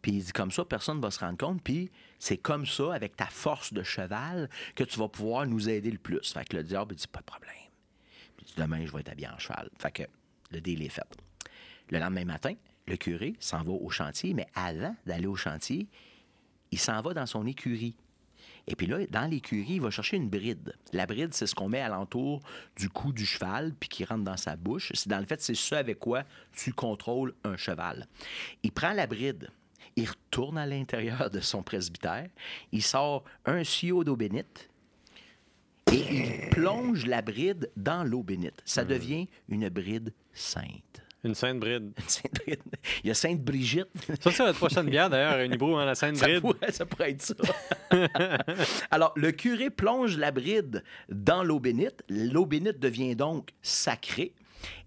puis 0.00 0.12
il 0.12 0.24
dit 0.24 0.32
comme 0.32 0.50
ça, 0.52 0.64
personne 0.64 0.98
ne 0.98 1.02
va 1.02 1.10
se 1.10 1.18
rendre 1.20 1.36
compte, 1.36 1.60
puis 1.62 1.90
c'est 2.18 2.38
comme 2.38 2.64
ça, 2.66 2.94
avec 2.94 3.16
ta 3.16 3.26
force 3.26 3.72
de 3.72 3.82
cheval, 3.82 4.48
que 4.74 4.84
tu 4.84 4.98
vas 4.98 5.08
pouvoir 5.08 5.46
nous 5.46 5.68
aider 5.68 5.90
le 5.90 5.98
plus. 5.98 6.32
Fait 6.32 6.44
que 6.48 6.56
le 6.56 6.62
diable 6.62 6.94
il 6.94 6.96
dit 6.98 7.08
pas 7.08 7.20
de 7.20 7.24
problème. 7.24 7.50
Demain, 8.56 8.84
je 8.86 8.92
vais 8.92 9.00
être 9.00 9.10
habillé 9.10 9.28
en 9.28 9.38
cheval. 9.38 9.68
Fait 9.78 9.92
que 9.92 10.02
le 10.50 10.60
deal 10.60 10.82
est 10.82 10.88
fait. 10.88 11.06
Le 11.90 11.98
lendemain 11.98 12.24
matin, 12.24 12.54
le 12.86 12.96
curé 12.96 13.34
s'en 13.40 13.62
va 13.62 13.72
au 13.72 13.90
chantier, 13.90 14.34
mais 14.34 14.46
avant 14.54 14.94
d'aller 15.06 15.26
au 15.26 15.36
chantier, 15.36 15.88
il 16.70 16.78
s'en 16.78 17.00
va 17.02 17.14
dans 17.14 17.26
son 17.26 17.46
écurie. 17.46 17.96
Et 18.68 18.74
puis 18.74 18.86
là, 18.86 18.98
dans 19.10 19.30
l'écurie, 19.30 19.74
il 19.74 19.80
va 19.80 19.90
chercher 19.90 20.16
une 20.16 20.28
bride. 20.28 20.74
La 20.92 21.06
bride, 21.06 21.34
c'est 21.34 21.46
ce 21.46 21.54
qu'on 21.54 21.68
met 21.68 21.80
alentour 21.80 22.40
du 22.76 22.88
cou 22.88 23.12
du 23.12 23.24
cheval, 23.24 23.74
puis 23.78 23.88
qui 23.88 24.04
rentre 24.04 24.24
dans 24.24 24.36
sa 24.36 24.56
bouche. 24.56 24.90
C'est 24.94 25.08
dans 25.08 25.20
le 25.20 25.26
fait, 25.26 25.40
c'est 25.40 25.54
ce 25.54 25.74
avec 25.74 26.00
quoi 26.00 26.24
tu 26.52 26.72
contrôles 26.72 27.34
un 27.44 27.56
cheval. 27.56 28.06
Il 28.64 28.72
prend 28.72 28.92
la 28.92 29.06
bride, 29.06 29.50
il 29.94 30.08
retourne 30.08 30.58
à 30.58 30.66
l'intérieur 30.66 31.30
de 31.30 31.40
son 31.40 31.62
presbytère, 31.62 32.28
il 32.72 32.82
sort 32.82 33.24
un 33.44 33.62
sio 33.62 34.02
d'eau 34.02 34.16
bénite 34.16 34.68
et 35.96 36.14
il 36.44 36.50
plonge 36.50 37.06
la 37.06 37.22
bride 37.22 37.70
dans 37.76 38.04
l'eau 38.04 38.22
bénite. 38.22 38.60
Ça 38.64 38.84
devient 38.84 39.28
une 39.48 39.68
bride 39.68 40.12
sainte. 40.32 41.02
Une 41.24 41.34
sainte 41.34 41.58
bride. 41.58 41.92
Une 41.98 42.08
sainte 42.08 42.34
bride. 42.44 42.62
Il 43.02 43.08
y 43.08 43.10
a 43.10 43.14
Sainte 43.14 43.40
Brigitte. 43.42 43.88
Ça, 44.20 44.30
c'est 44.30 44.44
notre 44.44 44.58
prochaine 44.58 44.88
bière, 44.88 45.10
d'ailleurs, 45.10 45.32
un 45.32 45.52
hibou, 45.52 45.74
hein, 45.74 45.84
la 45.84 45.96
sainte 45.96 46.16
Ça 46.18 46.26
bride. 46.26 46.40
pourrait, 46.40 46.70
ça 46.70 46.86
pourrait 46.86 47.10
être 47.10 47.22
ça. 47.22 47.34
Alors, 48.92 49.12
le 49.16 49.32
curé 49.32 49.70
plonge 49.70 50.16
la 50.18 50.30
bride 50.30 50.84
dans 51.08 51.42
l'eau 51.42 51.58
bénite. 51.58 52.04
L'eau 52.08 52.46
bénite 52.46 52.78
devient 52.78 53.16
donc 53.16 53.50
sacrée. 53.62 54.34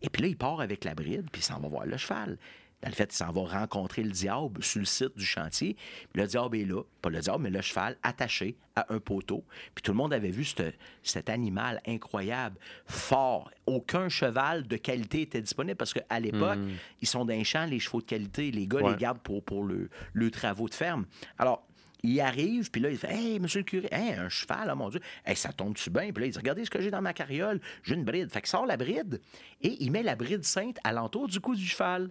Et 0.02 0.10
puis 0.10 0.22
là, 0.22 0.28
il 0.30 0.38
part 0.38 0.62
avec 0.62 0.86
la 0.86 0.94
bride, 0.96 1.28
puis 1.32 1.42
il 1.42 1.46
s'en 1.46 1.60
va 1.60 1.68
voir 1.68 1.86
le 1.86 1.98
cheval. 1.98 2.38
Dans 2.82 2.88
le 2.90 2.96
fait, 2.96 3.12
il 3.14 3.18
s'en 3.18 3.32
va 3.34 3.42
rencontrer 3.42 4.04
le 4.04 4.12
diable 4.12 4.64
sur 4.64 4.80
le 4.80 4.86
site 4.86 5.18
du 5.18 5.26
chantier. 5.26 5.76
Puis 6.14 6.22
le 6.22 6.28
diable 6.28 6.56
est 6.58 6.64
là, 6.66 6.82
pas 7.02 7.10
le 7.10 7.20
diable, 7.20 7.44
mais 7.44 7.50
le 7.50 7.62
cheval 7.62 7.98
attaché 8.04 8.56
à 8.78 8.86
un 8.94 9.00
poteau. 9.00 9.44
Puis 9.76 9.82
tout 9.82 9.92
le 9.92 9.98
monde 9.98 10.14
avait 10.14 10.30
vu 10.32 10.46
ce- 10.46 10.72
cet 11.04 11.30
animal 11.30 11.82
incroyable, 11.86 12.58
fort. 12.86 13.52
Aucun 13.66 14.08
cheval 14.10 14.66
de 14.68 14.78
qualité 14.78 15.22
était 15.24 15.42
disponible 15.42 15.76
parce 15.76 15.94
qu'à 15.94 16.20
l'époque, 16.20 16.58
ils 17.02 17.08
sont 17.08 17.26
d'un 17.26 17.44
champ, 17.44 17.66
les 17.66 17.80
chevaux 17.80 18.00
de 18.02 18.06
qualité. 18.06 18.52
Les 18.52 18.66
gars 18.68 18.80
Ouais. 18.80 18.92
les 18.92 18.98
gardent 18.98 19.20
pour, 19.20 19.44
pour 19.44 19.64
le, 19.66 19.90
le 20.14 20.32
travaux 20.32 20.70
de 20.70 20.74
ferme. 20.74 21.06
Alors, 21.38 21.66
il 22.02 22.18
arrive, 22.22 22.72
puis 22.72 22.80
là, 22.82 22.90
il 22.90 22.98
fait 22.98 23.12
Hey, 23.14 23.40
monsieur 23.42 23.60
le 23.60 23.66
curé, 23.66 23.90
hey, 23.92 24.14
un 24.14 24.30
cheval, 24.30 24.70
oh 24.72 24.76
mon 24.78 24.88
Dieu, 24.90 25.02
hey, 25.26 25.36
ça 25.36 25.52
tombe-tu 25.52 25.90
bien? 25.90 26.14
Puis 26.14 26.22
là, 26.22 26.28
il 26.28 26.32
dit 26.32 26.38
Regardez 26.38 26.64
ce 26.64 26.70
que 26.70 26.80
j'ai 26.80 26.92
dans 26.92 27.02
ma 27.02 27.12
carriole, 27.14 27.60
j'ai 27.84 27.96
une 27.96 28.06
bride. 28.06 28.32
Fait 28.32 28.40
qu'il 28.40 28.50
sort 28.50 28.66
la 28.66 28.78
bride 28.78 29.20
et 29.62 29.76
il 29.84 29.92
met 29.92 30.02
la 30.02 30.16
bride 30.16 30.46
sainte 30.46 30.78
alentour 30.86 31.28
du 31.28 31.42
cou 31.42 31.56
du 31.56 31.66
cheval. 31.66 32.10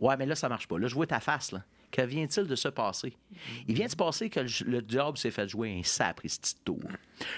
Ouais, 0.00 0.16
mais 0.16 0.26
là, 0.26 0.34
ça 0.34 0.48
marche 0.48 0.68
pas. 0.68 0.78
Là, 0.78 0.86
je 0.88 0.94
vois 0.94 1.06
ta 1.06 1.20
face, 1.20 1.52
là. 1.52 1.62
Que 1.90 2.02
vient-il 2.02 2.46
de 2.46 2.54
se 2.54 2.68
passer? 2.68 3.16
Il 3.66 3.74
vient 3.74 3.86
de 3.86 3.90
se 3.90 3.96
passer 3.96 4.28
que 4.28 4.40
le, 4.40 4.48
le 4.70 4.82
diable 4.82 5.16
s'est 5.16 5.30
fait 5.30 5.48
jouer 5.48 5.78
un 5.78 5.82
sapristi 5.82 6.54
tour. 6.64 6.82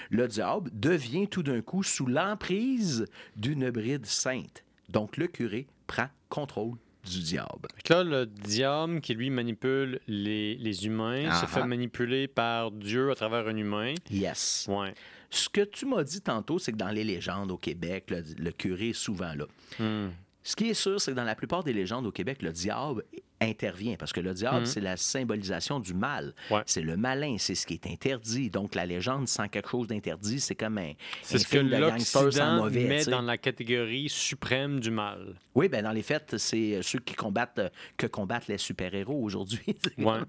Le 0.09 0.27
diable 0.27 0.69
devient 0.73 1.27
tout 1.27 1.41
d'un 1.41 1.61
coup 1.61 1.83
sous 1.83 2.05
l'emprise 2.05 3.05
d'une 3.37 3.69
bride 3.71 4.05
sainte. 4.05 4.63
Donc, 4.89 5.15
le 5.15 5.27
curé 5.27 5.67
prend 5.87 6.07
contrôle 6.27 6.77
du 7.09 7.19
diable. 7.21 7.69
Fait 7.77 7.81
que 7.83 7.93
là, 7.93 8.03
le 8.03 8.25
diable 8.25 8.99
qui, 9.01 9.13
lui, 9.13 9.29
manipule 9.29 10.01
les, 10.07 10.55
les 10.55 10.85
humains 10.85 11.31
se 11.31 11.45
Ah, 11.45 11.47
fait 11.47 11.61
ah. 11.61 11.65
manipuler 11.65 12.27
par 12.27 12.71
Dieu 12.71 13.09
à 13.09 13.15
travers 13.15 13.47
un 13.47 13.55
humain. 13.55 13.93
Yes. 14.11 14.67
Ouais. 14.69 14.93
Ce 15.29 15.47
que 15.47 15.61
tu 15.61 15.85
m'as 15.85 16.03
dit 16.03 16.19
tantôt, 16.21 16.59
c'est 16.59 16.73
que 16.73 16.77
dans 16.77 16.89
les 16.91 17.05
légendes 17.05 17.51
au 17.51 17.57
Québec, 17.57 18.09
le, 18.09 18.21
le 18.37 18.51
curé 18.51 18.89
est 18.89 18.93
souvent 18.93 19.33
là. 19.33 19.45
Hmm. 19.79 20.09
Ce 20.43 20.55
qui 20.55 20.69
est 20.69 20.73
sûr, 20.73 20.99
c'est 20.99 21.11
que 21.11 21.15
dans 21.15 21.23
la 21.23 21.35
plupart 21.35 21.63
des 21.63 21.71
légendes 21.73 22.05
au 22.07 22.11
Québec, 22.11 22.41
le 22.41 22.51
diable 22.51 23.03
intervient 23.39 23.95
parce 23.95 24.11
que 24.11 24.19
le 24.21 24.33
diable, 24.33 24.61
Mhm. 24.61 24.65
c'est 24.65 24.81
la 24.81 24.97
symbolisation 24.97 25.79
du 25.79 25.93
mal. 25.93 26.33
Ouais. 26.49 26.61
C'est 26.65 26.81
le 26.81 26.97
malin, 26.97 27.35
c'est 27.39 27.53
ce 27.55 27.65
qui 27.67 27.75
est 27.75 27.87
interdit. 27.87 28.49
Donc 28.49 28.73
la 28.75 28.85
légende 28.85 29.27
sans 29.27 29.47
quelque 29.47 29.69
chose 29.69 29.87
d'interdit, 29.87 30.39
c'est 30.39 30.55
comme 30.55 30.77
un, 30.79 30.93
C'est 31.21 31.35
un 31.35 31.39
ce 31.39 31.43
que 31.45 31.49
film 31.59 31.69
de 31.69 31.77
gangsters 31.77 32.21
en 32.21 32.25
l'Occident 32.25 32.55
mauvais. 32.57 32.85
met 32.85 32.97
tu 32.99 33.03
sais. 33.05 33.11
dans 33.11 33.21
la 33.21 33.37
catégorie 33.37 34.09
suprême 34.09 34.79
du 34.79 34.89
mal. 34.91 35.35
Oui, 35.53 35.69
ben 35.69 35.83
dans 35.83 35.91
les 35.91 36.01
faits, 36.03 36.37
c'est 36.37 36.75
euh, 36.75 36.81
ceux 36.81 36.99
qui 36.99 37.13
combattent 37.13 37.59
euh, 37.59 37.69
que 37.97 38.07
combattent 38.07 38.47
les 38.47 38.57
super-héros 38.57 39.21
aujourd'hui. 39.23 39.61
Ouais. 39.99 40.19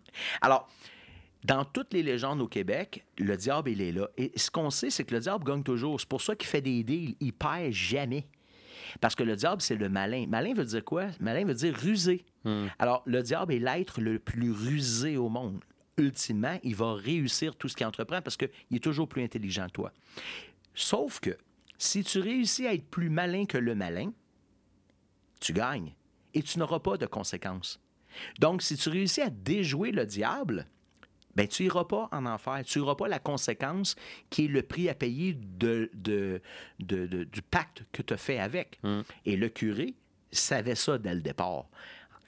Alors, 0.43 0.69
dans 1.45 1.65
toutes 1.65 1.93
les 1.95 2.03
légendes 2.03 2.41
au 2.41 2.49
Québec, 2.49 3.05
le 3.19 3.37
diable, 3.37 3.71
il 3.71 3.81
est 3.81 3.93
là. 3.93 4.09
Et 4.17 4.33
ce 4.37 4.51
qu'on 4.51 4.71
sait, 4.71 4.91
c'est 4.91 5.05
que 5.05 5.15
le 5.15 5.21
diable 5.21 5.45
gagne 5.45 5.63
toujours. 5.63 5.99
C'est 5.99 6.09
pour 6.09 6.23
ça 6.23 6.37
qu'il 6.37 6.49
fait 6.49 6.61
des 6.61 6.83
deals. 6.85 7.15
Il 7.21 7.33
perd 7.33 7.73
jamais. 7.73 8.27
Parce 9.01 9.15
que 9.15 9.23
le 9.23 9.37
diable, 9.37 9.63
c'est 9.63 9.77
le 9.77 9.89
malin. 9.89 10.27
Malin 10.29 10.55
veut 10.55 10.65
dire 10.65 10.85
quoi? 10.85 11.07
Malin 11.21 11.45
veut 11.45 11.55
dire 11.55 11.75
rusé. 11.77 12.25
Hmm. 12.45 12.67
Alors, 12.79 13.03
le 13.07 13.23
diable 13.23 13.55
est 13.55 13.59
l'être 13.59 14.01
le 14.01 14.19
plus 14.19 14.51
rusé 14.51 15.17
au 15.17 15.29
monde. 15.29 15.65
Ultimement, 15.99 16.59
il 16.63 16.75
va 16.75 16.95
réussir 16.95 17.55
tout 17.55 17.69
ce 17.69 17.77
qu'il 17.77 17.87
entreprend 17.87 18.23
parce 18.23 18.37
qu'il 18.37 18.49
est 18.73 18.83
toujours 18.83 19.09
plus 19.09 19.23
intelligent 19.23 19.67
que 19.67 19.73
toi. 19.73 19.93
Sauf 20.75 21.21
que 21.21 21.37
si 21.79 22.03
tu 22.05 22.19
réussis 22.19 22.67
à 22.67 22.75
être 22.75 22.89
plus 22.89 23.11
malin 23.11 23.45
que 23.45 23.59
le 23.59 23.75
malin, 23.75 24.13
tu 25.41 25.53
gagnes 25.53 25.93
et 26.35 26.43
tu 26.43 26.59
n'auras 26.59 26.79
pas 26.79 26.97
de 26.97 27.07
conséquences. 27.07 27.81
Donc, 28.39 28.63
si 28.63 28.77
tu 28.77 28.89
réussis 28.89 29.21
à 29.21 29.31
déjouer 29.31 29.91
le 29.91 30.07
diable, 30.07 30.67
ben, 31.37 31.47
tu 31.49 31.63
n'iras 31.63 31.85
pas 31.85 32.09
en 32.13 32.27
enfer. 32.27 32.63
Tu 32.65 32.79
n'auras 32.79 32.95
pas 32.95 33.09
la 33.09 33.19
conséquence 33.19 33.97
qui 34.31 34.45
est 34.45 34.49
le 34.49 34.63
prix 34.63 34.89
à 34.89 34.95
payer 34.95 35.35
de, 35.35 35.91
de- 35.95 36.41
de- 36.81 37.07
de- 37.07 37.25
du 37.25 37.43
pacte 37.43 37.85
que 37.93 38.03
tu 38.03 38.13
as 38.15 38.19
fait 38.19 38.39
avec. 38.39 38.79
Mm. 38.83 39.01
Et 39.27 39.37
le 39.37 39.49
curé 39.49 39.95
savait 40.31 40.75
ça 40.75 40.99
dès 40.99 41.15
le 41.15 41.21
départ. 41.23 41.67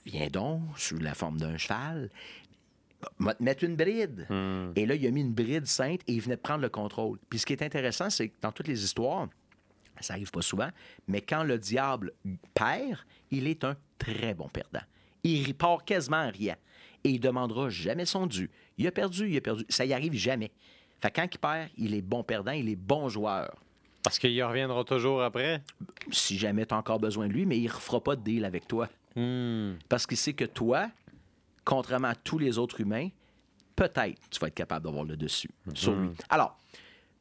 Viens 0.06 0.28
donc, 0.28 0.62
sous 0.76 0.98
la 0.98 1.14
forme 1.14 1.38
d'un 1.38 1.56
cheval, 1.56 2.10
va 3.18 3.34
te 3.34 3.42
mettre 3.42 3.64
une 3.64 3.76
bride. 3.76 4.26
Hmm. 4.28 4.72
Et 4.76 4.86
là, 4.86 4.94
il 4.94 5.06
a 5.06 5.10
mis 5.10 5.20
une 5.22 5.32
bride 5.32 5.66
sainte 5.66 6.00
et 6.06 6.12
il 6.14 6.20
venait 6.20 6.36
de 6.36 6.40
prendre 6.40 6.60
le 6.62 6.68
contrôle. 6.68 7.18
Puis 7.30 7.38
ce 7.38 7.46
qui 7.46 7.52
est 7.54 7.62
intéressant, 7.62 8.10
c'est 8.10 8.28
que 8.28 8.34
dans 8.40 8.52
toutes 8.52 8.68
les 8.68 8.84
histoires, 8.84 9.28
ça 10.00 10.14
arrive 10.14 10.30
pas 10.30 10.42
souvent, 10.42 10.68
mais 11.08 11.20
quand 11.20 11.44
le 11.44 11.58
diable 11.58 12.12
perd, 12.54 12.98
il 13.30 13.46
est 13.46 13.64
un 13.64 13.76
très 13.98 14.34
bon 14.34 14.48
perdant. 14.48 14.82
Il 15.22 15.54
part 15.54 15.84
quasiment 15.84 16.18
en 16.18 16.30
riant. 16.30 16.56
Et 17.04 17.10
il 17.10 17.20
demandera 17.20 17.68
jamais 17.68 18.06
son 18.06 18.26
dû. 18.26 18.50
Il 18.78 18.86
a 18.86 18.92
perdu, 18.92 19.30
il 19.30 19.36
a 19.36 19.40
perdu. 19.40 19.64
Ça 19.68 19.84
y 19.84 19.92
arrive 19.92 20.14
jamais. 20.14 20.50
Fait 21.00 21.10
quand 21.10 21.28
il 21.32 21.38
perd, 21.38 21.68
il 21.76 21.94
est 21.94 22.02
bon 22.02 22.22
perdant, 22.22 22.52
il 22.52 22.68
est 22.68 22.76
bon 22.76 23.08
joueur. 23.08 23.54
Parce 24.02 24.18
qu'il 24.18 24.42
reviendra 24.42 24.84
toujours 24.84 25.22
après? 25.22 25.62
Si 26.10 26.38
jamais 26.38 26.66
tu 26.66 26.74
as 26.74 26.76
encore 26.76 27.00
besoin 27.00 27.26
de 27.26 27.32
lui, 27.32 27.46
mais 27.46 27.58
il 27.58 27.64
ne 27.64 27.72
refera 27.72 28.02
pas 28.02 28.16
de 28.16 28.22
deal 28.22 28.44
avec 28.44 28.68
toi. 28.68 28.88
Hmm. 29.16 29.74
Parce 29.88 30.06
qu'il 30.06 30.18
sait 30.18 30.34
que 30.34 30.44
toi, 30.44 30.90
contrairement 31.64 32.08
à 32.08 32.14
tous 32.14 32.38
les 32.38 32.58
autres 32.58 32.80
humains, 32.80 33.08
peut-être 33.76 34.20
tu 34.30 34.40
vas 34.40 34.48
être 34.48 34.54
capable 34.54 34.84
d'avoir 34.84 35.04
le 35.04 35.16
dessus 35.16 35.50
sur 35.74 35.94
lui. 35.94 36.10
Alors, 36.28 36.58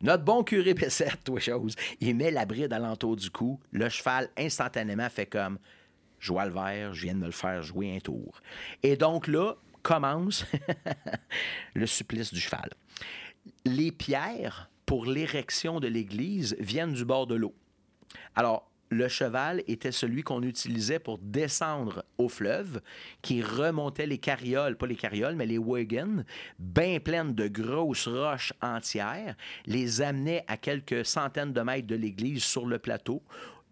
notre 0.01 0.23
bon 0.23 0.43
curé 0.43 0.73
Besset, 0.73 1.11
toi 1.23 1.39
chose, 1.39 1.75
il 2.01 2.15
met 2.15 2.31
la 2.31 2.45
bride 2.45 2.73
alentour 2.73 3.15
du 3.15 3.29
cou. 3.29 3.59
Le 3.71 3.87
cheval, 3.87 4.29
instantanément, 4.37 5.09
fait 5.09 5.25
comme 5.25 5.57
je 6.19 6.31
vois 6.33 6.45
le 6.45 6.51
vert, 6.51 6.93
je 6.93 7.03
viens 7.03 7.13
de 7.13 7.19
me 7.19 7.25
le 7.25 7.31
faire 7.31 7.61
jouer 7.61 7.95
un 7.95 7.99
tour. 7.99 8.41
Et 8.81 8.97
donc 8.97 9.27
là, 9.27 9.55
commence 9.83 10.45
le 11.75 11.85
supplice 11.85 12.33
du 12.33 12.39
cheval. 12.39 12.71
Les 13.65 13.91
pierres 13.91 14.69
pour 14.85 15.05
l'érection 15.05 15.79
de 15.79 15.87
l'église 15.87 16.55
viennent 16.59 16.93
du 16.93 17.05
bord 17.05 17.27
de 17.27 17.35
l'eau. 17.35 17.53
Alors, 18.35 18.69
le 18.93 19.07
cheval 19.07 19.63
était 19.67 19.91
celui 19.91 20.21
qu'on 20.21 20.43
utilisait 20.43 20.99
pour 20.99 21.17
descendre 21.17 22.05
au 22.17 22.29
fleuve, 22.29 22.79
qui 23.21 23.41
remontait 23.41 24.05
les 24.05 24.19
carrioles, 24.19 24.77
pas 24.77 24.85
les 24.85 24.95
carrioles, 24.95 25.35
mais 25.35 25.47
les 25.47 25.57
wagons, 25.57 26.23
bien 26.59 26.99
pleines 26.99 27.33
de 27.33 27.47
grosses 27.47 28.07
roches 28.07 28.53
entières, 28.61 29.35
les 29.65 30.01
amenait 30.01 30.45
à 30.47 30.57
quelques 30.57 31.05
centaines 31.05 31.53
de 31.53 31.61
mètres 31.61 31.87
de 31.87 31.95
l'église 31.95 32.43
sur 32.43 32.67
le 32.67 32.77
plateau. 32.77 33.23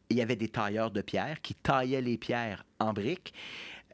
Il 0.09 0.18
y 0.18 0.22
avait 0.22 0.36
des 0.36 0.49
tailleurs 0.49 0.91
de 0.91 1.01
pierre 1.01 1.39
qui 1.41 1.53
taillaient 1.53 2.01
les 2.01 2.18
pierres 2.18 2.66
en 2.80 2.91
briques. 2.91 3.34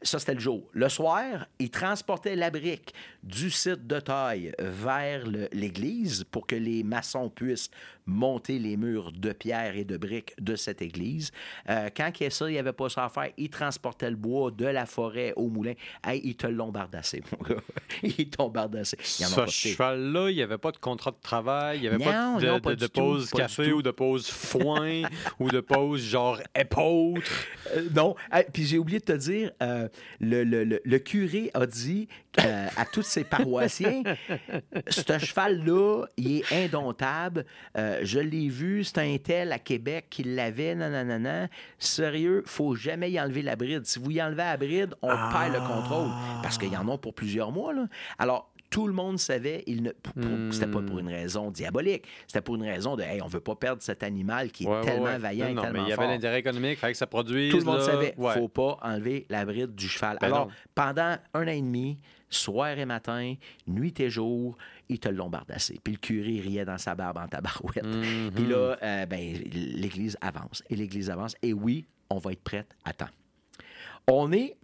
Ça, 0.02 0.20
c'était 0.20 0.36
le 0.36 0.40
jour. 0.40 0.70
Le 0.74 0.90
soir, 0.90 1.48
ils 1.60 1.72
transportaient 1.72 2.36
la 2.36 2.50
brique 2.50 2.94
du 3.24 3.50
site 3.50 3.88
de 3.88 4.00
taille 4.00 4.54
vers 4.60 5.24
l'église 5.52 6.24
pour 6.24 6.46
que 6.46 6.56
les 6.56 6.84
maçons 6.84 7.30
puissent 7.30 7.72
monter 8.08 8.58
les 8.58 8.78
murs 8.78 9.12
de 9.12 9.32
pierre 9.34 9.76
et 9.76 9.84
de 9.84 9.98
briques 9.98 10.34
de 10.40 10.56
cette 10.56 10.82
église. 10.82 11.32
Euh, 11.70 11.90
quand 11.96 12.12
il 12.20 12.24
y 12.24 12.26
a 12.28 12.30
ça, 12.30 12.50
il 12.50 12.54
n'y 12.54 12.58
avait 12.60 12.74
pas 12.74 12.90
ça 12.90 13.06
à 13.06 13.10
faire. 13.10 13.30
Ils 13.38 13.50
transportaient 13.50 14.10
le 14.10 14.16
bois 14.16 14.50
de 14.52 14.66
la 14.66 14.86
forêt 14.86 15.34
au 15.36 15.50
moulin. 15.50 15.74
Hey, 16.06 16.22
ils 16.24 16.36
te 16.36 16.48
l'ont 16.48 16.72
bardassé, 16.72 17.22
mon 17.32 17.48
gars. 17.48 17.62
Ils 18.04 18.30
t'ont 18.30 18.50
bardassé. 18.50 18.98
Ils 19.20 19.26
en 19.26 19.44
ont 19.44 19.48
Ce 19.48 19.52
cheval-là, 19.70 20.30
il 20.30 20.36
n'y 20.36 20.42
avait 20.42 20.58
pas 20.58 20.72
de 20.72 20.78
contrat 20.78 21.12
de 21.12 21.18
travail, 21.22 21.78
il 21.80 21.82
n'y 21.82 21.88
avait 21.88 21.98
Non, 21.98 22.04
pas 22.36 22.40
de, 22.42 22.46
non, 22.48 22.60
pas 22.60 22.70
de- 22.72 22.76
du 22.76 22.82
de 22.84 22.88
tout, 22.88 23.00
pause 23.02 23.26
du 23.28 23.32
café 23.32 23.70
tout. 23.70 23.76
ou 23.78 23.82
de 23.82 23.92
pause 23.92 24.28
foin 24.30 25.02
ou 25.40 25.50
de 25.50 25.60
pause 25.60 26.02
genre 26.02 26.40
épeautre. 26.56 27.32
Euh, 27.76 27.88
non. 27.96 28.16
Puis 28.54 28.66
j'ai 28.66 28.78
oublié 28.78 29.00
de 29.00 29.06
te 29.06 29.12
dire, 29.14 29.52
euh, 29.62 29.88
le, 30.20 30.44
le- 30.44 30.64
le- 30.64 30.82
le 30.84 31.00
curé 31.00 31.50
a 31.54 31.66
dit 31.66 32.08
euh, 32.46 32.68
à 32.78 32.86
tous 32.86 33.02
ses 33.04 33.24
paroissiens, 33.24 34.04
ce 34.90 35.18
cheval-là, 35.18 36.06
il 36.18 36.38
est 36.38 36.66
indomptable. 36.66 37.46
Euh, 37.78 38.00
je 38.04 38.20
l'ai 38.20 38.48
vu, 38.50 38.84
c'est 38.84 39.00
un 39.00 39.18
tel 39.18 39.52
à 39.52 39.60
Québec 39.60 40.08
qui 40.10 40.24
l'avait, 40.24 40.76
nanana. 40.76 41.48
Sérieux, 41.80 42.44
faut 42.46 42.76
jamais 42.76 43.12
y 43.12 43.20
enlever 43.20 43.42
la 43.42 43.56
bride. 43.56 43.86
Si 43.86 44.00
vous 44.00 44.12
y 44.12 44.22
enlevez 44.22 44.38
la 44.44 44.58
bride, 44.58 44.96
on 45.02 45.08
perd 45.10 45.54
le 45.54 45.60
contrôle. 45.60 46.10
Parce 46.44 46.58
qu'il 46.58 46.72
y 46.72 46.78
en 46.78 46.88
a 46.90 46.98
pour 46.98 47.14
plusieurs 47.14 47.52
mois. 47.52 47.74
Là. 47.74 47.86
Alors, 48.20 48.52
tout 48.70 48.86
le 48.86 48.92
monde 48.94 49.18
savait, 49.18 49.64
il 49.66 49.82
ne, 49.82 49.92
pour- 49.92 50.14
c'était 50.52 50.68
pas 50.68 50.82
pour 50.82 51.00
une 51.00 51.08
raison 51.08 51.52
diabolique, 51.52 52.04
c'était 52.28 52.42
pour 52.42 52.56
une 52.56 52.64
raison 52.64 52.98
de, 52.98 53.02
hey, 53.04 53.22
on 53.22 53.28
veut 53.28 53.40
pas 53.40 53.56
perdre 53.56 53.82
cet 53.82 54.04
animal 54.04 54.52
qui 54.52 54.66
est 54.66 54.68
Ouais, 54.68 54.82
tellement 54.82 55.06
ouais. 55.06 55.18
vaillant 55.18 55.46
Non, 55.54 55.62
et 55.62 55.64
tellement 55.64 55.80
mais 55.84 55.88
il 55.88 55.92
y 55.92 55.96
fort. 55.96 56.04
avait 56.04 56.14
l'intérêt 56.14 56.40
économique, 56.40 56.78
fallait 56.78 56.92
que 56.92 57.00
ça 57.00 57.08
produise. 57.08 57.50
Tout 57.50 57.60
le 57.60 57.64
monde 57.64 57.78
là. 57.78 57.84
savait, 57.86 58.14
Ouais. 58.18 58.34
faut 58.34 58.50
pas 58.50 58.78
enlever 58.82 59.26
la 59.30 59.46
bride 59.46 59.74
du 59.74 59.88
cheval. 59.88 60.18
Ben 60.20 60.28
Alors, 60.28 60.48
non. 60.48 60.54
pendant 60.76 61.16
un 61.34 61.44
an 61.44 61.48
et 61.48 61.62
demi, 61.62 61.98
soir 62.30 62.78
et 62.78 62.86
matin, 62.86 63.36
nuit 63.68 64.00
et 64.00 64.10
jour, 64.10 64.58
ils 64.90 65.00
te 65.00 65.10
l'ont 65.10 65.30
bardassé. 65.30 65.80
Puis 65.84 65.94
le 65.94 66.00
curé 66.00 66.40
riait 66.40 66.66
dans 66.66 66.78
sa 66.78 66.96
barbe 66.96 67.18
en 67.18 67.28
tabarouette. 67.28 67.86
Mhm. 67.86 68.32
Puis 68.34 68.46
là, 68.46 68.78
euh, 68.82 69.06
ben, 69.06 69.38
l'Église 69.54 70.18
avance. 70.22 70.64
Et 70.70 70.76
l'Église 70.76 71.10
avance. 71.10 71.36
Et 71.42 71.54
oui, 71.54 71.86
on 72.10 72.18
va 72.18 72.32
être 72.32 72.44
prête 72.44 72.76
à 72.86 72.94
temps. 72.94 73.10
On 74.08 74.32
est 74.32 74.56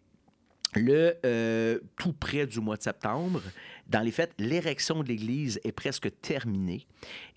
le 0.76 1.16
euh, 1.26 1.80
tout 1.98 2.14
près 2.14 2.46
du 2.48 2.60
mois 2.60 2.78
de 2.78 2.84
septembre. 2.84 3.42
Dans 3.88 4.00
les 4.02 4.12
faits, 4.12 4.32
l'érection 4.40 5.04
de 5.04 5.08
l'église 5.10 5.60
est 5.64 5.72
presque 5.74 6.10
terminée 6.22 6.88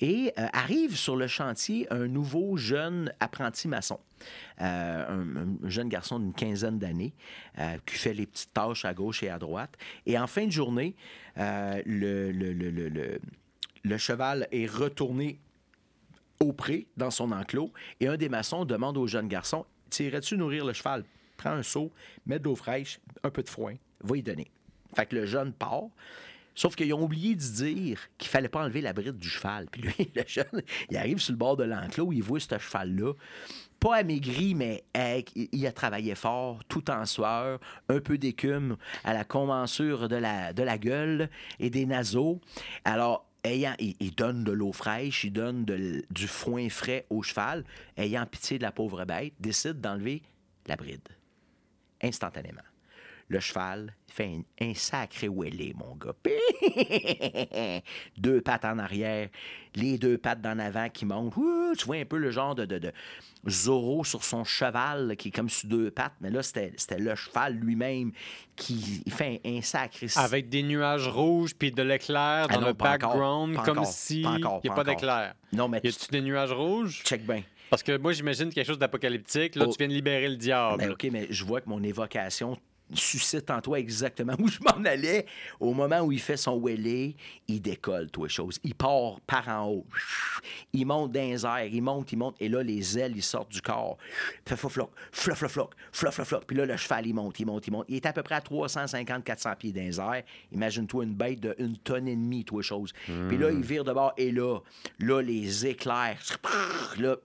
et 0.01 0.33
euh, 0.39 0.47
arrive 0.53 0.97
sur 0.97 1.17
le 1.17 1.27
chantier 1.27 1.87
un 1.93 2.07
nouveau 2.07 2.57
jeune 2.57 3.13
apprenti 3.21 3.69
maçon, 3.69 3.99
Euh, 4.61 5.07
un, 5.09 5.37
un 5.65 5.69
jeune 5.69 5.89
garçon 5.89 6.19
d'une 6.19 6.33
quinzaine 6.33 6.79
d'années 6.79 7.13
qui 7.85 7.97
fait 7.97 8.15
les 8.15 8.27
petites 8.27 8.53
tâches 8.55 8.85
à 8.85 8.95
gauche 8.95 9.23
et 9.23 9.29
à 9.29 9.39
droite. 9.39 9.77
Et 10.07 10.19
en 10.19 10.27
fin 10.27 10.47
de 10.47 10.53
journée, 10.53 10.95
le- 11.37 13.19
le 13.85 13.99
cheval 13.99 14.49
est 14.53 14.67
retourné 14.67 15.39
au 16.41 16.53
pré, 16.53 16.87
dans 16.97 17.11
son 17.11 17.33
enclos, 17.33 17.73
et 18.01 18.09
un 18.09 18.17
des 18.17 18.29
maçons 18.29 18.65
demande 18.65 18.97
au 18.99 19.07
jeune 19.07 19.29
garçon 19.29 19.65
T'irais-tu 19.91 20.37
nourrir 20.37 20.65
le 20.65 20.73
cheval 20.73 21.05
Prends 21.37 21.51
un 21.51 21.63
seau, 21.63 21.93
mets 22.27 22.39
de 22.39 22.45
l'eau 22.45 22.57
fraîche, 22.57 23.01
un 23.23 23.31
peu 23.31 23.43
de 23.43 23.49
foin, 23.49 23.75
va 24.03 24.17
y 24.17 24.23
donner. 24.23 24.51
Fait 24.95 25.07
que 25.07 25.17
le 25.17 25.27
jeune 25.27 25.53
part. 25.53 25.89
Sauf 26.57 26.75
qu'ils 26.75 26.95
ont 26.95 27.03
oublié 27.03 27.35
de 27.35 27.41
dire 27.41 28.01
qu'il 28.17 28.31
fallait 28.31 28.49
pas 28.49 28.63
enlever 28.63 28.81
la 28.81 28.95
bride 28.95 29.19
du 29.19 29.29
cheval. 29.29 29.67
Puis 29.71 29.83
lui, 29.83 30.11
le 30.17 30.23
jeune, 30.27 30.63
il 30.91 30.97
arrive 30.97 31.19
sur 31.19 31.33
le 31.33 31.39
bord 31.39 31.57
de 31.57 31.65
l'enclos, 31.65 32.13
il 32.13 32.23
voit 32.23 32.41
ce 32.41 32.59
cheval-là, 32.59 33.13
pas 33.79 33.97
amaigri, 33.97 34.55
mais 34.55 34.83
il 35.53 35.67
a 35.67 35.73
travaillé 35.73 36.15
fort, 36.15 36.65
tout 36.65 36.91
en 36.91 37.05
sueur, 37.05 37.61
un 37.91 38.01
peu 38.01 38.17
d'écume 38.17 38.79
à 39.05 39.13
la 39.13 39.25
commensure 39.25 40.09
de 40.09 40.17
la, 40.17 40.55
de 40.55 40.63
la 40.63 40.79
gueule 40.79 41.29
et 41.61 41.69
des 41.69 41.85
naseaux. 41.85 42.41
Alors, 42.87 43.27
ayant, 43.45 43.75
il, 43.79 44.15
donne 44.15 44.43
de 44.43 44.53
l'eau 44.53 44.73
fraîche, 44.73 45.25
il 45.25 45.33
donne 45.33 45.67
du 45.67 46.27
foin 46.27 46.71
frais 46.71 47.05
au 47.11 47.23
cheval, 47.23 47.65
ayant 47.99 48.25
pitié 48.25 48.57
de 48.57 48.63
la 48.63 48.73
pauvre 48.73 49.05
bête, 49.05 49.35
décide 49.41 49.83
d'enlever 49.83 50.23
la 50.67 50.77
bride 50.77 51.07
instantanément. 52.03 52.63
Le 53.29 53.41
cheval 53.41 53.93
fait 54.07 54.27
un, 54.61 54.67
un 54.69 54.75
sacré 54.75 55.29
wellé, 55.29 55.75
mon 55.75 55.97
gars. 55.97 56.15
deux 58.17 58.41
pattes 58.41 58.65
en 58.65 58.79
arrière, 58.79 59.29
les 59.75 59.99
deux 59.99 60.17
pattes 60.17 60.41
d'en 60.41 60.61
avant 60.61 60.89
qui 60.89 61.05
montent. 61.07 61.37
Ouh, 61.37 61.75
tu 61.77 61.87
vois 61.87 61.97
un 61.97 62.05
peu 62.05 62.19
le 62.19 62.31
genre 62.31 62.55
de, 62.55 62.65
de, 62.67 62.79
de 62.79 62.93
Zorro 63.49 64.05
sur 64.05 64.23
son 64.23 64.45
cheval 64.45 65.09
là, 65.09 65.17
qui 65.17 65.29
est 65.29 65.31
comme 65.33 65.49
sur 65.49 65.69
deux 65.69 65.91
pattes, 65.91 66.15
mais 66.21 66.31
là, 66.31 66.45
c'était 66.45 66.71
le 66.99 67.17
cheval 67.17 67.55
lui-même 67.55 68.13
qui 68.55 69.03
fait 69.09 69.41
un, 69.45 69.57
un 69.57 69.61
sacré... 69.63 70.07
Avec 70.15 70.49
des 70.49 70.63
nuages 70.63 71.09
rouges 71.09 71.55
puis 71.57 71.73
de 71.73 71.83
l'éclair 71.83 72.47
Ah 72.49 72.55
dans 72.55 72.61
non, 72.61 72.67
le 72.69 72.73
encore, 72.75 72.87
background, 72.87 73.57
comme 73.57 73.79
encore, 73.79 73.87
si 73.93 74.23
il 74.23 74.29
n'y 74.37 74.71
a 74.71 74.75
pas 74.75 74.85
d'éclair. 74.85 75.35
Non, 75.53 75.67
mais 75.69 75.81
Y 75.83 75.89
a-tu 75.89 76.13
des 76.13 76.21
nuages 76.21 76.53
rouges? 76.53 77.03
check 77.05 77.27
bien. 77.27 77.43
Parce 77.71 77.83
que 77.83 77.97
moi, 77.97 78.13
j'imagine 78.13 78.51
quelque 78.53 78.67
chose 78.67 78.79
d'apocalyptique. 78.79 79.55
Là, 79.57 79.65
Oh. 79.67 79.73
tu 79.73 79.79
viens 79.79 79.89
de 79.89 79.93
libérer 79.95 80.29
le 80.29 80.37
diable. 80.37 80.79
Ben, 80.79 80.91
OK, 80.93 81.07
mais 81.11 81.27
je 81.31 81.45
vois 81.45 81.61
que 81.61 81.69
mon 81.69 81.83
évocation 81.83 82.57
suscite 82.95 83.51
en 83.51 83.61
toi 83.61 83.79
exactement 83.79 84.35
où 84.39 84.49
je 84.49 84.59
m'en 84.61 84.85
allais. 84.85 85.27
Au 85.61 85.75
moment 85.75 86.01
où 86.01 86.13
il 86.13 86.21
fait 86.21 86.37
son 86.37 86.61
wellé, 86.61 87.17
il 87.49 87.61
décolle, 87.61 88.11
toi, 88.11 88.29
chose. 88.29 88.59
Il 88.65 88.75
part 88.75 89.21
par 89.27 89.49
en 89.49 89.69
haut. 89.69 89.87
Il 90.73 90.87
monte 90.87 91.13
dans 91.13 91.21
les 91.21 91.45
airs, 91.45 91.67
il 91.67 91.83
monte, 91.83 92.13
il 92.13 92.19
monte, 92.19 92.37
et 92.41 92.49
là, 92.49 92.63
les 92.63 92.99
ailes, 92.99 93.17
ils 93.17 93.23
sortent 93.23 93.51
du 93.51 93.61
corps. 93.61 93.99
Floc, 94.47 94.59
floc, 94.71 94.91
floc, 95.13 95.37
floc, 95.37 95.75
floc, 95.93 96.13
floc, 96.13 96.27
floc. 96.27 96.45
Puis 96.47 96.57
là, 96.57 96.67
le 96.67 96.77
cheval, 96.77 97.07
il 97.07 97.15
monte, 97.15 97.41
il 97.41 97.47
monte, 97.47 97.67
il 97.67 97.71
monte. 97.71 97.87
Il 97.89 97.97
est 97.97 98.07
à 98.07 98.13
peu 98.13 98.23
près 98.23 98.37
à 98.37 98.41
350-400 98.41 99.57
pieds 99.57 99.73
dans 99.73 99.81
les 99.81 100.01
airs. 100.01 100.23
Imagine-toi 100.53 101.05
une 101.05 101.15
bête 101.15 101.41
de 101.41 101.55
une 101.59 101.77
tonne 101.79 102.09
et 102.09 102.17
demie, 102.17 102.45
toi, 102.45 102.63
chose. 102.63 102.93
Puis 103.29 103.39
là, 103.39 103.51
il 103.51 103.63
vire 103.63 103.85
de 103.85 103.93
bord, 103.93 104.13
et 104.17 104.31
là, 104.31 104.61
là, 105.01 105.21
les 105.21 105.67
éclairs, 105.67 106.19
là, 106.99 107.17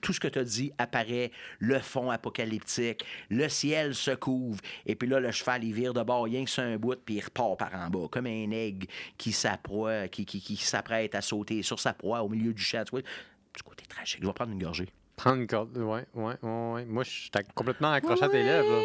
tout 0.00 0.12
ce 0.12 0.20
que 0.20 0.28
tu 0.28 0.38
as 0.38 0.44
dit 0.44 0.72
apparaît, 0.78 1.30
le 1.58 1.78
fond 1.78 2.10
apocalyptique, 2.10 3.04
le 3.28 3.48
ciel 3.48 3.94
se 3.94 4.12
couvre, 4.12 4.60
et 4.86 4.94
puis 4.94 5.09
là, 5.10 5.20
le 5.20 5.30
cheval, 5.30 5.64
il 5.64 5.72
vire 5.72 5.92
de 5.92 6.02
bord, 6.02 6.24
rien 6.24 6.44
que 6.44 6.50
sur 6.50 6.62
un 6.62 6.76
bout, 6.76 6.98
puis 7.04 7.16
il 7.16 7.20
repart 7.20 7.58
par 7.58 7.74
en 7.74 7.88
bas, 7.90 8.08
comme 8.10 8.26
un 8.26 8.50
aigle 8.50 8.86
qui 9.18 9.32
s'approie, 9.32 10.08
qui, 10.08 10.24
qui, 10.24 10.40
qui 10.40 10.56
s'apprête 10.56 11.14
à 11.14 11.20
sauter 11.20 11.62
sur 11.62 11.78
sa 11.78 11.92
proie 11.92 12.22
au 12.22 12.28
milieu 12.28 12.52
du 12.52 12.62
vois, 12.90 13.00
du 13.02 13.62
côté 13.62 13.84
tragique. 13.86 14.20
Je 14.22 14.26
vais 14.26 14.32
prendre 14.32 14.52
une 14.52 14.62
gorgée. 14.62 14.88
Prendre 15.16 15.36
une 15.36 15.46
corde. 15.46 15.76
Ouais, 15.76 16.06
ouais, 16.14 16.36
ouais, 16.42 16.72
ouais. 16.72 16.84
Moi, 16.86 17.04
je 17.04 17.10
suis 17.10 17.30
complètement 17.54 17.92
accroché 17.92 18.24
à 18.24 18.28
tes 18.28 18.42
lèvres. 18.42 18.68
là. 18.70 18.82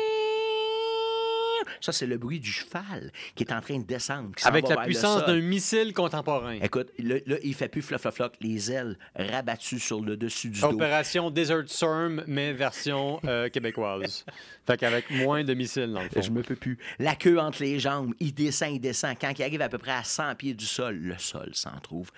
Ça, 1.82 1.92
c'est 1.92 2.06
le 2.06 2.18
bruit 2.18 2.40
du 2.40 2.52
cheval 2.52 3.12
qui 3.36 3.44
est 3.44 3.54
en 3.54 3.62
train 3.62 3.80
de 3.80 3.86
descendre. 3.86 4.32
Avec 4.44 4.68
la 4.68 4.78
puissance 4.78 5.26
d'un 5.26 5.42
missile 5.42 5.94
contemporain. 5.94 6.60
Écoute, 6.62 6.90
là, 7.00 7.16
là, 7.26 7.38
il 7.44 7.54
fait 7.54 7.68
plus 7.68 7.82
floc, 7.82 8.02
floc, 8.02 8.16
floc, 8.16 8.34
les 8.42 8.72
ailes 8.72 8.98
rabattues 9.16 9.80
sur 9.80 10.02
le 10.02 10.18
dessus 10.18 10.50
du 10.50 10.60
dos. 10.60 10.68
Opération 10.68 11.30
Desert 11.30 11.64
Storm, 11.68 12.24
mais 12.28 12.54
version 12.54 13.20
euh, 13.26 13.50
québécoise. 13.50 14.26
Fait 14.66 14.78
qu'avec 14.78 15.12
moins 15.12 15.44
de 15.44 15.54
missiles, 15.54 15.92
dans 15.94 16.02
le 16.02 16.10
fond. 16.10 16.22
Je 16.22 16.32
me 16.32 16.42
peux 16.42 16.56
plus. 16.56 16.80
La 16.98 17.16
queue 17.16 17.40
entre 17.40 17.62
les 17.62 17.80
jambes, 17.80 18.16
il 18.20 18.34
descend, 18.34 18.72
il 18.74 18.80
descend. 18.80 19.16
Quand 19.20 19.32
il 19.38 19.44
arrive 19.44 19.62
à 19.62 19.70
peu 19.70 19.78
près 19.78 19.92
à 19.92 20.04
100 20.04 20.34
pieds 20.36 20.56
du 20.56 20.66
sol, 20.66 20.96
le 20.96 21.18
sol 21.20 21.52
s'en 21.54 21.78
trouve. 21.82 22.10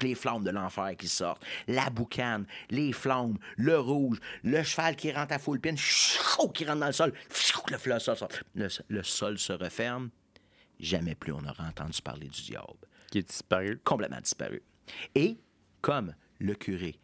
Les 0.00 0.14
flammes 0.14 0.42
de 0.42 0.50
l'enfer 0.50 0.92
qui 0.98 1.08
sortent. 1.08 1.42
La 1.68 1.90
boucane, 1.90 2.46
les 2.70 2.92
flammes, 2.92 3.36
le 3.56 3.78
rouge, 3.78 4.18
le 4.42 4.62
cheval 4.62 4.96
qui 4.96 5.12
rentre 5.12 5.34
à 5.34 5.38
full 5.38 5.60
pin, 5.60 5.74
qui 6.54 6.64
rentre 6.64 6.80
dans 6.80 6.86
le 6.86 6.92
sol. 6.92 7.12
Le 7.70 7.78
flot 7.78 7.98
sort. 7.98 8.28
Le, 8.54 8.68
le 8.88 9.02
sol 9.02 9.38
se 9.38 9.52
referme, 9.52 10.10
jamais 10.78 11.14
plus 11.14 11.32
on 11.32 11.44
aura 11.44 11.68
entendu 11.68 12.00
parler 12.02 12.28
du 12.28 12.42
diable. 12.42 12.86
Qui 13.10 13.18
est 13.18 13.28
disparu. 13.28 13.80
Complètement 13.84 14.20
disparu. 14.20 14.62
Et 15.14 15.36
comme 15.80 16.14
le 16.38 16.54
curé 16.54 16.98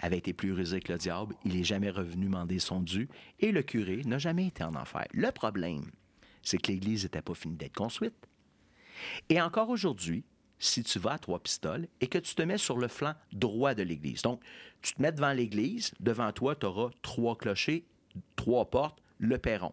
avait 0.00 0.18
été 0.18 0.32
plus 0.32 0.52
rusé 0.52 0.80
que 0.80 0.92
le 0.92 0.98
diable, 0.98 1.34
il 1.44 1.56
n'est 1.56 1.64
jamais 1.64 1.90
revenu 1.90 2.26
demander 2.26 2.58
son 2.58 2.80
dû 2.80 3.08
et 3.40 3.52
le 3.52 3.62
curé 3.62 4.02
n'a 4.04 4.18
jamais 4.18 4.48
été 4.48 4.62
en 4.62 4.74
enfer. 4.74 5.06
Le 5.12 5.30
problème, 5.32 5.90
c'est 6.42 6.58
que 6.58 6.70
l'Église 6.70 7.04
n'était 7.04 7.22
pas 7.22 7.34
finie 7.34 7.56
d'être 7.56 7.74
construite. 7.74 8.14
Et 9.28 9.40
encore 9.40 9.70
aujourd'hui, 9.70 10.24
si 10.58 10.82
tu 10.82 10.98
vas 10.98 11.12
à 11.12 11.18
trois 11.18 11.38
pistoles 11.38 11.88
et 12.00 12.06
que 12.06 12.18
tu 12.18 12.34
te 12.34 12.42
mets 12.42 12.58
sur 12.58 12.78
le 12.78 12.88
flanc 12.88 13.14
droit 13.32 13.74
de 13.74 13.82
l'église. 13.82 14.22
Donc, 14.22 14.42
tu 14.80 14.94
te 14.94 15.02
mets 15.02 15.12
devant 15.12 15.32
l'église, 15.32 15.92
devant 16.00 16.32
toi, 16.32 16.54
tu 16.56 16.66
auras 16.66 16.90
trois 17.02 17.36
clochers, 17.36 17.86
trois 18.36 18.70
portes, 18.70 19.02
le 19.18 19.38
perron. 19.38 19.72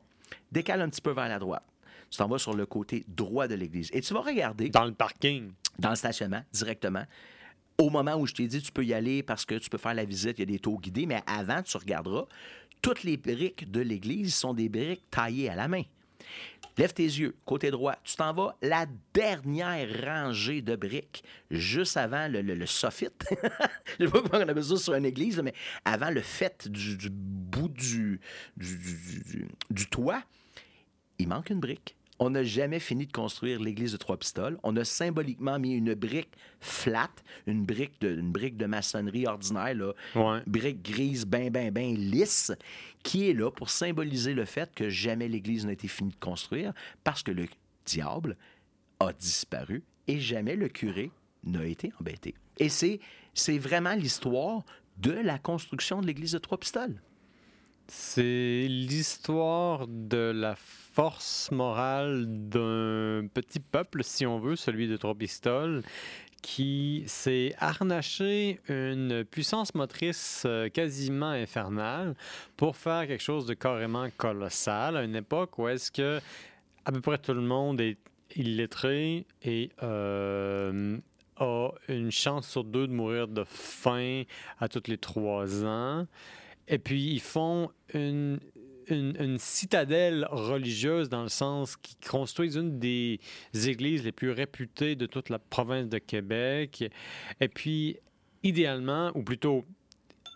Décale 0.51 0.82
un 0.82 0.89
petit 0.89 1.01
peu 1.01 1.11
vers 1.11 1.28
la 1.28 1.39
droite. 1.39 1.63
Tu 2.09 2.17
t'en 2.17 2.28
vas 2.28 2.38
sur 2.38 2.53
le 2.53 2.65
côté 2.65 3.03
droit 3.07 3.47
de 3.47 3.55
l'église 3.55 3.89
et 3.91 4.01
tu 4.01 4.13
vas 4.13 4.21
regarder 4.21 4.69
Dans 4.69 4.86
le 4.86 4.93
parking. 4.93 5.51
dans 5.80 5.89
le 5.89 5.95
stationnement 5.95 6.43
directement. 6.51 7.03
Au 7.80 7.89
moment 7.89 8.15
où 8.15 8.28
je 8.28 8.34
t'ai 8.34 8.45
dit, 8.47 8.61
tu 8.61 8.71
peux 8.71 8.86
y 8.86 8.93
aller 8.93 9.24
parce 9.24 9.45
que 9.45 9.55
tu 9.55 9.69
peux 9.69 9.80
faire 9.80 9.95
la 9.95 10.05
visite, 10.05 10.38
il 10.38 10.41
y 10.41 10.43
a 10.43 10.45
des 10.45 10.59
tours 10.59 10.80
guidés, 10.80 11.07
mais 11.07 11.24
avant, 11.26 11.63
tu 11.63 11.76
regarderas, 11.76 12.26
toutes 12.84 13.03
les 13.03 13.17
briques 13.17 13.71
de 13.71 13.82
l'église 13.82 14.36
sont 14.36 14.53
des 14.53 14.69
briques 14.69 15.09
taillées 15.09 15.49
à 15.49 15.55
la 15.55 15.67
main. 15.67 15.82
Lève 16.76 16.91
tes 16.91 17.03
yeux, 17.03 17.36
côté 17.45 17.69
droit, 17.69 17.95
tu 18.03 18.15
t'en 18.15 18.34
vas 18.34 18.57
la 18.63 18.88
dernière 19.13 19.88
rangée 20.03 20.63
de 20.63 20.76
briques, 20.76 21.24
juste 21.51 21.97
avant 21.97 22.28
le, 22.28 22.41
le, 22.41 22.55
le 22.55 22.65
soffit. 22.65 23.09
Je 23.99 24.05
sais 24.05 24.11
pas 24.11 24.21
comment 24.21 24.43
on 24.43 24.47
appelle 24.49 24.63
ça 24.63 24.78
sur 24.78 24.95
une 24.95 25.05
église, 25.05 25.39
mais 25.43 25.53
avant 25.86 26.09
le 26.09 26.21
fait 26.21 26.67
du, 26.67 26.97
du 26.97 27.09
bout 27.11 27.67
du- 27.69 28.19
du 29.69 29.88
toit, 29.88 30.24
il 31.19 31.28
manque 31.28 31.51
une 31.51 31.59
brique. 31.59 31.95
On 32.26 32.30
n'a 32.30 32.43
jamais 32.45 32.80
fini 32.80 33.05
de 33.05 33.11
construire 33.11 33.59
l'église 33.59 33.91
de 33.91 33.97
Trois-Pistoles. 33.97 34.57
On 34.63 34.78
a 34.78 34.86
symboliquement 34.86 35.59
mis 35.59 35.74
une 35.74 35.93
brique 35.93 36.32
flat, 36.61 37.09
une 37.47 37.65
brique 37.65 37.99
de, 37.99 38.17
une 38.17 38.32
brique 38.32 38.55
de 38.55 38.65
maçonnerie 38.65 39.28
ordinaire, 39.28 39.76
là, 39.76 39.91
Ouais. 40.15 40.39
brique 40.47 40.82
grise, 40.82 41.26
ben, 41.26 41.49
ben, 41.49 41.69
ben 41.69 41.93
lisse, 41.93 42.53
qui 43.03 43.30
est 43.30 43.34
là 43.34 43.51
pour 43.51 43.69
symboliser 43.69 44.34
le 44.34 44.45
fait 44.45 44.74
que 44.74 44.88
jamais 44.88 45.28
l'église 45.28 45.65
n'a 45.65 45.74
été 45.74 45.89
finie 45.89 46.11
de 46.11 46.15
construire 46.15 46.71
parce 47.03 47.24
que 47.24 47.32
le 47.32 47.45
diable 47.86 48.38
a 49.01 49.11
disparu 49.11 49.84
et 50.07 50.21
jamais 50.21 50.55
le 50.55 50.69
curé 50.69 51.11
n'a 51.43 51.65
été 51.65 51.91
embêté. 51.99 52.36
Et 52.57 52.69
c'est, 52.69 53.01
c'est 53.34 53.57
vraiment 53.57 53.95
l'histoire 53.95 54.63
de 54.95 55.11
la 55.11 55.39
construction 55.39 55.99
de 55.99 56.07
l'église 56.07 56.32
de 56.32 56.38
Trois-Pistoles. 56.38 57.01
C'est 57.88 58.68
l'histoire 58.70 59.88
de 59.88 60.32
la 60.34 60.56
force 60.56 61.52
morale 61.52 62.26
d'un 62.28 63.28
petit 63.34 63.60
peuple, 63.60 64.04
si 64.04 64.26
on 64.26 64.40
veut, 64.40 64.56
celui 64.56 64.88
de 64.88 64.96
Trois 64.96 65.16
Pistoles, 65.16 65.84
qui 66.44 67.04
s'est 67.08 67.56
harnaché 67.58 68.60
une 68.68 69.24
puissance 69.24 69.74
motrice 69.76 70.44
euh, 70.46 70.70
quasiment 70.70 71.30
infernale 71.30 72.16
pour 72.58 72.76
faire 72.76 73.08
quelque 73.08 73.24
chose 73.24 73.46
de 73.46 73.54
carrément 73.54 74.10
colossal 74.18 74.98
à 74.98 75.04
une 75.04 75.16
époque 75.16 75.58
où 75.58 75.70
est-ce 75.70 75.90
que 75.90 76.20
à 76.84 76.92
peu 76.92 77.00
près 77.00 77.18
tout 77.18 77.34
le 77.34 77.42
monde 77.42 77.80
est 77.80 77.98
illettré 78.36 79.26
et 79.42 79.72
euh, 79.84 80.98
a 81.38 81.70
une 81.88 82.12
chance 82.12 82.48
sur 82.50 82.66
deux 82.66 82.88
de 82.88 82.94
mourir 82.94 83.30
de 83.30 83.46
faim 83.46 84.24
à 84.60 84.68
tous 84.68 84.88
les 84.88 84.98
trois 84.98 85.64
ans. 85.64 86.06
Et 86.68 86.80
puis, 86.80 87.11
ils 87.11 87.22
font 87.22 87.70
une, 87.93 88.39
une, 88.88 89.38
citadelle 89.38 90.28
religieuse 90.30 91.09
dans 91.09 91.24
le 91.24 91.30
sens 91.30 91.76
qu'ils 91.78 91.97
construisent 92.07 92.55
une 92.55 92.80
des 92.80 93.20
églises 93.53 94.03
les 94.03 94.11
plus 94.11 94.32
réputées 94.32 94.95
de 94.95 95.05
toute 95.05 95.30
la 95.30 95.39
province 95.39 95.89
de 95.89 95.97
Québec. 95.97 96.84
Et 97.39 97.47
puis, 97.47 97.97
idéalement, 98.43 99.11
ou 99.16 99.24
plutôt 99.24 99.66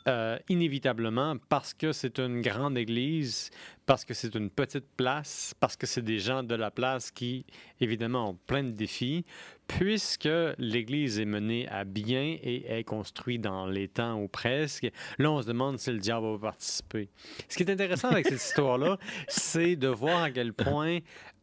euh, 0.07 0.39
inévitablement, 0.47 1.35
parce 1.49 1.73
que 1.73 1.91
c'est 1.91 2.19
une 2.19 2.41
grande 2.41 2.77
église, 2.77 3.49
parce 3.85 4.05
que 4.05 4.13
c'est 4.13 4.35
une 4.35 4.49
petite 4.49 4.87
place, 4.95 5.53
parce 5.59 5.75
que 5.75 5.85
c'est 5.85 6.01
des 6.01 6.19
gens 6.19 6.43
de 6.43 6.55
la 6.55 6.71
place 6.71 7.11
qui, 7.11 7.45
évidemment, 7.81 8.29
ont 8.29 8.39
plein 8.47 8.63
de 8.63 8.71
défis, 8.71 9.25
puisque 9.67 10.29
l'église 10.57 11.19
est 11.19 11.25
menée 11.25 11.67
à 11.69 11.83
bien 11.83 12.37
et 12.41 12.65
est 12.67 12.83
construite 12.83 13.41
dans 13.41 13.67
les 13.67 13.87
temps 13.87 14.21
ou 14.21 14.27
presque, 14.27 14.89
là, 15.17 15.31
on 15.31 15.41
se 15.41 15.47
demande 15.47 15.79
si 15.79 15.91
le 15.91 15.99
diable 15.99 16.31
va 16.33 16.37
participer. 16.37 17.09
Ce 17.49 17.57
qui 17.57 17.63
est 17.63 17.71
intéressant 17.71 18.09
avec 18.09 18.27
cette 18.27 18.41
histoire-là, 18.41 18.97
c'est 19.27 19.75
de 19.75 19.87
voir 19.87 20.23
à 20.23 20.31
quel 20.31 20.53
point 20.53 20.99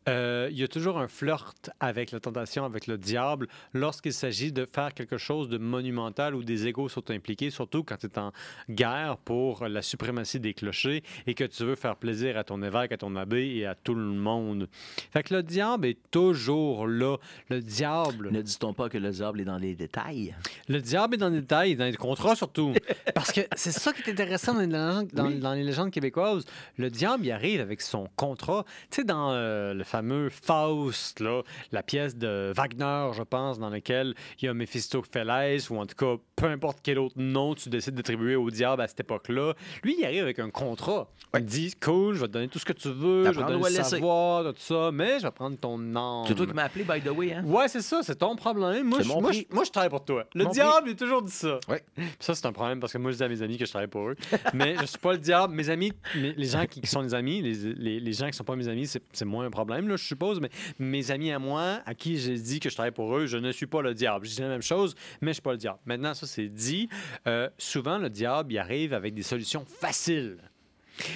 euh, 0.08 0.48
il 0.50 0.58
y 0.58 0.62
a 0.62 0.68
toujours 0.68 0.98
un 0.98 1.08
flirt 1.08 1.70
avec 1.80 2.10
la 2.12 2.20
tentation, 2.20 2.64
avec 2.64 2.86
le 2.86 2.98
diable, 2.98 3.48
lorsqu'il 3.72 4.12
s'agit 4.12 4.52
de 4.52 4.66
faire 4.70 4.92
quelque 4.94 5.16
chose 5.18 5.48
de 5.48 5.58
monumental 5.58 6.34
où 6.34 6.42
des 6.44 6.66
égaux 6.66 6.88
sont 6.88 7.10
impliqués, 7.10 7.50
surtout 7.50 7.82
quand 7.84 7.96
tu 7.96 8.06
es 8.06 8.18
en 8.18 8.32
guerre 8.68 9.16
pour 9.24 9.66
la 9.66 9.82
suprématie 9.82 10.40
des 10.40 10.54
clochers 10.54 11.02
et 11.26 11.34
que 11.34 11.44
tu 11.44 11.64
veux 11.64 11.74
faire 11.74 11.96
plaisir 11.96 12.36
à 12.36 12.44
ton 12.44 12.62
évêque, 12.62 12.92
à 12.92 12.96
ton 12.96 13.16
abbé 13.16 13.46
et 13.56 13.66
à 13.66 13.74
tout 13.74 13.94
le 13.94 14.04
monde. 14.04 14.68
Fait 15.12 15.22
que 15.22 15.34
le 15.34 15.42
diable 15.42 15.86
est 15.86 15.98
toujours 16.10 16.86
là. 16.86 17.16
Le 17.48 17.60
diable, 17.60 18.30
Ne 18.32 18.42
dit-on 18.42 18.74
pas 18.74 18.88
que 18.88 18.98
le 18.98 19.10
diable 19.10 19.40
est 19.40 19.44
dans 19.44 19.58
les 19.58 19.74
détails? 19.74 20.34
le 20.68 20.80
diable 20.80 21.14
est 21.14 21.18
dans 21.18 21.28
les 21.28 21.40
détails, 21.40 21.76
dans 21.76 21.84
les 21.84 21.96
contrats 21.96 22.36
surtout. 22.36 22.72
Parce 23.14 23.32
que 23.32 23.40
c'est 23.56 23.72
ça 23.72 23.92
qui 23.92 24.02
est 24.02 24.12
intéressant 24.12 24.54
dans 24.54 24.60
les, 24.60 24.66
légendes, 24.66 25.08
dans, 25.12 25.26
Oui. 25.26 25.38
dans 25.38 25.52
les 25.54 25.62
légendes 25.64 25.90
québécoises. 25.90 26.44
Le 26.76 26.90
diable, 26.90 27.24
il 27.26 27.32
arrive 27.32 27.60
avec 27.60 27.80
son 27.80 28.08
contrat. 28.16 28.64
Tu 28.90 28.96
sais, 29.00 29.04
dans 29.04 29.30
euh, 29.32 29.72
le 29.74 29.84
fameux 29.94 30.28
Faust, 30.28 31.20
là, 31.20 31.42
la 31.70 31.84
pièce 31.84 32.16
de 32.16 32.52
Wagner, 32.56 33.12
je 33.16 33.22
pense, 33.22 33.60
dans 33.60 33.70
laquelle 33.70 34.14
il 34.40 34.46
y 34.46 34.48
a 34.48 34.54
Méphistophélès, 34.54 35.70
ou 35.70 35.76
en 35.76 35.86
tout 35.86 35.94
cas, 35.94 36.20
peu 36.34 36.46
importe 36.46 36.78
quel 36.82 36.98
autre 36.98 37.14
nom 37.16 37.54
tu 37.54 37.68
décides 37.68 37.94
d'attribuer 37.94 38.34
au 38.34 38.50
diable 38.50 38.82
à 38.82 38.88
cette 38.88 38.98
époque-là. 39.00 39.54
Lui, 39.84 39.94
il 40.00 40.04
arrive 40.04 40.22
avec 40.24 40.40
un 40.40 40.50
contrat. 40.50 41.08
Il 41.36 41.44
dit, 41.44 41.74
cool, 41.80 42.14
je 42.16 42.20
vais 42.22 42.26
te 42.26 42.32
donner 42.32 42.48
tout 42.48 42.58
ce 42.58 42.64
que 42.64 42.72
tu 42.72 42.88
veux, 42.88 43.24
je 43.24 43.28
vais 43.38 43.44
te 43.46 43.50
donner 43.52 43.62
le 43.78 43.82
savoir, 43.84 44.44
tout 44.52 44.60
ça, 44.60 44.90
mais 44.92 45.18
je 45.20 45.24
vais 45.24 45.30
prendre 45.30 45.56
ton 45.58 45.78
nom. 45.78 46.24
C'est 46.26 46.34
toi 46.34 46.46
qui 46.46 46.52
m'as 46.54 46.64
appelé, 46.64 46.84
by 46.84 47.00
the 47.00 47.10
way, 47.10 47.32
hein? 47.32 47.44
Ouais, 47.44 47.68
c'est 47.68 47.82
ça, 47.82 48.00
c'est 48.02 48.16
ton 48.16 48.34
problème. 48.34 48.88
Moi, 48.88 49.00
je, 49.02 49.08
moi, 49.08 49.30
je- 49.32 49.42
moi, 49.54 49.62
je 49.64 49.70
travaille 49.70 49.90
pour 49.90 50.04
toi. 50.04 50.24
Le 50.34 50.44
Mon 50.44 50.50
diable, 50.50 50.88
il 50.88 50.92
a 50.92 50.96
toujours 50.96 51.22
dit 51.22 51.30
ça. 51.32 51.60
Ouais. 51.68 51.82
Ça, 52.18 52.34
c'est 52.34 52.46
un 52.46 52.52
problème 52.52 52.80
parce 52.80 52.92
que 52.92 52.98
moi, 52.98 53.12
je 53.12 53.16
dis 53.16 53.22
à 53.22 53.28
mes 53.28 53.42
amis 53.42 53.58
que 53.58 53.64
je 53.64 53.70
travaille 53.70 53.88
pour 53.88 54.08
eux. 54.08 54.16
Mais 54.54 54.74
je 54.80 54.86
suis 54.86 54.98
pas 54.98 55.12
le 55.12 55.18
diable. 55.18 55.54
Mes 55.54 55.70
amis, 55.70 55.92
mes- 56.16 56.32
les 56.32 56.46
gens 56.46 56.66
qui, 56.66 56.84
sont 56.86 57.00
les 57.02 57.14
amis, 57.14 57.40
les, 57.42 57.54
les, 57.74 58.00
les 58.00 58.12
gens 58.12 58.26
qui 58.26 58.32
sont 58.36 58.44
pas 58.44 58.56
mes 58.56 58.68
amis, 58.68 58.86
c'est 58.86 59.24
moins 59.24 59.46
un 59.46 59.50
problème, 59.50 59.83
je 59.90 60.04
suppose. 60.04 60.40
Mais 60.40 60.50
mes 60.78 61.10
amis 61.10 61.32
à 61.32 61.38
moi, 61.38 61.80
à 61.86 61.94
qui 61.94 62.18
j'ai 62.18 62.36
dit 62.36 62.60
que 62.60 62.68
je 62.68 62.74
travaille 62.74 62.92
pour 62.92 63.16
eux, 63.16 63.26
je 63.26 63.36
ne 63.36 63.52
suis 63.52 63.66
pas 63.66 63.82
le 63.82 63.94
diable. 63.94 64.26
Je 64.26 64.34
dis 64.34 64.40
la 64.40 64.48
même 64.48 64.62
chose, 64.62 64.94
mais 65.20 65.30
je 65.30 65.34
suis 65.34 65.42
pas 65.42 65.52
le 65.52 65.58
diable. 65.58 65.78
Maintenant, 65.86 66.14
ça, 66.14 66.26
c'est 66.26 66.48
dit. 66.48 66.88
Euh, 67.26 67.48
souvent, 67.58 67.98
le 67.98 68.10
diable, 68.10 68.52
il 68.52 68.58
arrive 68.58 68.94
avec 68.94 69.14
des 69.14 69.22
solutions 69.22 69.64
faciles. 69.64 70.38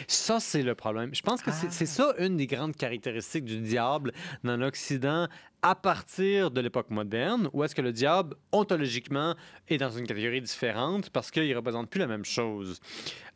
Ça, 0.06 0.40
c'est 0.40 0.62
le 0.62 0.74
problème. 0.74 1.14
Je 1.14 1.22
pense 1.22 1.40
que 1.42 1.52
c'est- 1.52 1.70
c'est 1.70 1.86
ça 1.86 2.12
une 2.18 2.36
des 2.36 2.46
grandes 2.46 2.74
caractéristiques 2.76 3.44
du 3.44 3.58
diable 3.60 4.12
dans 4.42 4.56
l'Occident 4.56 5.28
à 5.62 5.74
partir 5.74 6.50
de 6.52 6.60
l'époque 6.60 6.90
moderne, 6.90 7.48
où 7.52 7.64
est-ce 7.64 7.74
que 7.74 7.82
le 7.82 7.92
diable, 7.92 8.36
ontologiquement, 8.52 9.34
est 9.68 9.78
dans 9.78 9.90
une 9.90 10.06
catégorie 10.06 10.40
différente 10.40 11.10
parce 11.10 11.30
qu'il 11.32 11.48
ne 11.48 11.54
représente 11.56 11.90
plus 11.90 11.98
la 11.98 12.06
même 12.06 12.24
chose. 12.24 12.80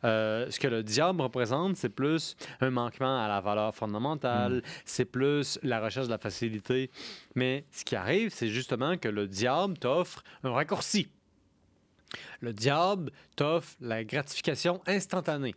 Euh, 0.05 0.49
ce 0.49 0.57
que 0.59 0.67
le 0.67 0.83
diable 0.83 1.21
représente, 1.21 1.75
c'est 1.75 1.89
plus 1.89 2.35
un 2.61 2.69
manquement 2.69 3.21
à 3.23 3.27
la 3.27 3.41
valeur 3.41 3.75
fondamentale, 3.75 4.61
c'est 4.85 5.05
plus 5.05 5.59
la 5.63 5.81
recherche 5.81 6.07
de 6.07 6.11
la 6.11 6.17
facilité. 6.17 6.89
Mais 7.35 7.65
ce 7.71 7.83
qui 7.83 7.95
arrive, 7.95 8.29
c'est 8.33 8.47
justement 8.47 8.97
que 8.97 9.09
le 9.09 9.27
diable 9.27 9.77
t'offre 9.77 10.23
un 10.43 10.51
raccourci. 10.51 11.09
Le 12.39 12.53
diable 12.53 13.11
t'offre 13.35 13.75
la 13.81 14.03
gratification 14.03 14.81
instantanée. 14.87 15.55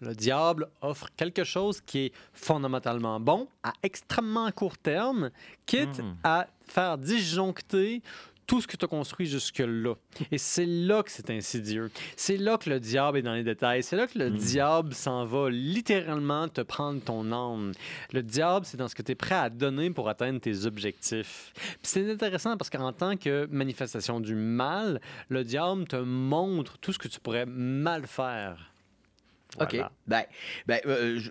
Le 0.00 0.14
diable 0.14 0.68
offre 0.80 1.08
quelque 1.16 1.44
chose 1.44 1.80
qui 1.80 2.06
est 2.06 2.12
fondamentalement 2.32 3.20
bon 3.20 3.48
à 3.62 3.72
extrêmement 3.82 4.50
court 4.52 4.78
terme, 4.78 5.30
quitte 5.66 5.98
Mhm. 5.98 6.16
à 6.24 6.46
faire 6.66 6.98
disjoncter 6.98 8.02
tout 8.46 8.60
ce 8.60 8.66
que 8.66 8.76
tu 8.76 8.84
as 8.84 8.88
construit 8.88 9.26
jusque-là. 9.26 9.94
Et 10.32 10.38
c'est 10.38 10.66
là 10.66 11.04
que 11.04 11.10
c'est 11.12 11.30
insidieux. 11.30 11.88
C'est 12.16 12.36
là 12.36 12.58
que 12.58 12.68
le 12.68 12.80
diable 12.80 13.18
est 13.18 13.22
dans 13.22 13.34
les 13.34 13.44
détails. 13.44 13.84
C'est 13.84 13.94
là 13.94 14.08
que 14.08 14.18
le 14.18 14.30
diable 14.30 14.92
s'en 14.92 15.24
va 15.24 15.48
littéralement 15.50 16.48
te 16.48 16.60
prendre 16.62 17.00
ton 17.00 17.30
âme. 17.30 17.70
Le 18.12 18.24
diable, 18.24 18.66
c'est 18.66 18.76
dans 18.76 18.88
ce 18.88 18.96
que 18.96 19.02
tu 19.02 19.12
es 19.12 19.14
prêt 19.14 19.36
à 19.36 19.50
donner 19.50 19.90
pour 19.90 20.08
atteindre 20.08 20.40
tes 20.40 20.66
objectifs. 20.66 21.52
C'est 21.82 22.10
intéressant 22.10 22.56
parce 22.56 22.70
qu'en 22.70 22.92
tant 22.92 23.16
que 23.16 23.46
manifestation 23.52 24.18
du 24.18 24.34
mal, 24.34 25.00
le 25.28 25.44
diable 25.44 25.84
te 25.86 25.96
montre 25.96 26.76
tout 26.78 26.92
ce 26.92 26.98
que 26.98 27.06
tu 27.08 27.20
pourrais 27.20 27.46
mal 27.46 28.04
faire. 28.08 28.69
Voilà. 29.56 29.86
OK. 29.86 29.90
Ben, 30.06 30.22
ben, 30.66 30.80
euh, 30.86 31.18
je- 31.18 31.30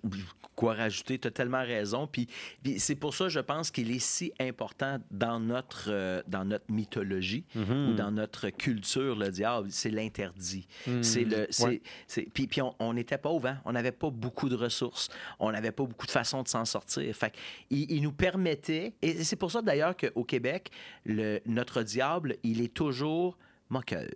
quoi 0.55 0.73
rajouter? 0.73 1.17
Tu 1.17 1.25
as 1.27 1.31
tellement 1.31 1.61
raison. 1.63 2.05
Puis, 2.05 2.27
puis 2.61 2.79
c'est 2.81 2.95
pour 2.95 3.13
ça, 3.15 3.29
je 3.29 3.39
pense 3.39 3.71
qu'il 3.71 3.91
est 3.91 3.99
si 3.99 4.33
important 4.41 4.97
dans 5.09 5.39
notre, 5.39 5.85
euh, 5.87 6.21
dans 6.27 6.43
notre 6.43 6.69
mythologie 6.69 7.45
Mhm. 7.55 7.89
ou 7.89 7.93
dans 7.93 8.11
notre 8.11 8.49
culture, 8.49 9.15
le 9.15 9.29
diable, 9.29 9.69
c'est 9.71 9.89
l'interdit. 9.89 10.67
C'est 11.01 11.23
le, 11.23 11.47
c'est, 11.49 11.63
Ouais. 11.63 11.81
c'est- 12.07 12.27
puis, 12.33 12.47
puis 12.47 12.61
on, 12.61 12.75
on 12.79 12.97
était 12.97 13.17
pauvres, 13.17 13.47
hein? 13.47 13.61
on 13.63 13.71
n'avait 13.71 13.93
pas 13.93 14.09
beaucoup 14.09 14.49
de 14.49 14.55
ressources, 14.57 15.07
on 15.39 15.49
n'avait 15.53 15.71
pas 15.71 15.85
beaucoup 15.85 16.05
de 16.05 16.11
façons 16.11 16.43
de 16.43 16.49
s'en 16.49 16.65
sortir. 16.65 17.15
Fait 17.15 17.33
il, 17.69 17.89
il 17.89 18.01
nous 18.01 18.11
permettait, 18.11 18.93
et 19.01 19.23
c'est 19.23 19.37
pour 19.37 19.51
ça 19.51 19.61
d'ailleurs 19.61 19.95
qu'au 19.95 20.25
Québec, 20.25 20.71
le, 21.05 21.39
notre 21.45 21.83
diable, 21.83 22.35
il 22.43 22.59
est 22.61 22.73
toujours 22.73 23.37
moqueur. 23.69 24.09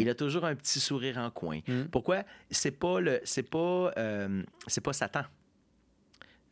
Il 0.00 0.08
a 0.08 0.14
toujours 0.14 0.44
un 0.44 0.54
petit 0.54 0.80
sourire 0.80 1.18
en 1.18 1.30
coin. 1.30 1.60
Mhm. 1.66 1.88
Pourquoi? 1.90 2.24
C'est 2.50 2.70
pas 2.78 3.00
le, 3.00 3.20
c'est 3.24 3.42
pas, 3.48 3.92
euh, 3.98 4.42
c'est 4.66 4.80
pas 4.80 4.92
Satan. 4.92 5.24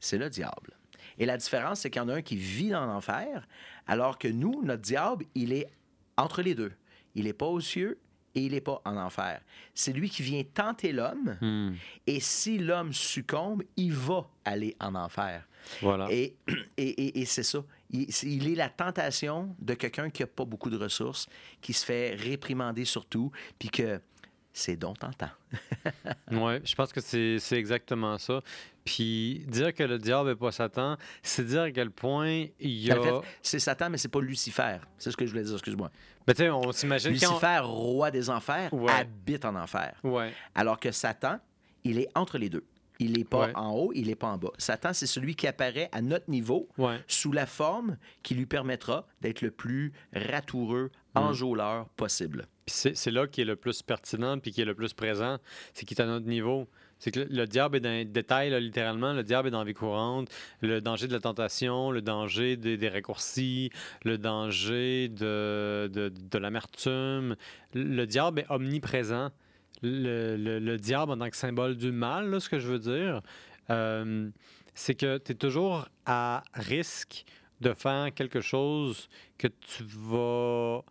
C'est 0.01 0.19
le 0.19 0.29
diable. 0.31 0.73
Et 1.19 1.27
la 1.27 1.37
différence, 1.37 1.81
c'est 1.81 1.91
qu'il 1.91 2.03
y 2.03 2.05
en 2.05 2.09
a 2.09 2.15
un 2.15 2.23
qui 2.23 2.37
vit 2.37 2.71
dans 2.71 2.87
l'enfer, 2.87 3.47
alors 3.87 4.19
que 4.19 4.29
nous, 4.29 4.63
notre 4.65 4.83
diable, 4.83 5.25
il 5.35 5.53
est 5.53 5.69
entre 6.17 6.43
les 6.43 6.55
deux. 6.55 6.73
Il 7.15 7.25
n'est 7.25 7.33
pas 7.33 7.47
aux 7.47 7.61
cieux 7.61 7.99
et 8.35 8.43
il 8.43 8.53
n'est 8.53 8.61
pas 8.61 8.83
en 8.85 8.97
enfer. 8.97 9.41
C'est 9.75 9.93
lui 9.93 10.11
qui 10.11 10.23
vient 10.23 10.43
tenter 10.43 10.93
l'homme, 10.93 11.37
Hmm. 11.41 11.75
et 12.07 12.19
si 12.21 12.59
l'homme 12.59 12.93
succombe, 12.93 13.63
il 13.77 13.93
va 13.93 14.29
aller 14.45 14.75
en 14.81 14.95
enfer. 14.97 15.47
Voilà. 15.81 16.09
Et, 16.11 16.35
et, 16.77 16.89
et- 16.89 17.21
et 17.21 17.25
c'est 17.25 17.45
ça. 17.45 17.65
Il, 17.95 18.49
est 18.51 18.57
la 18.57 18.69
tentation 18.69 19.55
de 19.61 19.75
quelqu'un 19.75 20.11
qui 20.11 20.23
n'a 20.23 20.27
pas 20.27 20.45
beaucoup 20.45 20.69
de 20.69 20.77
ressources, 20.77 21.29
qui 21.61 21.73
se 21.73 21.85
fait 21.85 22.15
réprimander 22.15 22.85
surtout, 22.85 23.31
puis 23.57 23.69
que 23.69 24.01
c'est 24.53 24.77
donc 24.77 24.99
tentant. 24.99 25.31
Oui, 26.33 26.55
je 26.65 26.75
pense 26.75 26.93
que 26.93 27.01
c'est 27.01 27.57
exactement 27.57 28.19
ça. 28.19 28.41
Puis 28.85 29.45
dire 29.47 29.73
que 29.73 29.85
le 29.85 29.99
diable 29.99 30.31
n'est 30.31 30.35
pas 30.37 30.51
Satan, 30.51 30.97
c'est 31.23 31.45
dire 31.47 31.63
à 31.63 31.71
quel 31.71 31.91
point 31.91 32.47
il 32.59 32.71
y 32.71 32.91
a. 32.91 32.99
En 32.99 33.03
fait, 33.03 33.29
c'est 33.43 33.59
Satan, 33.59 33.91
mais 33.91 33.99
c'est 33.99 34.09
pas 34.09 34.21
Lucifer. 34.21 34.79
C'est 34.99 35.11
ce 35.11 35.17
que 35.17 35.25
je 35.25 35.31
voulais 35.31 35.45
dire, 35.45 35.55
excuse-moi. 35.55 35.91
Ben, 36.27 36.35
tu 36.35 36.43
sais, 36.43 36.51
on 36.51 36.73
s'imagine. 36.73 37.13
Lucifer, 37.13 37.61
roi 37.63 38.11
des 38.11 38.29
enfers, 38.29 38.73
Ouais. 38.73 38.91
habite 38.93 39.45
en 39.45 39.55
enfer. 39.55 39.95
Ouais. 40.03 40.33
Alors 40.55 40.81
que 40.81 40.91
Satan, 40.91 41.39
il 41.85 41.99
est 41.99 42.09
entre 42.15 42.39
les 42.39 42.49
deux. 42.49 42.65
Il 43.01 43.13
n'est 43.19 43.25
pas 43.25 43.47
Ouais. 43.47 43.53
en 43.57 43.73
haut, 43.73 43.93
il 43.95 44.07
n'est 44.07 44.15
pas 44.15 44.29
en 44.29 44.39
bas. 44.39 44.51
Satan, 44.59 44.93
c'est 44.93 45.07
celui 45.07 45.35
qui 45.35 45.47
apparaît 45.49 45.89
à 45.93 46.01
notre 46.01 46.31
niveau 46.31 46.69
Ouais. 46.79 46.99
sous 47.09 47.33
la 47.33 47.47
forme 47.47 47.97
qui 48.23 48.35
lui 48.35 48.47
permettra 48.47 49.07
d'être 49.21 49.41
le 49.43 49.51
plus 49.51 49.93
ratoureux, 50.15 50.91
Mm. 51.15 51.19
enjôleur 51.19 51.89
possible. 51.91 52.47
C'est 52.67 52.97
c'est 52.97 53.11
là 53.11 53.27
qui 53.27 53.41
est 53.41 53.45
le 53.45 53.57
plus 53.57 53.83
pertinent 53.83 54.39
puis 54.39 54.51
qui 54.53 54.61
est 54.61 54.65
le 54.65 54.75
plus 54.75 54.93
présent, 54.95 55.39
c'est 55.73 55.85
qu'il 55.87 55.97
est 55.99 56.03
à 56.03 56.07
notre 56.07 56.27
niveau. 56.27 56.69
C'est 57.01 57.11
que 57.11 57.21
le, 57.21 57.27
le 57.31 57.47
diable 57.47 57.77
est 57.77 57.81
dans 57.81 57.91
les 57.91 58.05
détails, 58.05 58.51
là, 58.51 58.59
littéralement. 58.61 59.13
Le 59.13 59.23
diable 59.23 59.49
est 59.49 59.51
dans 59.51 59.59
la 59.59 59.65
vie 59.65 59.75
courante. 59.75 60.29
Le 60.61 60.81
danger 60.81 61.07
de 61.07 61.13
la 61.13 61.21
tentation, 61.21 61.91
le 61.91 62.01
danger 62.01 62.57
des, 62.57 62.77
des 62.79 62.89
raccourcis, 62.89 63.71
le 64.05 64.17
danger 64.17 65.09
de, 65.09 65.91
de, 65.93 66.09
de 66.09 66.39
l'amertume. 66.39 67.37
Le 67.75 68.05
diable 68.07 68.41
est 68.41 68.47
omniprésent. 68.51 69.31
Le, 69.83 70.37
le- 70.37 70.59
le 70.59 70.77
diable 70.79 71.13
en 71.13 71.19
tant 71.19 71.29
que 71.29 71.37
symbole 71.37 71.77
du 71.77 71.93
mal, 71.93 72.31
là, 72.31 72.41
ce 72.41 72.49
que 72.49 72.59
je 72.59 72.69
veux 72.69 72.79
dire, 72.79 73.21
euh, 73.71 74.31
c'est 74.75 74.95
que 74.95 75.19
tu 75.19 75.33
es 75.33 75.35
toujours 75.35 75.89
à 76.07 76.43
risque 76.55 77.25
de 77.61 77.73
faire 77.75 78.13
quelque 78.15 78.41
chose 78.41 79.09
que 79.39 79.49
tu 79.49 79.83
vas 79.85 80.83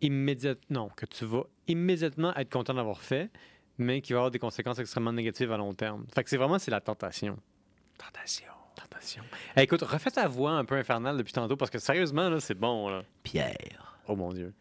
immédiatement, 0.00 0.84
non, 0.84 0.88
que 0.96 1.06
tu 1.06 1.24
vas 1.24 1.44
immédiatement 1.68 2.34
être 2.36 2.50
content 2.50 2.74
d'avoir 2.74 3.00
fait, 3.00 3.30
mais 3.78 4.00
qui 4.00 4.12
va 4.12 4.20
avoir 4.20 4.30
des 4.30 4.38
conséquences 4.38 4.78
extrêmement 4.78 5.12
négatives 5.12 5.52
à 5.52 5.56
long 5.56 5.74
terme. 5.74 6.06
Fait 6.14 6.24
que 6.24 6.30
c'est 6.30 6.36
vraiment 6.36 6.58
c'est 6.58 6.70
la 6.70 6.80
tentation. 6.80 7.38
Tentation. 7.98 8.46
Tentation. 8.74 9.22
Hey, 9.56 9.64
écoute, 9.64 9.82
refais 9.82 10.10
ta 10.10 10.26
voix 10.28 10.52
un 10.52 10.64
peu 10.64 10.76
infernale 10.76 11.16
depuis 11.18 11.32
tantôt 11.32 11.56
parce 11.56 11.70
que 11.70 11.78
sérieusement 11.78 12.28
là, 12.30 12.40
c'est 12.40 12.54
bon 12.54 12.88
là. 12.88 13.02
Pierre, 13.22 13.98
Oh 14.08 14.16
mon 14.16 14.32
dieu. 14.32 14.52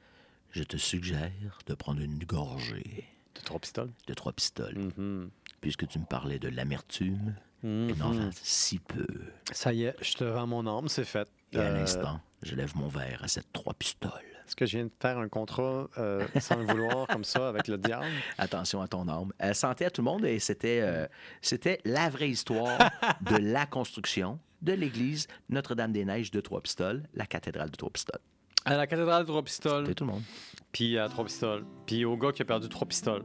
je 0.51 0.63
te 0.63 0.77
suggère 0.77 1.31
de 1.65 1.73
prendre 1.73 2.01
une 2.01 2.19
gorgée 2.25 3.05
De 3.39 3.43
trois 3.43 3.59
pistoles? 3.59 3.89
de 4.07 4.13
trois 4.13 4.33
pistoles, 4.33 4.77
Mhm. 4.97 5.29
puisque 5.61 5.87
tu 5.87 5.99
me 5.99 6.05
parlais 6.05 6.39
de 6.39 6.49
l'amertume. 6.49 7.35
Et 7.63 7.67
n'en 7.67 8.13
fais 8.13 8.29
si 8.41 8.79
peu. 8.79 9.05
Ça 9.51 9.73
y 9.73 9.83
est, 9.83 9.95
je 10.01 10.13
te 10.13 10.23
rends 10.23 10.47
mon 10.47 10.65
âme, 10.65 10.87
c'est 10.87 11.03
fait. 11.03 11.27
Et 11.51 11.57
à 11.57 11.61
Euh, 11.63 11.79
l'instant, 11.79 12.21
je 12.41 12.55
lève 12.55 12.73
mon 12.77 12.87
verre 12.87 13.21
à 13.23 13.27
cette 13.27 13.51
trois 13.51 13.73
pistoles. 13.73 14.11
Est-ce 14.47 14.55
que 14.55 14.65
je 14.65 14.77
viens 14.77 14.85
de 14.85 14.91
faire 14.99 15.17
un 15.17 15.27
contrat 15.27 15.87
euh, 15.97 16.25
sans 16.39 16.55
le 16.55 16.65
vouloir 16.65 17.05
comme 17.07 17.23
ça 17.25 17.49
avec 17.49 17.67
le 17.67 17.77
diable? 17.77 18.05
Attention 18.37 18.81
à 18.81 18.87
ton 18.87 19.07
âme. 19.09 19.31
Euh, 19.43 19.53
santé 19.53 19.83
à 19.85 19.91
tout 19.91 20.01
le 20.01 20.05
monde 20.05 20.25
et 20.25 20.39
c'était 20.39 20.79
euh, 20.81 21.05
c'était 21.41 21.79
la 21.85 22.09
vraie 22.09 22.29
histoire 22.29 22.77
de 23.21 23.35
la 23.35 23.65
construction 23.65 24.39
de 24.61 24.71
l'église 24.73 25.27
Notre-Dame-des-Neiges 25.49 26.31
de 26.31 26.39
Trois-Pistoles, 26.41 27.03
la 27.13 27.25
cathédrale 27.25 27.69
de 27.71 27.75
Trois-Pistoles. 27.75 28.21
À 28.65 28.75
la 28.77 28.87
cathédrale 28.87 29.23
de 29.23 29.27
trois 29.27 29.43
pistoles. 29.43 29.83
C'était 29.85 29.95
tout 29.95 30.05
le 30.05 30.11
monde. 30.11 30.21
puis 30.71 30.97
à 30.97 31.07
trois 31.09 31.25
pistoles. 31.25 31.63
Puis 31.85 32.05
au 32.05 32.17
gars 32.17 32.31
qui 32.31 32.41
a 32.41 32.45
perdu 32.45 32.69
trois 32.69 32.87
pistoles. 32.87 33.23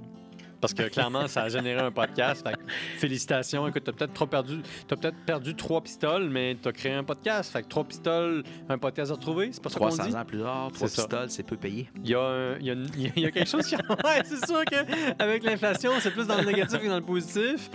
Parce 0.60 0.72
que 0.72 0.84
clairement, 0.88 1.28
ça 1.28 1.42
a 1.42 1.48
généré 1.50 1.78
un 1.80 1.90
podcast. 1.90 2.42
Fait 2.46 2.54
que 2.54 2.60
félicitations. 2.98 3.68
Écoute, 3.68 3.82
t'as 3.84 3.92
peut-être 3.92 4.14
trop 4.14 4.26
perdu. 4.26 4.62
T'as 4.88 4.96
peut-être 4.96 5.18
perdu 5.26 5.54
trois 5.54 5.82
pistoles, 5.82 6.30
mais 6.30 6.56
t'as 6.62 6.72
créé 6.72 6.92
un 6.94 7.04
podcast. 7.04 7.52
Fait 7.52 7.62
que 7.62 7.68
trois 7.68 7.84
pistoles, 7.84 8.42
un 8.70 8.78
podcast 8.78 9.10
à 9.10 9.14
retrouver. 9.14 9.50
C'est 9.52 9.62
pas 9.62 9.68
ça 9.68 9.78
qu'on 9.78 9.88
dit? 9.90 9.96
300 9.98 10.18
ans 10.18 10.24
plus 10.24 10.38
tard, 10.40 10.70
trois 10.72 10.88
C'est 10.88 10.96
ça. 10.96 11.02
pistoles, 11.02 11.30
c'est 11.30 11.42
peu 11.42 11.58
payé. 11.58 11.90
Il 12.02 12.08
y, 12.08 12.14
a 12.14 12.20
un- 12.22 12.56
il 12.60 12.66
y 12.66 12.70
a 12.70 12.72
une- 12.72 12.88
il 12.96 13.22
y 13.22 13.26
a 13.26 13.30
quelque 13.30 13.50
chose 13.50 13.66
qui. 13.66 13.74
Ouais, 14.04 14.22
c'est 14.24 14.46
sûr 14.46 14.64
qu'avec 14.64 15.42
l'inflation, 15.44 15.90
c'est 16.00 16.12
plus 16.12 16.26
dans 16.26 16.38
le 16.38 16.44
négatif 16.46 16.80
que 16.80 16.86
dans 16.88 16.96
le 16.96 17.02
positif. 17.02 17.68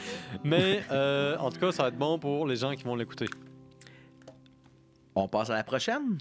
Mais 0.43 0.81
euh, 0.91 1.37
en 1.37 1.51
tout 1.51 1.59
cas, 1.59 1.71
ça 1.71 1.83
va 1.83 1.89
être 1.89 1.97
bon 1.97 2.17
pour 2.17 2.47
les 2.47 2.55
gens 2.55 2.73
qui 2.73 2.83
vont 2.85 2.95
l'écouter. 2.95 3.27
On 5.13 5.27
passe 5.27 5.51
à 5.51 5.55
la 5.55 5.63
prochaine. 5.63 6.17